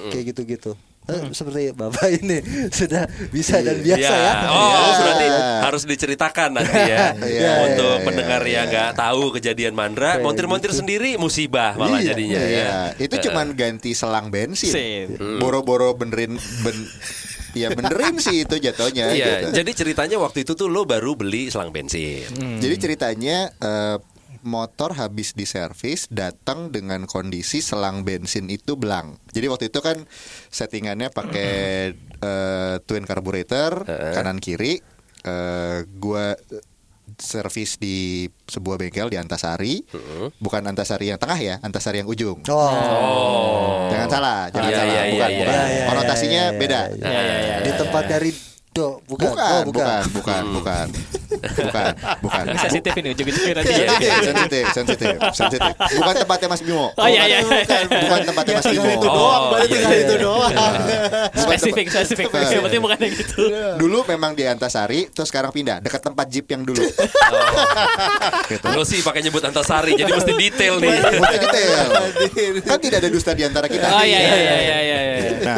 Kayak 0.10 0.34
gitu-gitu. 0.34 0.74
Eh, 1.06 1.22
seperti 1.32 1.70
bapak 1.72 2.08
ini 2.16 2.42
sudah 2.82 3.06
bisa 3.30 3.62
dan 3.62 3.78
biasa 3.78 4.02
Ya. 4.02 4.10
ya. 4.10 4.34
Oh, 4.48 4.90
berarti 4.98 5.28
harus 5.62 5.84
diceritakan 5.84 6.50
nanti 6.56 6.82
ya. 6.94 7.14
Iya, 7.16 7.52
Untuk 7.68 7.96
iya, 7.96 8.04
pendengar 8.04 8.42
iya, 8.42 8.54
yang 8.56 8.66
nggak 8.68 8.92
tahu 8.96 9.24
kejadian 9.32 9.74
Mandra, 9.74 10.18
montir-montir 10.18 10.70
gitu. 10.70 10.82
sendiri 10.82 11.16
musibah 11.16 11.74
malah 11.76 12.02
Iya, 12.02 12.10
jadinya 12.12 12.40
ya. 12.40 12.50
Iya, 12.50 12.70
itu 13.00 13.16
cuman 13.24 13.54
ganti 13.54 13.94
selang 13.94 14.28
bensin. 14.28 14.72
Sip. 14.72 15.08
Boro-boro 15.38 15.94
benerin 15.94 16.36
ben 16.62 16.78
Ya 17.54 17.72
benerin 17.72 18.20
sih 18.20 18.44
itu 18.44 18.56
jatuhnya 18.58 19.16
Iya, 19.16 19.48
gitu. 19.48 19.48
jadi 19.56 19.72
ceritanya 19.74 20.18
waktu 20.18 20.44
itu 20.44 20.54
tuh 20.54 20.68
lo 20.68 20.84
baru 20.84 21.16
beli 21.16 21.48
selang 21.48 21.72
bensin. 21.72 22.28
Jadi 22.60 22.76
ceritanya 22.78 23.48
eh, 23.54 23.96
motor 24.46 24.94
habis 24.94 25.34
diservis 25.34 26.06
datang 26.14 26.70
dengan 26.70 27.10
kondisi 27.10 27.60
selang 27.60 28.06
bensin 28.06 28.48
itu 28.48 28.78
belang. 28.78 29.18
Jadi 29.34 29.46
waktu 29.50 29.66
itu 29.74 29.82
kan 29.82 30.06
settingannya 30.54 31.10
pakai 31.10 31.52
eh, 32.30 32.76
twin 32.86 33.04
carburetor 33.04 33.84
kanan 33.90 34.38
kiri. 34.38 34.80
Eh, 35.26 35.80
gua 35.98 36.38
servis 37.18 37.78
di 37.78 38.26
sebuah 38.50 38.82
bengkel 38.82 39.14
di 39.14 39.18
Antasari, 39.18 39.86
bukan 40.42 40.66
Antasari 40.66 41.14
yang 41.14 41.22
tengah 41.22 41.38
ya, 41.38 41.56
Antasari 41.62 42.02
yang 42.02 42.10
ujung. 42.10 42.42
Oh. 42.50 43.88
Jangan 43.94 44.10
salah, 44.10 44.40
jangan 44.50 44.72
salah, 44.74 45.04
bukan, 45.14 45.30
bukan. 45.38 45.58
Konotasinya 45.86 46.44
beda. 46.58 46.82
Di 47.62 47.72
tempat 47.78 48.04
dari 48.10 48.32
do 48.76 49.00
bukan. 49.08 49.32
Bukan, 49.32 49.46
Oh, 49.56 49.62
bukan, 49.64 50.02
bukan, 50.12 50.44
bukan, 50.52 50.88
bukan, 51.64 51.92
bukan. 52.20 52.44
Ini 52.44 52.58
sensitif 52.60 52.92
ini 53.00 53.08
ujung-ujungnya 53.16 53.54
nanti 53.56 53.72
Iya, 53.72 53.86
ya. 53.88 53.88
sensitif, 53.88 54.24
sensitif, 54.28 54.66
sensitif, 54.76 55.16
sensitif. 55.32 55.72
Bukan 55.96 56.14
tempatnya 56.20 56.48
Mas 56.52 56.62
Bimo. 56.62 56.88
Oh 56.92 57.08
iya 57.08 57.24
iya. 57.24 57.40
Bukan, 57.40 57.84
bukan 57.88 58.20
tempatnya 58.28 58.54
Mas 58.60 58.68
Bimo. 58.68 58.90
Itu 58.92 59.08
doang, 59.08 59.42
Oh, 59.48 59.50
berarti 59.56 59.66
iya, 59.66 59.76
tinggal 59.80 59.96
iya, 59.96 60.04
itu 60.04 60.16
iya. 60.16 60.26
doang. 60.28 60.52
Spesifik 61.40 61.86
spesifik. 61.88 62.26
Yang 62.36 62.64
penting 62.68 62.82
bukan 62.84 62.98
yang 63.00 63.14
gitu. 63.16 63.42
Dulu 63.80 63.98
memang 64.12 64.32
di 64.36 64.44
Antasari, 64.44 65.08
terus 65.08 65.32
sekarang 65.32 65.56
pindah 65.56 65.80
dekat 65.80 66.02
tempat 66.04 66.28
jeep 66.28 66.48
yang 66.52 66.68
dulu. 66.68 66.84
gitu. 68.52 68.66
Lo 68.76 68.84
sih 68.84 69.00
pakai 69.00 69.24
nyebut 69.24 69.40
Antasari, 69.40 69.96
jadi 69.96 70.12
mesti 70.12 70.34
detail 70.36 70.84
nih. 70.84 70.92
Mesti 71.00 71.38
detail. 71.40 71.72
Kan 72.70 72.80
tidak 72.84 72.98
ada 73.00 73.10
dusta 73.10 73.32
di 73.32 73.44
antara 73.48 73.72
kita. 73.72 73.88
Oh 73.88 74.04
iya 74.04 74.20
iya 74.20 74.36
iya 74.36 74.58
iya 74.60 74.78
iya. 74.84 74.98
iya. 75.00 75.32
Nah, 75.46 75.58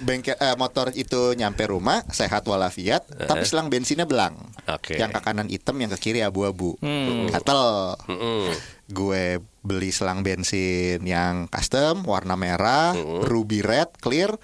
bengkel 0.00 0.36
eh, 0.36 0.56
motor 0.56 0.92
itu 0.94 1.32
nyampe 1.34 1.64
rumah 1.66 2.00
sehat 2.08 2.44
walafiat, 2.54 3.02
tapi 3.26 3.42
selang 3.42 3.66
bensinnya 3.66 4.06
belang. 4.06 4.38
Oke. 4.70 4.94
Yang 4.94 5.18
ke 5.18 5.20
kanan 5.20 5.48
hitam, 5.50 5.76
yang 5.82 5.90
ke 5.90 5.98
kiri 5.98 6.22
abu-abu. 6.22 6.78
Hmm. 6.78 7.26
Gatel. 7.28 7.98
Mm-mm. 8.06 8.54
gue 8.84 9.40
beli 9.64 9.88
selang 9.88 10.20
bensin 10.20 11.00
yang 11.08 11.48
custom 11.48 12.04
warna 12.04 12.36
merah 12.36 12.92
ruby 13.24 13.64
red 13.64 13.88
clear 13.96 14.36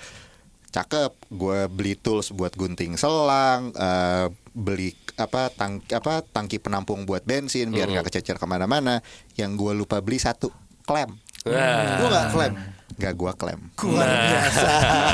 cakep 0.72 1.12
gue 1.28 1.68
beli 1.68 1.92
tools 2.00 2.32
buat 2.32 2.56
gunting 2.56 2.96
selang 2.96 3.68
eh, 3.76 4.32
beli 4.56 4.96
apa 5.20 5.52
tang 5.52 5.84
apa 5.92 6.24
tangki 6.24 6.56
penampung 6.56 7.04
buat 7.04 7.20
bensin 7.28 7.68
biar 7.68 7.92
nggak 7.92 8.08
kececer 8.08 8.40
ke 8.40 8.46
mana-mana 8.48 9.04
yang 9.36 9.60
gue 9.60 9.76
lupa 9.76 10.00
beli 10.00 10.16
satu 10.16 10.48
klem 10.88 11.12
Nah, 11.48 11.96
Gue 11.96 12.08
gak 12.12 12.26
klaim. 12.36 12.52
Nggak 13.00 13.14
gue 13.14 13.32
klem 13.34 13.60
Luar 13.80 14.04
biasa. 14.04 14.68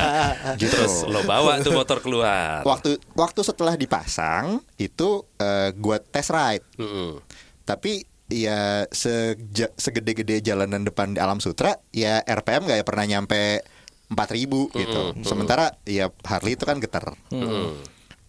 gitu 0.60 0.74
terus 0.74 0.94
lo 1.04 1.22
bawa 1.22 1.58
tuh 1.60 1.70
motor 1.72 1.98
keluar. 1.98 2.60
waktu 2.62 2.98
waktu 3.12 3.40
setelah 3.40 3.74
dipasang 3.74 4.58
itu 4.76 5.08
eh, 5.36 5.70
gue 5.70 5.96
test 6.04 6.28
ride 6.28 6.66
Mm-mm. 6.76 7.22
tapi 7.62 8.02
ya 8.26 8.90
seja- 8.90 9.70
segede-gede 9.72 10.42
jalanan 10.42 10.82
depan 10.82 11.14
di 11.14 11.22
Alam 11.22 11.38
Sutra 11.38 11.78
ya 11.88 12.18
RPM 12.20 12.66
nggak 12.66 12.82
pernah 12.82 13.06
nyampe 13.08 13.62
4000 14.06 14.70
gitu. 14.72 15.02
Sementara 15.20 15.74
ya 15.82 16.06
Harley 16.22 16.54
itu 16.54 16.62
kan 16.62 16.78
getar. 16.78 17.14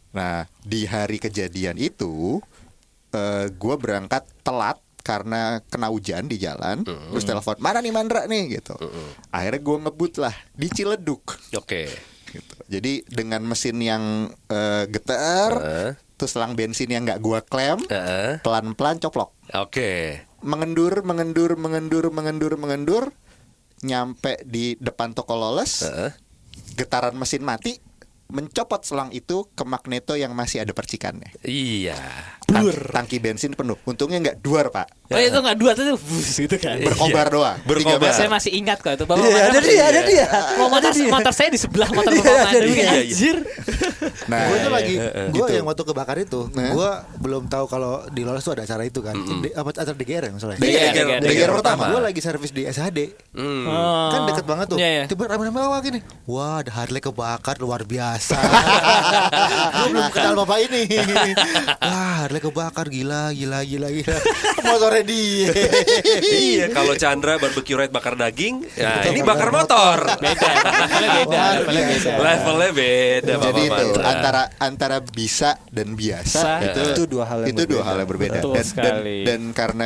Nah, 0.10 0.36
di 0.60 0.86
hari 0.86 1.18
kejadian 1.18 1.78
itu 1.78 2.42
eh 3.08 3.46
gue 3.48 3.76
berangkat 3.76 4.26
telat 4.42 4.82
karena 5.08 5.64
kena 5.72 5.88
hujan 5.88 6.28
di 6.28 6.36
jalan, 6.36 6.84
terus 6.84 7.24
telepon 7.24 7.56
mana 7.64 7.80
nih 7.80 7.96
Mandra 7.96 8.28
nih 8.28 8.60
gitu. 8.60 8.76
Akhirnya 9.32 9.62
gue 9.64 9.78
ngebut 9.88 10.14
lah 10.20 10.36
di 10.52 10.68
Ciledug. 10.68 11.24
Oke. 11.56 11.88
Gitu. 12.28 12.56
Jadi 12.68 13.08
dengan 13.08 13.40
mesin 13.48 13.80
yang 13.80 14.28
eh, 14.52 14.84
getar, 14.92 15.56
Heeh. 15.56 15.90
terus 16.20 16.36
selang 16.36 16.60
bensin 16.60 16.92
yang 16.92 17.08
nggak 17.08 17.24
gua 17.24 17.40
klem, 17.40 17.80
Heeh. 17.88 18.44
pelan-pelan 18.44 19.00
coplok 19.00 19.32
Oke. 19.56 20.20
mengendur, 20.44 21.08
mengendur, 21.08 21.56
mengendur, 21.56 22.12
mengendur, 22.12 22.54
mengendur, 22.60 23.04
nyampe 23.80 24.44
di 24.44 24.76
depan 24.84 25.16
toko 25.16 25.40
loles, 25.40 25.88
Heeh. 25.88 26.12
getaran 26.76 27.16
mesin 27.16 27.48
mati, 27.48 27.80
mencopot 28.28 28.84
selang 28.84 29.08
itu 29.16 29.48
ke 29.56 29.64
magneto 29.64 30.20
yang 30.20 30.36
masih 30.36 30.68
ada 30.68 30.76
percikannya. 30.76 31.32
Iya. 31.48 31.96
Tang- 32.48 32.72
tangki 32.96 33.20
bensin 33.20 33.52
penuh. 33.52 33.76
Untungnya 33.84 34.24
nggak 34.24 34.38
duar 34.40 34.72
pak, 34.72 34.88
Oh 35.08 35.16
itu 35.16 35.36
nggak 35.36 35.56
dua 35.56 35.72
tuh 35.72 35.96
bus 35.96 36.32
gitu 36.38 36.56
kan. 36.56 36.80
berkobar 36.88 37.28
doang. 37.28 37.58
Berkobar. 37.62 38.08
Saya 38.10 38.28
masih 38.28 38.52
ingat 38.54 38.80
kok 38.80 38.92
itu 38.94 39.04
Bapak 39.04 39.20
Iya, 39.22 39.42
ada 39.46 39.60
dia, 39.60 39.84
ada 39.86 40.02
dia. 40.02 40.26
Mau 40.56 40.68
motor, 40.68 40.92
motor 41.08 41.32
saya 41.32 41.48
di 41.48 41.56
sebelah 41.56 41.88
motor 41.90 42.08
Iya, 42.10 42.20
Bapak 42.20 42.32
ada 42.34 42.44
Mandra 42.48 42.64
dia. 42.64 42.72
Iya, 42.74 42.88
iya. 42.88 42.92
Anjir. 43.04 43.38
Nah, 44.28 44.40
gue 44.42 44.58
tuh 44.58 44.72
lagi, 44.74 44.96
gue 44.96 45.36
Gitu. 45.38 45.52
yang 45.54 45.66
waktu 45.66 45.84
kebakar 45.86 46.18
itu, 46.18 46.42
Nah. 46.50 46.72
gue 46.72 46.92
belum 47.20 47.44
tahu 47.46 47.66
kalau 47.66 47.92
di 48.08 48.22
Lolos 48.22 48.42
tuh 48.42 48.54
ada 48.54 48.64
acara 48.64 48.84
itu 48.84 49.00
kan, 49.00 49.16
Di- 49.16 49.52
apa 49.54 49.70
acara 49.70 49.92
DGR 49.94 50.24
ya 50.24 50.32
maksudnya. 50.34 50.58
DGR, 50.58 50.72
DGR, 50.90 50.92
DGR. 50.96 51.20
DGR 51.22 51.52
pertama. 51.54 51.84
Gue 51.90 52.02
lagi 52.02 52.20
servis 52.22 52.52
di 52.52 52.64
SHD, 52.64 53.00
Hmm. 53.34 53.64
Oh. 53.66 54.08
kan 54.10 54.20
deket 54.26 54.46
banget 54.46 54.66
tuh. 54.70 54.78
Iya, 54.78 54.90
iya. 54.90 55.04
Tiba 55.06 55.24
rame-rame 55.26 55.60
awal 55.62 55.80
gini, 55.82 56.00
wah 56.26 56.60
ada 56.60 56.72
Harley 56.74 57.00
kebakar 57.00 57.56
luar 57.58 57.84
biasa. 57.84 58.36
gue 59.78 59.88
belum 59.90 60.08
kenal 60.10 60.34
bapak 60.38 60.58
ini. 60.66 60.82
wah 61.82 62.28
Harley 62.38 62.54
kebakar 62.54 62.88
gila, 62.88 63.34
gila, 63.34 63.60
gila, 63.64 63.88
gila. 63.90 64.18
Motornya 64.68 65.04
dia. 65.04 65.50
iya, 66.22 66.66
kalau 66.70 66.94
Chandra 66.94 67.36
barbecue 67.36 67.74
ride 67.74 67.90
bakar 67.90 68.14
daging, 68.14 68.62
ya 68.74 69.02
ini 69.10 69.22
bakar 69.22 69.50
motor. 69.50 69.98
Beda, 70.18 70.48
levelnya 70.78 71.10
beda, 71.18 71.44
levelnya 72.16 72.72
beda. 72.72 73.34
Jadi 73.34 73.62
Bapak 73.64 73.66
itu 73.66 73.86
Mandra. 73.90 74.04
antara 74.06 74.42
antara 74.60 74.98
bisa 75.02 75.58
dan 75.70 75.98
biasa 75.98 76.38
Sa- 76.38 76.62
itu 76.62 76.82
Itu 76.94 77.04
dua 77.08 77.26
hal 77.26 77.40
yang 77.44 77.50
itu 77.52 77.64
dua 77.66 77.82
berbeda. 77.82 77.88
hal 77.88 77.96
yang 77.98 78.10
berbeda 78.10 78.38
Betul 78.38 78.54
dan, 78.54 78.62
dan 78.62 78.68
sekali. 78.68 79.18
dan 79.26 79.42
karena 79.52 79.86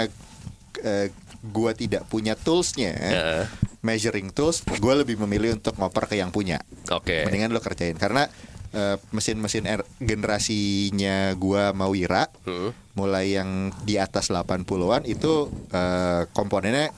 eh, 0.82 1.08
gua 1.42 1.72
tidak 1.72 2.04
punya 2.06 2.34
toolsnya 2.34 2.92
Heeh. 2.92 3.44
measuring 3.82 4.30
tools 4.30 4.62
gue 4.62 4.94
lebih 4.94 5.18
memilih 5.18 5.56
untuk 5.56 5.74
ngoper 5.74 6.06
ke 6.06 6.14
yang 6.14 6.30
punya 6.30 6.62
Oke. 6.88 7.26
mendingan 7.26 7.50
lo 7.50 7.58
kerjain 7.58 7.96
karena 7.96 8.30
eh, 8.72 8.98
mesin-mesin 9.12 9.66
R- 9.66 9.88
generasinya 10.00 11.36
gua 11.36 11.72
mau 11.72 11.92
Wira 11.92 12.28
Hmm. 12.44 12.72
mulai 12.92 13.36
yang 13.36 13.72
di 13.84 13.96
atas 13.96 14.28
80-an 14.28 15.04
itu 15.06 15.48
eh, 15.72 16.28
komponennya 16.32 16.92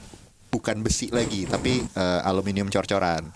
bukan 0.54 0.78
besi 0.80 1.10
lagi 1.10 1.44
tapi 1.44 1.82
eh, 1.82 2.20
aluminium 2.22 2.70
cor-coran. 2.70 3.26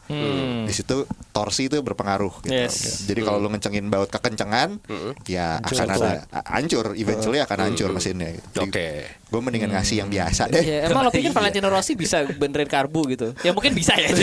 Di 0.63 0.71
situ 0.71 1.03
torsi 1.35 1.67
itu 1.67 1.83
berpengaruh 1.83 2.33
gitu. 2.43 2.55
Yes. 2.55 3.05
Jadi 3.05 3.21
kalau 3.21 3.39
lu 3.39 3.51
ngencengin 3.51 3.87
baut 3.89 4.07
kekencengan 4.07 4.79
ya 5.27 5.59
akan 5.59 5.87
ada 5.91 6.23
a- 6.31 6.47
hancur 6.55 6.95
eventually 6.95 7.39
akan 7.39 7.67
hancur 7.67 7.91
mesinnya 7.91 8.31
gitu. 8.33 8.63
Oke. 8.63 9.11
Gue 9.29 9.39
mendingan 9.39 9.71
ngasih 9.71 10.01
yang 10.01 10.09
biasa 10.09 10.49
deh. 10.49 10.63
Ya, 10.63 10.87
emang 10.87 11.05
lo 11.05 11.11
pikir 11.11 11.35
Valentino 11.37 11.69
Rossi 11.69 11.93
bisa 11.93 12.25
benerin 12.25 12.65
karbu 12.65 13.01
gitu? 13.13 13.35
Ya 13.43 13.53
mungkin 13.53 13.75
bisa 13.75 13.93
ya. 13.93 14.09
ya, 14.09 14.15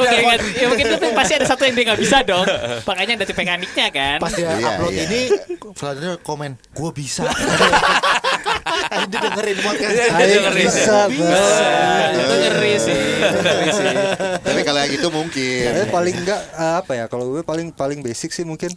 mungkin, 0.00 0.40
ya 0.56 0.66
mungkin 0.68 0.86
itu 0.88 1.06
pasti 1.12 1.32
ada 1.36 1.44
satu 1.44 1.66
yang 1.66 1.74
dia 1.76 1.84
nggak 1.92 2.00
bisa 2.00 2.22
dong. 2.22 2.46
Makanya 2.86 3.18
ada 3.18 3.26
mekaniknya 3.26 3.86
kan. 3.90 4.18
Pas 4.22 4.32
dia 4.32 4.48
Iya, 4.52 4.68
upload 4.76 4.92
iya. 4.92 5.04
ini 5.04 5.20
Vladimir 5.72 6.16
komen 6.20 6.60
gue 6.72 6.90
bisa 6.92 7.24
Dia 9.02 9.18
dengerin 9.18 9.58
podcast 9.60 9.92
Dia 9.92 10.06
Ayo 10.12 10.38
dengerin. 10.42 10.66
bisa, 10.68 10.98
Nah, 11.08 12.06
itu 12.12 12.34
ngeri 12.38 12.72
sih. 12.78 13.02
Tapi 14.42 14.60
kalau 14.62 14.78
yang 14.84 14.92
itu 14.92 15.08
mungkin. 15.08 15.62
Tapi 15.68 15.86
paling 15.88 16.14
enggak 16.22 16.40
eh, 16.52 16.74
apa 16.78 16.92
ya 16.94 17.04
kalau 17.06 17.32
gue 17.32 17.42
paling 17.42 17.72
paling 17.72 18.00
basic 18.00 18.30
sih 18.30 18.44
mungkin 18.44 18.72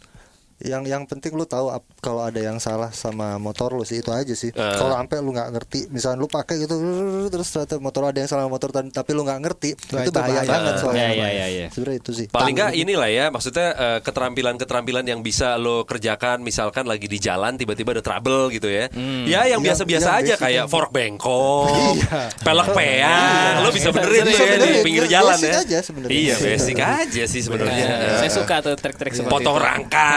yang 0.56 0.84
yang 0.84 1.04
penting 1.04 1.36
lu 1.36 1.44
tahu 1.44 1.68
kalau 2.00 2.24
ada 2.24 2.40
yang 2.40 2.58
salah 2.58 2.88
sama 2.90 3.36
motor 3.36 3.72
lu 3.72 3.84
sih 3.84 4.00
itu 4.00 4.08
aja 4.10 4.32
sih. 4.32 4.50
Eh. 4.50 4.76
Kalau 4.76 4.96
sampai 4.96 5.20
lu 5.20 5.30
nggak 5.30 5.52
ngerti, 5.52 5.80
misalnya 5.90 6.18
lu 6.18 6.28
pakai 6.28 6.64
gitu 6.64 6.80
terus 7.28 7.50
ternyata 7.50 7.76
motor 7.78 8.08
ada 8.08 8.16
yang 8.16 8.30
salah 8.30 8.48
sama 8.48 8.54
motor 8.54 8.70
tapi 8.72 9.10
lu 9.12 9.22
nggak 9.22 9.40
ngerti, 9.42 9.70
Nah, 9.92 10.02
itu 10.02 10.08
itu 10.08 10.12
bahaya 10.12 10.34
bahaya. 10.34 10.48
banget 10.48 10.74
soalnya. 10.80 11.02
Ya, 11.02 11.12
ya, 11.12 11.28
ya, 11.28 11.48
ya. 11.50 11.68
Sebenarnya 11.70 11.98
itu 12.00 12.12
sih. 12.14 12.28
Paling 12.30 12.56
nggak 12.56 12.72
inilah 12.74 13.10
ya, 13.10 13.26
maksudnya 13.28 13.68
eh, 13.76 14.00
keterampilan-keterampilan 14.00 15.06
yang 15.06 15.20
bisa 15.20 15.60
lo 15.60 15.84
kerjakan, 15.84 16.40
misalkan 16.40 16.88
lagi 16.88 17.06
di 17.06 17.20
jalan 17.20 17.56
tiba-tiba 17.56 17.92
ada 17.92 18.04
trouble 18.06 18.48
gitu 18.50 18.72
ya. 18.72 18.88
Ya 19.28 19.44
yang 19.44 19.60
Yang- 19.60 19.64
biasa-biasa 19.84 20.10
yang 20.10 20.20
aja 20.24 20.34
kayak 20.38 20.66
fork 20.68 20.90
bengkok, 20.90 22.00
pelek 22.42 22.68
peang, 22.72 23.54
lo 23.60 23.70
bisa 23.70 23.90
benerin 23.92 24.24
tuh 24.24 24.40
ya 24.40 24.56
di 24.56 24.80
pinggir 24.82 25.06
jalan 25.08 25.36
ya. 25.36 25.60
aja 25.60 25.78
sebenarnya. 25.84 26.16
Iya 26.16 26.36
basic 26.38 26.76
aja 26.80 27.24
sih 27.28 27.42
sebenarnya. 27.44 27.86
Ya, 27.86 28.16
saya 28.20 28.32
suka 28.32 28.56
tuh 28.62 28.76
trik-trik 28.76 29.12
seperti 29.12 29.32
Potong 29.32 29.58
rangka, 29.58 30.12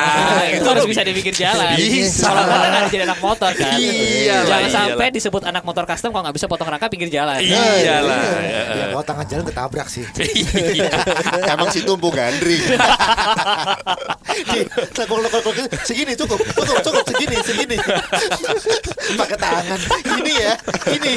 itu 0.48 0.60
itu 0.60 0.68
harus 0.68 0.86
bisa 0.86 1.00
di 1.04 1.12
pinggir 1.16 1.34
jalan. 1.34 1.74
Bisa. 1.78 2.28
Kalau 2.28 2.42
nggak 2.44 2.60
kan 2.68 2.82
jadi 2.92 3.02
anak 3.08 3.18
motor 3.20 3.50
kan. 3.54 3.78
Iyalah, 3.78 4.44
Jangan 4.44 4.60
iyalah. 4.60 4.70
sampai 4.70 5.06
disebut 5.12 5.42
anak 5.44 5.62
motor 5.64 5.84
custom 5.88 6.10
kalau 6.12 6.22
nggak 6.28 6.36
bisa 6.36 6.46
potong 6.50 6.68
rangka 6.68 6.88
pinggir 6.90 7.10
jalan. 7.10 7.40
Iyalah. 7.40 8.22
Ya 8.44 8.84
kalau 8.92 9.04
tengah 9.04 9.24
jalan 9.28 9.44
ketabrak 9.48 9.88
sih 9.88 10.04
Iya. 10.18 10.90
Emang 11.48 11.68
si 11.72 11.80
tumpu 11.82 12.08
kalau 12.18 12.32
segini 15.84 16.12
cukup, 16.14 16.38
cukup, 16.38 16.76
cukup 16.82 17.04
segini, 17.10 17.36
segini. 17.42 17.76
Pakai 19.18 19.36
tangan. 19.38 19.78
Gini 20.04 20.32
ya, 20.36 20.54
gini. 20.86 21.12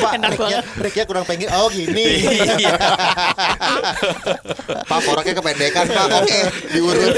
Pak, 0.00 0.12
Enak 0.16 0.30
reknya, 0.36 0.58
reknya 0.80 1.04
kurang 1.08 1.24
pengen. 1.26 1.48
Oh 1.52 1.68
gini. 1.72 2.26
Iya. 2.60 2.74
Pak 4.86 5.00
foroknya 5.02 5.34
kependekan 5.36 5.86
Pak. 5.90 6.06
Oke, 6.22 6.40
diurut. 6.72 7.14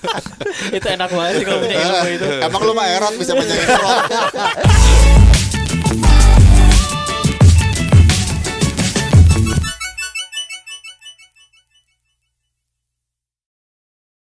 itu 0.76 0.86
enak 0.86 1.10
banget 1.10 1.32
sih 1.40 1.44
kalau 1.46 1.58
punya 1.62 1.76
ilmu 1.84 2.08
itu. 2.12 2.28
Emang 2.42 2.60
lu 2.64 2.72
mah 2.74 2.86
erot 2.88 3.14
bisa 3.16 3.32
punya 3.36 3.54
ilmu. 3.54 3.88